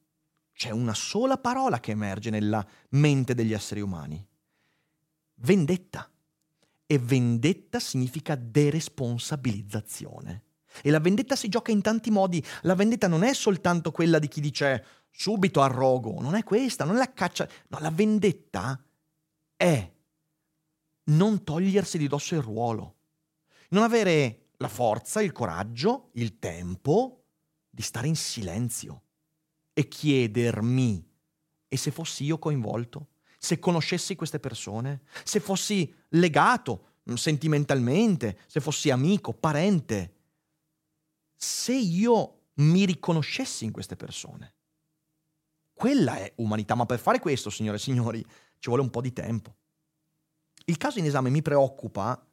c'è 0.54 0.70
una 0.70 0.94
sola 0.94 1.38
parola 1.38 1.80
che 1.80 1.92
emerge 1.92 2.30
nella 2.30 2.66
mente 2.90 3.34
degli 3.34 3.54
esseri 3.54 3.80
umani. 3.82 4.24
Vendetta. 5.36 6.10
E 6.86 7.00
vendetta 7.00 7.80
significa 7.80 8.36
deresponsabilizzazione. 8.36 10.44
E 10.82 10.90
la 10.90 11.00
vendetta 11.00 11.36
si 11.36 11.50
gioca 11.50 11.72
in 11.72 11.82
tanti 11.82 12.12
modi. 12.12 12.44
La 12.62 12.76
vendetta 12.76 13.08
non 13.08 13.24
è 13.24 13.34
soltanto 13.34 13.92
quella 13.92 14.20
di 14.20 14.28
chi 14.28 14.42
dice 14.42 14.86
subito 15.12 15.62
arrogo, 15.62 16.20
non 16.22 16.36
è 16.36 16.44
questa, 16.44 16.86
non 16.86 16.96
è 16.96 16.98
la 16.98 17.14
caccia. 17.14 17.48
No, 17.68 17.80
la 17.80 17.92
vendetta 17.92 18.82
è 19.56 19.92
non 21.04 21.44
togliersi 21.44 21.98
di 21.98 22.08
dosso 22.08 22.36
il 22.36 22.42
ruolo, 22.42 22.96
non 23.70 23.84
avere 23.84 24.50
la 24.58 24.68
forza, 24.68 25.22
il 25.22 25.32
coraggio, 25.32 26.10
il 26.14 26.40
tempo 26.40 27.26
di 27.70 27.82
stare 27.82 28.08
in 28.08 28.16
silenzio 28.16 29.04
e 29.74 29.88
chiedermi, 29.88 31.10
e 31.68 31.78
se 31.78 31.92
fossi 31.92 32.26
io 32.26 32.38
coinvolto? 32.38 33.08
Se 33.38 33.58
conoscessi 33.58 34.16
queste 34.16 34.40
persone? 34.40 35.04
Se 35.24 35.40
fossi 35.40 35.94
legato 36.10 36.96
mm, 37.10 37.14
sentimentalmente? 37.14 38.40
Se 38.46 38.60
fossi 38.60 38.90
amico, 38.90 39.34
parente? 39.34 40.16
Se 41.34 41.74
io 41.74 42.50
mi 42.56 42.86
riconoscessi 42.86 43.64
in 43.64 43.72
queste 43.72 43.96
persone? 43.96 44.54
Quella 45.82 46.18
è 46.18 46.32
umanità, 46.36 46.76
ma 46.76 46.86
per 46.86 47.00
fare 47.00 47.18
questo, 47.18 47.50
signore 47.50 47.78
e 47.78 47.80
signori, 47.80 48.24
ci 48.60 48.68
vuole 48.70 48.84
un 48.84 48.92
po' 48.92 49.02
di 49.02 49.14
tempo. 49.14 49.56
Il 50.66 50.78
caso 50.78 51.00
in 51.00 51.06
esame 51.06 51.32
mi 51.32 51.42
preoccupa 51.42 52.24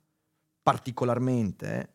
particolarmente 0.62 1.94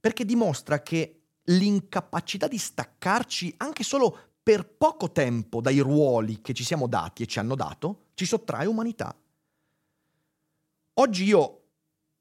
perché 0.00 0.24
dimostra 0.24 0.80
che 0.80 1.24
l'incapacità 1.42 2.48
di 2.48 2.56
staccarci 2.56 3.56
anche 3.58 3.82
solo 3.82 4.18
per 4.42 4.66
poco 4.66 5.12
tempo 5.12 5.60
dai 5.60 5.80
ruoli 5.80 6.40
che 6.40 6.54
ci 6.54 6.64
siamo 6.64 6.86
dati 6.86 7.24
e 7.24 7.26
ci 7.26 7.40
hanno 7.40 7.56
dato, 7.56 8.06
ci 8.14 8.24
sottrae 8.24 8.64
umanità. 8.64 9.14
Oggi 10.94 11.24
io 11.24 11.64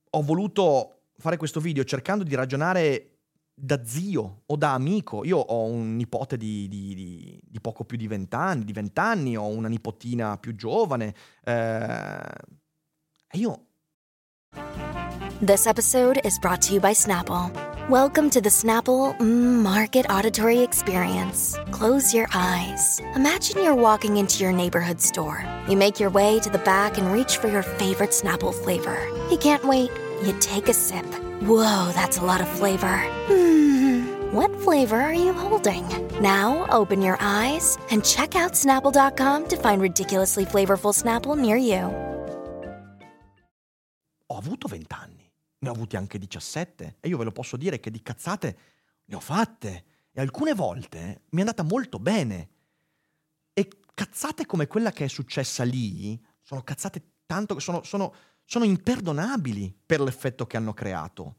ho 0.09 0.21
voluto 0.21 1.03
fare 1.17 1.37
questo 1.37 1.61
video 1.61 1.85
cercando 1.85 2.25
di 2.25 2.35
ragionare 2.35 3.14
da 3.55 3.83
zio 3.83 4.41
o 4.45 4.55
da 4.57 4.73
amico. 4.73 5.23
Io 5.23 5.37
ho 5.37 5.63
un 5.65 5.95
nipote 5.95 6.37
di, 6.37 6.67
di, 6.67 6.93
di, 6.93 7.39
di 7.41 7.61
poco 7.61 7.85
più 7.85 7.97
di 7.97 8.07
vent'anni, 8.07 8.65
di 8.65 8.73
vent'anni, 8.73 9.37
ho 9.37 9.47
una 9.47 9.69
nipotina 9.69 10.37
più 10.37 10.53
giovane. 10.55 11.15
Eh, 11.43 12.19
e 13.31 13.37
io... 13.37 13.59
This 15.41 15.65
episode 15.67 16.19
is 16.23 16.39
brought 16.39 16.61
to 16.67 16.73
you 16.73 16.79
by 16.79 16.93
Snapple. 16.93 17.51
Welcome 17.89 18.29
to 18.31 18.41
the 18.41 18.49
Snapple 18.49 19.19
Market 19.19 20.09
Auditory 20.09 20.61
Experience. 20.61 21.55
Close 21.71 22.15
your 22.15 22.27
eyes. 22.33 23.01
Imagine 23.15 23.61
you're 23.61 23.75
walking 23.75 24.17
into 24.17 24.43
your 24.43 24.53
neighborhood 24.53 25.01
store. 25.01 25.43
You 25.67 25.77
make 25.77 25.99
your 25.99 26.09
way 26.09 26.39
to 26.39 26.49
the 26.49 26.57
back 26.59 26.97
and 26.97 27.11
reach 27.11 27.37
for 27.37 27.47
your 27.47 27.63
favorite 27.63 28.11
Snapple 28.11 28.53
flavor. 28.53 28.97
You 29.29 29.37
can't 29.37 29.63
wait. 29.65 29.91
You 30.23 30.33
take 30.39 30.69
a 30.69 30.73
sip. 30.73 31.05
Whoa, 31.43 31.91
that's 31.91 32.17
a 32.17 32.23
lot 32.23 32.39
of 32.39 32.47
flavor. 32.47 32.97
Hmm, 33.27 34.31
what 34.31 34.49
flavor 34.61 34.95
are 34.95 35.13
you 35.13 35.33
holding? 35.33 35.83
Now 36.21 36.65
open 36.69 37.01
your 37.01 37.17
eyes 37.19 37.77
and 37.91 38.05
check 38.05 38.35
out 38.35 38.53
Snapple.com 38.53 39.47
to 39.47 39.57
find 39.57 39.81
ridiculously 39.81 40.45
flavorful 40.45 40.93
Snapple 40.93 41.35
near 41.35 41.57
you. 41.57 41.91
Ho 44.27 44.37
avuto 44.37 44.69
20 44.69 44.85
anni, 44.93 45.29
ne 45.59 45.69
ho 45.69 45.73
avuti 45.73 45.97
anche 45.97 46.17
17 46.17 46.97
e 47.01 47.07
io 47.09 47.17
ve 47.17 47.25
lo 47.25 47.33
posso 47.33 47.57
dire 47.57 47.81
che 47.81 47.91
di 47.91 48.01
cazzate 48.01 48.57
ne 49.03 49.15
ho 49.15 49.19
fatte 49.19 49.83
e 50.13 50.21
alcune 50.21 50.53
volte 50.53 51.23
mi 51.31 51.39
è 51.39 51.41
andata 51.41 51.63
molto 51.63 51.99
bene. 51.99 52.49
E 53.51 53.67
cazzate 53.93 54.45
come 54.45 54.67
quella 54.67 54.93
che 54.93 55.03
è 55.03 55.09
successa 55.09 55.65
lì 55.65 56.17
sono 56.41 56.63
cazzate 56.63 57.15
tanto 57.25 57.55
che 57.55 57.61
sono, 57.61 57.83
sono 57.83 58.13
sono 58.45 58.63
imperdonabili 58.63 59.75
per 59.85 59.99
l'effetto 59.99 60.45
che 60.45 60.57
hanno 60.57 60.73
creato. 60.73 61.35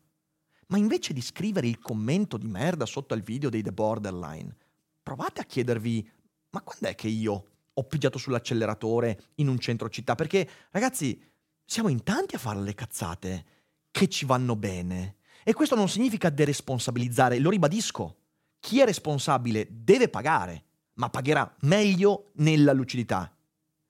Ma 0.68 0.78
invece 0.78 1.12
di 1.12 1.22
scrivere 1.22 1.68
il 1.68 1.78
commento 1.78 2.36
di 2.36 2.48
merda 2.48 2.84
sotto 2.84 3.14
al 3.14 3.22
video 3.22 3.48
dei 3.48 3.62
The 3.62 3.72
Borderline, 3.72 4.54
provate 5.02 5.40
a 5.40 5.44
chiedervi, 5.44 6.10
ma 6.50 6.60
quando 6.60 6.88
è 6.88 6.94
che 6.96 7.06
io 7.06 7.46
ho 7.72 7.84
pigiato 7.84 8.18
sull'acceleratore 8.18 9.20
in 9.36 9.48
un 9.48 9.58
centro 9.58 9.88
città? 9.88 10.16
Perché, 10.16 10.48
ragazzi, 10.70 11.22
siamo 11.64 11.88
in 11.88 12.02
tanti 12.02 12.34
a 12.34 12.38
fare 12.38 12.60
le 12.60 12.74
cazzate 12.74 13.44
che 13.92 14.08
ci 14.08 14.26
vanno 14.26 14.56
bene. 14.56 15.16
E 15.44 15.52
questo 15.52 15.76
non 15.76 15.88
significa 15.88 16.28
deresponsabilizzare, 16.28 17.38
lo 17.38 17.50
ribadisco. 17.50 18.16
Chi 18.58 18.80
è 18.80 18.84
responsabile 18.84 19.68
deve 19.70 20.08
pagare, 20.08 20.64
ma 20.94 21.08
pagherà 21.08 21.54
meglio 21.60 22.30
nella 22.34 22.72
lucidità. 22.72 23.32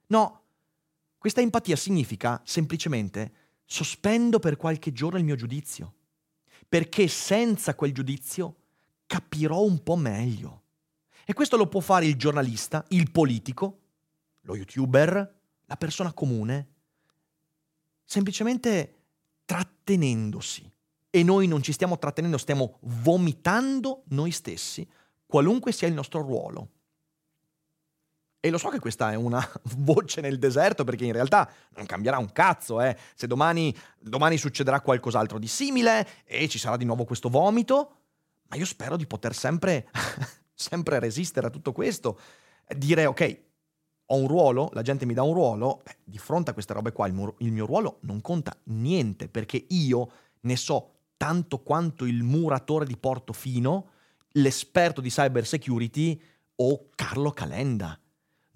No, 0.09 0.43
questa 1.19 1.41
empatia 1.41 1.77
significa 1.77 2.41
semplicemente 2.45 3.33
sospendo 3.65 4.39
per 4.39 4.57
qualche 4.57 4.93
giorno 4.93 5.19
il 5.19 5.25
mio 5.25 5.35
giudizio, 5.35 5.95
perché 6.69 7.09
senza 7.09 7.75
quel 7.75 7.93
giudizio 7.93 8.57
capirò 9.07 9.63
un 9.63 9.83
po' 9.83 9.97
meglio. 9.97 10.63
E 11.25 11.33
questo 11.33 11.57
lo 11.57 11.67
può 11.67 11.81
fare 11.81 12.07
il 12.07 12.17
giornalista, 12.17 12.85
il 12.89 13.11
politico, 13.11 13.81
lo 14.43 14.55
youtuber, 14.55 15.35
la 15.65 15.77
persona 15.77 16.13
comune, 16.13 16.69
semplicemente 18.05 18.95
trattenendosi. 19.45 20.71
E 21.11 21.23
noi 21.23 21.47
non 21.47 21.63
ci 21.63 21.73
stiamo 21.73 21.99
trattenendo, 21.99 22.39
stiamo 22.39 22.79
vomitando 22.83 24.03
noi 24.09 24.31
stessi, 24.31 24.87
qualunque 25.27 25.73
sia 25.73 25.89
il 25.89 25.95
nostro 25.95 26.21
ruolo. 26.21 26.71
E 28.41 28.51
lo 28.51 28.59
so 28.59 28.69
che 28.69 28.79
questa 28.79 29.11
è 29.11 29.17
una 29.17 29.45
voce 29.79 30.21
nel 30.21 30.39
deserto 30.39 30.85
perché 30.85 31.05
in 31.05 31.13
realtà 31.13 31.51
non 31.75 31.87
cambierà 31.87 32.19
un 32.19 32.31
cazzo, 32.33 32.81
eh. 32.81 32.97
Se 33.15 33.27
domani, 33.27 33.75
domani 33.99 34.37
succederà 34.37 34.81
qualcos'altro 34.81 35.39
di 35.39 35.49
simile 35.49 36.07
e 36.25 36.49
ci 36.49 36.59
sarà 36.59 36.77
di 36.77 36.85
nuovo 36.85 37.05
questo 37.05 37.29
vomito, 37.29 37.97
ma 38.49 38.57
io 38.57 38.65
spero 38.65 38.97
di 38.97 39.07
poter 39.07 39.35
sempre, 39.35 39.89
sempre 40.55 40.99
resistere 41.01 41.49
a 41.49 41.51
tutto 41.51 41.73
questo. 41.73 42.21
Dire, 42.69 43.07
ok, 43.07 43.41
ho 44.07 44.17
un 44.17 44.29
ruolo, 44.29 44.71
la 44.73 44.83
gente 44.83 45.07
mi 45.07 45.15
dà 45.15 45.23
un 45.23 45.35
ruolo, 45.35 45.81
beh, 45.83 45.97
di 46.05 46.19
fronte 46.19 46.51
a 46.51 46.53
queste 46.53 46.73
robe 46.73 46.93
qua 46.93 47.09
il 47.09 47.15
mio, 47.15 47.35
il 47.39 47.51
mio 47.51 47.67
ruolo 47.67 47.99
non 48.03 48.21
conta 48.21 48.57
niente 48.65 49.29
perché 49.29 49.65
io 49.71 50.11
ne 50.43 50.57
so 50.57 50.93
tanto 51.17 51.63
quanto 51.63 52.05
il 52.05 52.23
muratore 52.23 52.85
di 52.85 52.97
Portofino, 52.97 53.91
l'esperto 54.33 55.01
di 55.01 55.09
cyber 55.09 55.47
security 55.47 56.21
o 56.57 56.91
Carlo 56.95 57.33
Calenda 57.33 57.99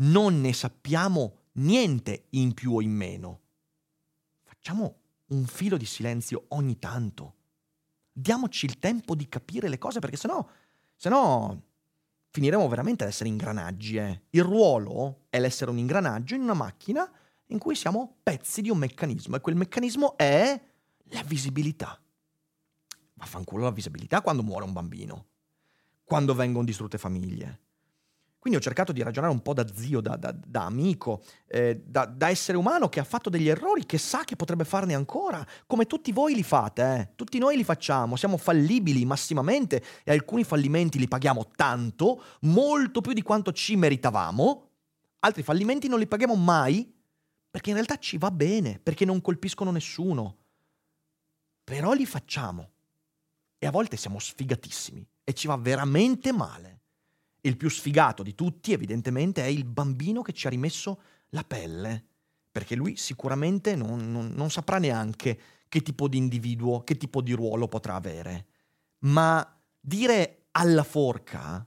non 0.01 0.41
ne 0.41 0.53
sappiamo 0.53 1.37
niente 1.53 2.27
in 2.31 2.55
più 2.55 2.75
o 2.75 2.81
in 2.81 2.93
meno. 2.93 3.41
Facciamo 4.43 4.97
un 5.29 5.45
filo 5.47 5.77
di 5.77 5.87
silenzio 5.87 6.45
ogni 6.49 6.79
tanto. 6.79 7.35
Diamoci 8.13 8.67
il 8.67 8.79
tempo 8.79 9.15
di 9.15 9.29
capire 9.29 9.69
le 9.69 9.79
cose 9.79 9.99
perché 9.99 10.17
sennò, 10.17 10.47
sennò 10.97 11.57
finiremo 12.31 12.69
veramente 12.69 13.05
ad 13.05 13.11
essere 13.11 13.29
ingranaggi. 13.29 13.97
Eh. 13.97 14.23
Il 14.31 14.43
ruolo 14.43 15.27
è 15.31 15.39
l'essere 15.39 15.71
un 15.71 15.79
ingranaggio 15.79 16.35
in 16.35 16.43
una 16.43 16.55
macchina 16.55 17.11
in 17.47 17.59
cui 17.59 17.75
siamo 17.75 18.19
pezzi 18.23 18.63
di 18.63 18.71
un 18.71 18.79
meccanismo 18.79 19.37
e 19.37 19.41
quel 19.41 19.57
meccanismo 19.57 20.17
è 20.17 20.61
la 21.05 21.23
visibilità. 21.25 22.01
Vaffanculo 23.15 23.65
la 23.65 23.71
visibilità 23.71 24.23
quando 24.23 24.43
muore 24.43 24.65
un 24.65 24.73
bambino, 24.73 25.27
quando 26.05 26.35
vengono 26.35 26.65
distrutte 26.65 26.97
famiglie, 26.97 27.61
quindi 28.41 28.59
ho 28.59 28.63
cercato 28.63 28.91
di 28.93 29.03
ragionare 29.03 29.33
un 29.35 29.43
po' 29.43 29.53
da 29.53 29.67
zio, 29.71 30.01
da, 30.01 30.17
da, 30.17 30.33
da 30.35 30.65
amico, 30.65 31.23
eh, 31.47 31.83
da, 31.85 32.07
da, 32.07 32.31
essere 32.31 32.57
umano 32.57 32.89
che 32.89 32.99
ha 32.99 33.05
fatto 33.05 33.29
degli 33.29 33.49
errori, 33.49 33.85
che 33.85 33.99
sa 33.99 34.25
che 34.25 34.35
potrebbe 34.35 34.65
farne 34.65 34.95
ancora, 34.95 35.47
come 35.67 35.85
tutti 35.85 36.11
voi 36.11 36.35
li 36.35 36.43
fate, 36.43 36.83
eh? 36.83 37.09
tutti 37.17 37.37
noi 37.37 37.59
li 37.59 37.65
facciamo, 37.65 38.17
siamo 38.17 38.39
fallibili 38.39 39.05
massimamente 39.05 39.85
e 40.03 40.11
alcuni 40.11 40.43
fallimenti 40.43 40.99
li 40.99 41.07
paghiamo 41.07 41.51
tanto, 41.55 42.23
molto 42.41 43.03
più 43.03 43.13
di 43.13 43.21
quanto 43.21 43.53
ci 43.53 43.77
meritavamo, 43.77 44.69
altri 45.19 45.43
fallimenti 45.43 45.87
non 45.87 45.99
li 45.99 46.07
paghiamo 46.07 46.35
mai 46.35 46.91
perché 47.51 47.69
in 47.69 47.75
realtà 47.75 47.99
ci 47.99 48.17
va 48.17 48.31
bene, 48.31 48.81
perché 48.83 49.05
non 49.05 49.21
colpiscono 49.21 49.71
nessuno, 49.71 50.39
però 51.63 51.93
li 51.93 52.07
facciamo 52.07 52.71
e 53.59 53.67
a 53.67 53.71
volte 53.71 53.99
siamo 53.99 54.19
sfigatissimi 54.19 55.07
e 55.25 55.35
ci 55.35 55.47
va 55.47 55.59
veramente 55.59 56.33
male. 56.33 56.80
Il 57.43 57.57
più 57.57 57.69
sfigato 57.69 58.23
di 58.23 58.35
tutti, 58.35 58.73
evidentemente, 58.73 59.43
è 59.43 59.47
il 59.47 59.65
bambino 59.65 60.23
che 60.23 60.33
ci 60.33 60.47
ha 60.47 60.51
rimesso 60.51 61.01
la 61.31 61.45
pelle, 61.45 62.05
perché 62.51 62.75
lui 62.75 62.97
sicuramente 62.97 63.77
non, 63.77 64.11
non, 64.11 64.33
non 64.35 64.51
saprà 64.51 64.79
neanche 64.79 65.41
che 65.69 65.83
tipo 65.83 66.09
di 66.09 66.19
individuo, 66.19 66.83
che 66.83 66.97
tipo 66.97 67.23
di 67.23 67.33
ruolo 67.33 67.69
potrà 67.69 67.95
avere. 67.95 68.47
Ma 69.01 69.59
dire 69.81 70.47
alla 70.53 70.83
forca 70.83 71.65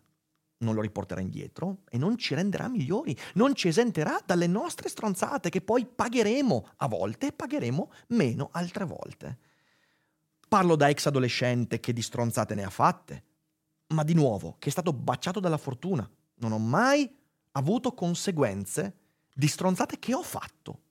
non 0.57 0.75
lo 0.75 0.81
riporterà 0.81 1.21
indietro 1.21 1.79
e 1.89 1.97
non 1.97 2.17
ci 2.17 2.35
renderà 2.35 2.67
migliori, 2.67 3.15
non 3.35 3.53
ci 3.53 3.67
esenterà 3.67 4.19
dalle 4.25 4.47
nostre 4.47 4.89
stronzate 4.89 5.49
che 5.49 5.61
poi 5.61 5.85
pagheremo 5.85 6.67
a 6.77 6.87
volte 6.87 7.27
e 7.27 7.31
pagheremo 7.33 7.91
meno 8.09 8.49
altre 8.53 8.85
volte. 8.85 9.37
Parlo 10.47 10.75
da 10.75 10.89
ex 10.89 11.05
adolescente 11.05 11.79
che 11.79 11.93
di 11.93 12.01
stronzate 12.01 12.55
ne 12.55 12.63
ha 12.63 12.69
fatte, 12.69 13.23
ma 13.93 14.03
di 14.03 14.13
nuovo 14.13 14.55
che 14.59 14.69
è 14.69 14.71
stato 14.71 14.93
baciato 14.93 15.39
dalla 15.39 15.57
fortuna. 15.57 16.09
Non 16.35 16.51
ho 16.51 16.59
mai 16.59 17.09
avuto 17.51 17.93
conseguenze 17.93 18.97
di 19.33 19.47
stronzate 19.47 19.99
che 19.99 20.13
ho 20.13 20.23
fatto. 20.23 20.81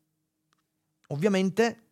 Ovviamente 1.09 1.87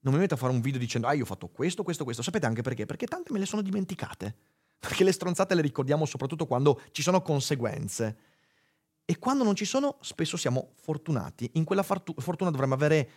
non 0.00 0.14
mi 0.14 0.20
metto 0.20 0.34
a 0.34 0.36
fare 0.36 0.52
un 0.52 0.60
video 0.60 0.78
dicendo 0.78 1.06
ah 1.06 1.12
io 1.12 1.22
ho 1.22 1.26
fatto 1.26 1.48
questo, 1.48 1.82
questo, 1.82 2.04
questo. 2.04 2.22
Sapete 2.22 2.46
anche 2.46 2.62
perché? 2.62 2.86
Perché 2.86 3.06
tante 3.06 3.32
me 3.32 3.38
le 3.38 3.46
sono 3.46 3.62
dimenticate. 3.62 4.36
perché 4.80 5.04
le 5.04 5.12
stronzate 5.12 5.54
le 5.54 5.60
ricordiamo 5.60 6.06
soprattutto 6.06 6.46
quando 6.46 6.80
ci 6.92 7.02
sono 7.02 7.20
conseguenze. 7.20 8.16
E 9.04 9.18
quando 9.18 9.44
non 9.44 9.54
ci 9.54 9.64
sono, 9.64 9.98
spesso 10.00 10.36
siamo 10.36 10.72
fortunati. 10.76 11.50
In 11.54 11.64
quella 11.64 11.82
fortuna 11.82 12.50
dovremmo 12.50 12.74
avere 12.74 13.10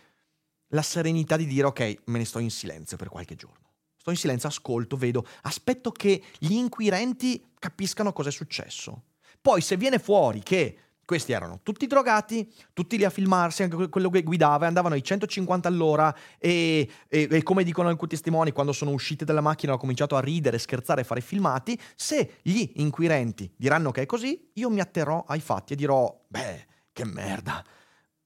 la 0.68 0.82
serenità 0.82 1.36
di 1.36 1.46
dire 1.46 1.68
ok, 1.68 2.02
me 2.06 2.18
ne 2.18 2.24
sto 2.24 2.40
in 2.40 2.50
silenzio 2.50 2.96
per 2.96 3.08
qualche 3.08 3.34
giorno. 3.34 3.73
Sto 4.04 4.12
in 4.12 4.18
silenzio, 4.18 4.50
ascolto, 4.50 4.98
vedo, 4.98 5.26
aspetto 5.44 5.90
che 5.90 6.22
gli 6.36 6.52
inquirenti 6.52 7.42
capiscano 7.58 8.12
cosa 8.12 8.28
è 8.28 8.32
successo. 8.32 9.04
Poi 9.40 9.62
se 9.62 9.78
viene 9.78 9.98
fuori 9.98 10.42
che 10.42 10.76
questi 11.06 11.32
erano 11.32 11.60
tutti 11.62 11.86
drogati, 11.86 12.52
tutti 12.74 12.98
lì 12.98 13.04
a 13.04 13.08
filmarsi, 13.08 13.62
anche 13.62 13.88
quello 13.88 14.10
che 14.10 14.22
guidava, 14.22 14.66
andavano 14.66 14.94
ai 14.94 15.02
150 15.02 15.68
all'ora 15.68 16.14
e, 16.36 16.86
e, 17.08 17.28
e, 17.30 17.42
come 17.42 17.64
dicono 17.64 17.88
alcuni 17.88 18.10
testimoni, 18.10 18.52
quando 18.52 18.74
sono 18.74 18.90
usciti 18.90 19.24
dalla 19.24 19.40
macchina 19.40 19.72
hanno 19.72 19.80
cominciato 19.80 20.16
a 20.16 20.20
ridere, 20.20 20.58
scherzare 20.58 21.00
e 21.00 21.04
fare 21.04 21.22
filmati. 21.22 21.80
Se 21.96 22.40
gli 22.42 22.72
inquirenti 22.74 23.50
diranno 23.56 23.90
che 23.90 24.02
è 24.02 24.06
così, 24.06 24.50
io 24.52 24.68
mi 24.68 24.80
atterrò 24.80 25.24
ai 25.26 25.40
fatti 25.40 25.72
e 25.72 25.76
dirò, 25.76 26.14
beh, 26.28 26.66
che 26.92 27.06
merda. 27.06 27.64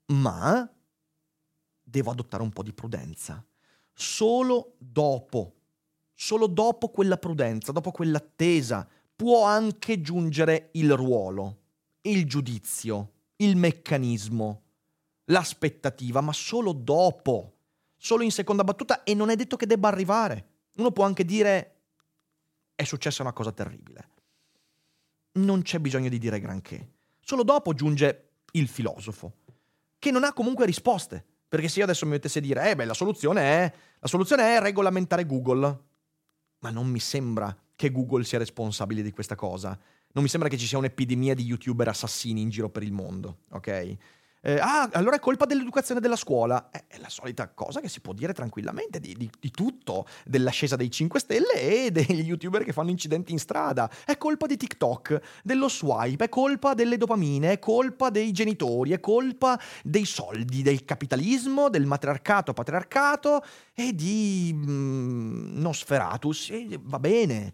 Ma 0.07 0.69
devo 1.81 2.11
adottare 2.11 2.43
un 2.43 2.51
po' 2.51 2.65
di 2.65 2.73
prudenza. 2.73 3.45
Solo 3.93 4.75
dopo, 4.79 5.58
solo 6.21 6.49
dopo 6.49 6.89
quella 6.89 7.17
prudenza, 7.17 7.71
dopo 7.71 7.93
quell'attesa, 7.93 8.89
può 9.15 9.45
anche 9.45 10.01
giungere 10.01 10.71
il 10.73 10.93
ruolo 10.95 11.59
il 12.03 12.27
giudizio, 12.27 13.13
il 13.37 13.57
meccanismo, 13.57 14.63
l'aspettativa, 15.25 16.21
ma 16.21 16.33
solo 16.33 16.73
dopo, 16.73 17.57
solo 17.97 18.23
in 18.23 18.31
seconda 18.31 18.65
battuta 18.65 19.05
e 19.05 19.15
non 19.15 19.31
è 19.31 19.37
detto 19.37 19.57
che 19.57 19.67
debba 19.67 19.89
arrivare. 19.89 20.47
Uno 20.77 20.91
può 20.91 21.05
anche 21.05 21.25
dire 21.25 21.75
è 22.75 22.85
successa 22.85 23.23
una 23.23 23.33
cosa 23.33 23.53
terribile. 23.53 24.09
Non 25.33 25.63
c'è 25.63 25.79
bisogno 25.79 26.09
di 26.09 26.19
dire 26.19 26.41
granché. 26.41 26.93
Solo 27.21 27.43
dopo 27.43 27.75
giunge 27.75 28.31
il 28.53 28.69
filosofo, 28.69 29.33
che 29.99 30.11
non 30.11 30.25
ha 30.25 30.33
comunque 30.33 30.67
risposte. 30.67 31.25
Perché 31.49 31.69
se 31.69 31.79
io 31.79 31.85
adesso 31.85 32.05
mi 32.05 32.13
mettessi 32.13 32.39
a 32.39 32.43
dire, 32.43 32.71
eh 32.71 32.77
beh, 32.77 32.85
la 32.85 32.95
soluzione 32.95 33.41
è, 33.41 33.73
la 33.99 34.07
soluzione 34.07 34.57
è 34.57 34.61
regolamentare 34.61 35.25
Google. 35.25 35.87
Ma 36.61 36.71
non 36.71 36.89
mi 36.89 37.01
sembra 37.01 37.57
che 37.75 37.91
Google 37.91 38.25
sia 38.25 38.39
responsabile 38.39 39.03
di 39.03 39.13
questa 39.13 39.35
cosa 39.35 39.79
non 40.13 40.23
mi 40.25 40.29
sembra 40.29 40.49
che 40.49 40.57
ci 40.57 40.67
sia 40.67 40.79
un'epidemia 40.79 41.35
di 41.35 41.45
youtuber 41.45 41.89
assassini 41.89 42.41
in 42.41 42.49
giro 42.49 42.71
per 42.71 42.83
il 42.83 42.93
mondo, 42.93 43.41
ok? 43.51 43.97
Eh, 44.49 44.59
ah, 44.59 44.89
allora 44.93 45.17
è 45.17 45.19
colpa 45.21 45.45
dell'educazione 45.45 46.01
della 46.01 46.17
scuola. 46.17 46.71
Eh, 46.71 46.85
è 46.87 46.99
la 47.01 47.11
solita 47.11 47.51
cosa 47.51 47.81
che 47.81 47.89
si 47.91 48.01
può 48.01 48.15
dire 48.15 48.33
tranquillamente 48.33 48.99
di, 48.99 49.13
di, 49.15 49.31
di, 49.39 49.51
tutto, 49.51 50.07
dell'ascesa 50.25 50.75
dei 50.75 50.91
5 50.91 51.21
Stelle 51.21 51.53
e 51.53 51.91
degli 51.91 52.23
youtuber 52.23 52.65
che 52.65 52.73
fanno 52.73 52.89
incidenti 52.89 53.31
in 53.33 53.39
strada. 53.39 53.91
È 54.07 54.17
colpa 54.17 54.47
di 54.47 54.57
TikTok, 54.57 55.41
dello 55.43 55.69
swipe, 55.69 56.25
è 56.25 56.29
colpa 56.31 56.73
delle 56.73 56.97
dopamine, 56.97 57.53
è 57.53 57.59
colpa 57.59 58.09
dei 58.09 58.33
genitori, 58.33 58.93
è 58.93 59.01
colpa 59.01 59.61
dei 59.85 60.07
soldi, 60.07 60.63
del 60.63 60.83
capitalismo, 60.87 61.69
del 61.69 61.85
matriarcato, 61.85 62.55
patriarcato 62.55 63.45
e 63.75 63.95
di 63.95 64.51
mm, 64.55 65.61
Nosferatus. 65.61 66.49
E 66.53 66.81
va 66.81 66.99
bene, 66.99 67.53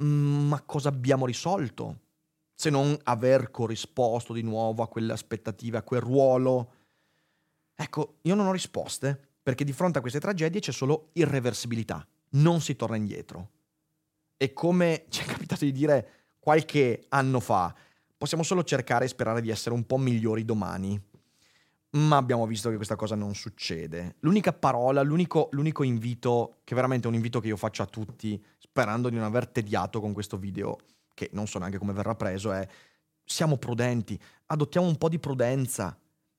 mm, 0.00 0.46
ma 0.46 0.62
cosa 0.64 0.90
abbiamo 0.90 1.26
risolto? 1.26 2.05
Se 2.58 2.70
non 2.70 2.98
aver 3.02 3.50
corrisposto 3.50 4.32
di 4.32 4.40
nuovo 4.40 4.82
a 4.82 4.88
quelle 4.88 5.12
aspettative, 5.12 5.76
a 5.76 5.82
quel 5.82 6.00
ruolo. 6.00 6.72
Ecco, 7.74 8.16
io 8.22 8.34
non 8.34 8.46
ho 8.46 8.52
risposte, 8.52 9.20
perché 9.42 9.62
di 9.62 9.74
fronte 9.74 9.98
a 9.98 10.00
queste 10.00 10.20
tragedie 10.20 10.60
c'è 10.60 10.72
solo 10.72 11.10
irreversibilità, 11.12 12.04
non 12.30 12.62
si 12.62 12.74
torna 12.74 12.96
indietro. 12.96 13.50
E 14.38 14.54
come 14.54 15.04
ci 15.10 15.22
è 15.22 15.26
capitato 15.26 15.66
di 15.66 15.72
dire 15.72 16.10
qualche 16.38 17.04
anno 17.10 17.40
fa, 17.40 17.74
possiamo 18.16 18.42
solo 18.42 18.64
cercare 18.64 19.04
e 19.04 19.08
sperare 19.08 19.42
di 19.42 19.50
essere 19.50 19.74
un 19.74 19.84
po' 19.84 19.98
migliori 19.98 20.46
domani. 20.46 20.98
Ma 21.90 22.16
abbiamo 22.16 22.46
visto 22.46 22.70
che 22.70 22.76
questa 22.76 22.96
cosa 22.96 23.14
non 23.14 23.34
succede. 23.34 24.16
L'unica 24.20 24.54
parola, 24.54 25.02
l'unico, 25.02 25.48
l'unico 25.52 25.82
invito, 25.82 26.60
che 26.64 26.74
veramente 26.74 27.06
è 27.06 27.10
un 27.10 27.16
invito 27.16 27.38
che 27.38 27.48
io 27.48 27.56
faccio 27.56 27.82
a 27.82 27.86
tutti, 27.86 28.42
sperando 28.58 29.10
di 29.10 29.16
non 29.16 29.24
aver 29.24 29.46
tediato 29.46 30.00
con 30.00 30.12
questo 30.12 30.38
video, 30.38 30.78
che 31.16 31.30
non 31.32 31.46
so 31.46 31.58
neanche 31.58 31.78
come 31.78 31.94
verrà 31.94 32.14
preso, 32.14 32.52
è 32.52 32.68
siamo 33.24 33.56
prudenti, 33.56 34.20
adottiamo 34.46 34.86
un 34.86 34.96
po' 34.96 35.08
di 35.08 35.18
prudenza, 35.18 35.98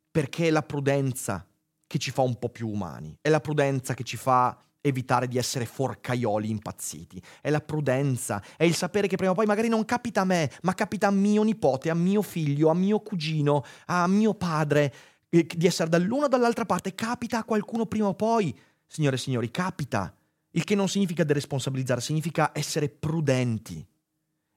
perché 0.10 0.48
è 0.48 0.52
la 0.52 0.62
prudenza 0.62 1.46
che 1.86 1.98
ci 1.98 2.12
fa 2.12 2.22
un 2.22 2.38
po' 2.38 2.50
più 2.50 2.70
umani, 2.70 3.18
è 3.20 3.30
la 3.30 3.42
prudenza 3.42 3.96
che 3.96 4.04
ci 4.04 4.18
fa 4.18 4.56
evitare 4.82 5.28
di 5.28 5.38
essere 5.38 5.66
forcaioli 5.66 6.50
impazziti, 6.50 7.22
è 7.42 7.50
la 7.50 7.60
prudenza, 7.60 8.42
è 8.56 8.64
il 8.64 8.76
sapere 8.76 9.08
che 9.08 9.18
prima 9.18 9.32
o 9.32 9.36
poi 9.36 9.48
magari 9.48 9.68
non 9.68 9.84
capita 9.84 10.22
a 10.22 10.26
me, 10.26 10.50
ma 10.62 10.76
capita 10.76 11.08
a 11.08 11.12
mio 11.12 11.42
nipote, 11.42 11.90
a 11.90 11.96
mio 11.96 12.22
figlio, 12.22 12.70
a 12.70 12.76
mio 12.76 13.00
cugino, 13.00 13.66
a 13.88 14.08
mio 14.08 14.36
padre, 14.36 14.94
di 15.28 15.66
essere 15.66 15.90
dall'una 15.90 16.26
o 16.26 16.30
dall'altra 16.30 16.66
parte, 16.66 16.94
capita 16.94 17.40
a 17.40 17.44
qualcuno 17.44 17.88
prima 17.88 18.08
o 18.08 18.14
poi, 18.14 18.56
signore 18.86 19.16
e 19.16 19.20
signori, 19.20 19.50
capita. 19.50 20.14
Il 20.52 20.64
che 20.64 20.76
non 20.76 20.88
significa 20.88 21.24
deresponsabilizzare, 21.24 22.00
significa 22.00 22.52
essere 22.54 22.90
prudenti 22.90 23.86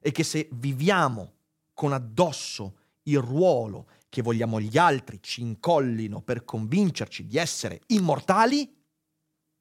e 0.01 0.11
che 0.11 0.23
se 0.23 0.49
viviamo 0.51 1.33
con 1.73 1.93
addosso 1.93 2.77
il 3.03 3.19
ruolo 3.19 3.87
che 4.09 4.21
vogliamo 4.21 4.59
gli 4.59 4.77
altri 4.77 5.19
ci 5.21 5.41
incollino 5.41 6.21
per 6.21 6.43
convincerci 6.43 7.25
di 7.25 7.37
essere 7.37 7.81
immortali, 7.87 8.69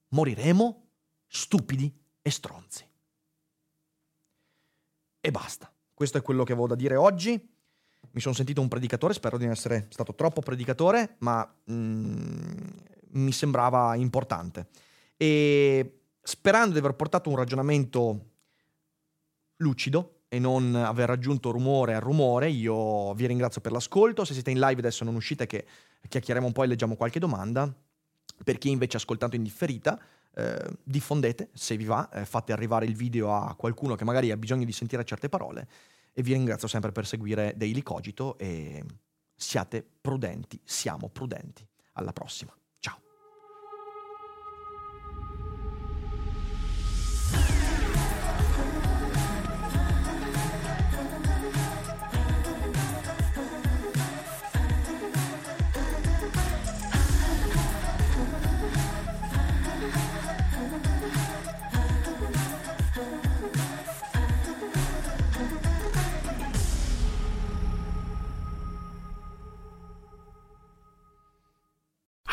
moriremo 0.09 0.89
stupidi 1.29 1.95
e 2.21 2.31
stronzi. 2.31 2.85
E 5.21 5.31
basta. 5.31 5.73
Questo 5.95 6.19
è 6.19 6.23
quello 6.23 6.45
che 6.45 6.53
avevo 6.53 6.67
da 6.67 6.75
dire 6.75 6.97
oggi. 6.97 7.49
Mi 8.13 8.21
sono 8.21 8.35
sentito 8.35 8.61
un 8.61 8.69
predicatore, 8.69 9.13
spero 9.13 9.37
di 9.37 9.45
non 9.45 9.53
essere 9.53 9.87
stato 9.91 10.15
troppo 10.15 10.41
predicatore, 10.41 11.17
ma 11.19 11.49
mm, 11.71 12.69
mi 13.11 13.31
sembrava 13.31 13.95
importante. 13.95 14.69
E 15.17 16.01
sperando 16.23 16.73
di 16.73 16.79
aver 16.79 16.95
portato 16.95 17.29
un 17.29 17.37
ragionamento 17.37 18.31
lucido, 19.57 20.20
e 20.33 20.39
non 20.39 20.77
aver 20.77 21.09
raggiunto 21.09 21.51
rumore 21.51 21.97
al 21.97 22.01
rumore, 22.01 22.49
io 22.49 23.13
vi 23.15 23.27
ringrazio 23.27 23.61
per 23.61 23.73
l'ascolto. 23.73 24.25
Se 24.25 24.33
siete 24.33 24.53
in 24.53 24.61
live 24.61 24.79
adesso 24.79 25.03
non 25.03 25.17
uscite 25.17 25.45
che 25.47 25.67
chiacchieriamo 26.09 26.47
un 26.47 26.53
po' 26.53 26.63
e 26.63 26.69
leggiamo 26.69 26.95
qualche 26.95 27.19
domanda. 27.19 27.69
Per 28.43 28.57
chi 28.57 28.71
invece 28.71 28.97
ha 28.97 29.01
ascoltato 29.01 29.35
in 29.35 29.43
differita, 29.43 30.01
eh, 30.37 30.71
diffondete 30.85 31.51
se 31.53 31.77
vi 31.77 31.85
va, 31.85 32.09
eh, 32.11 32.25
fate 32.25 32.53
arrivare 32.53 32.87
il 32.87 32.95
video 32.95 33.35
a 33.35 33.57
qualcuno 33.57 33.97
che 33.97 34.05
magari 34.05 34.31
ha 34.31 34.37
bisogno 34.37 34.65
di 34.65 34.73
sentire 34.73 35.05
certe 35.05 35.29
parole 35.29 35.67
e 36.13 36.23
vi 36.23 36.33
ringrazio 36.33 36.69
sempre 36.69 36.93
per 36.93 37.07
seguire 37.07 37.55
Daily 37.57 37.83
Cogito 37.83 38.39
e 38.39 38.85
siate 39.35 39.85
prudenti, 40.01 40.61
siamo 40.63 41.09
prudenti. 41.09 41.67
Alla 41.95 42.13
prossima. 42.13 42.60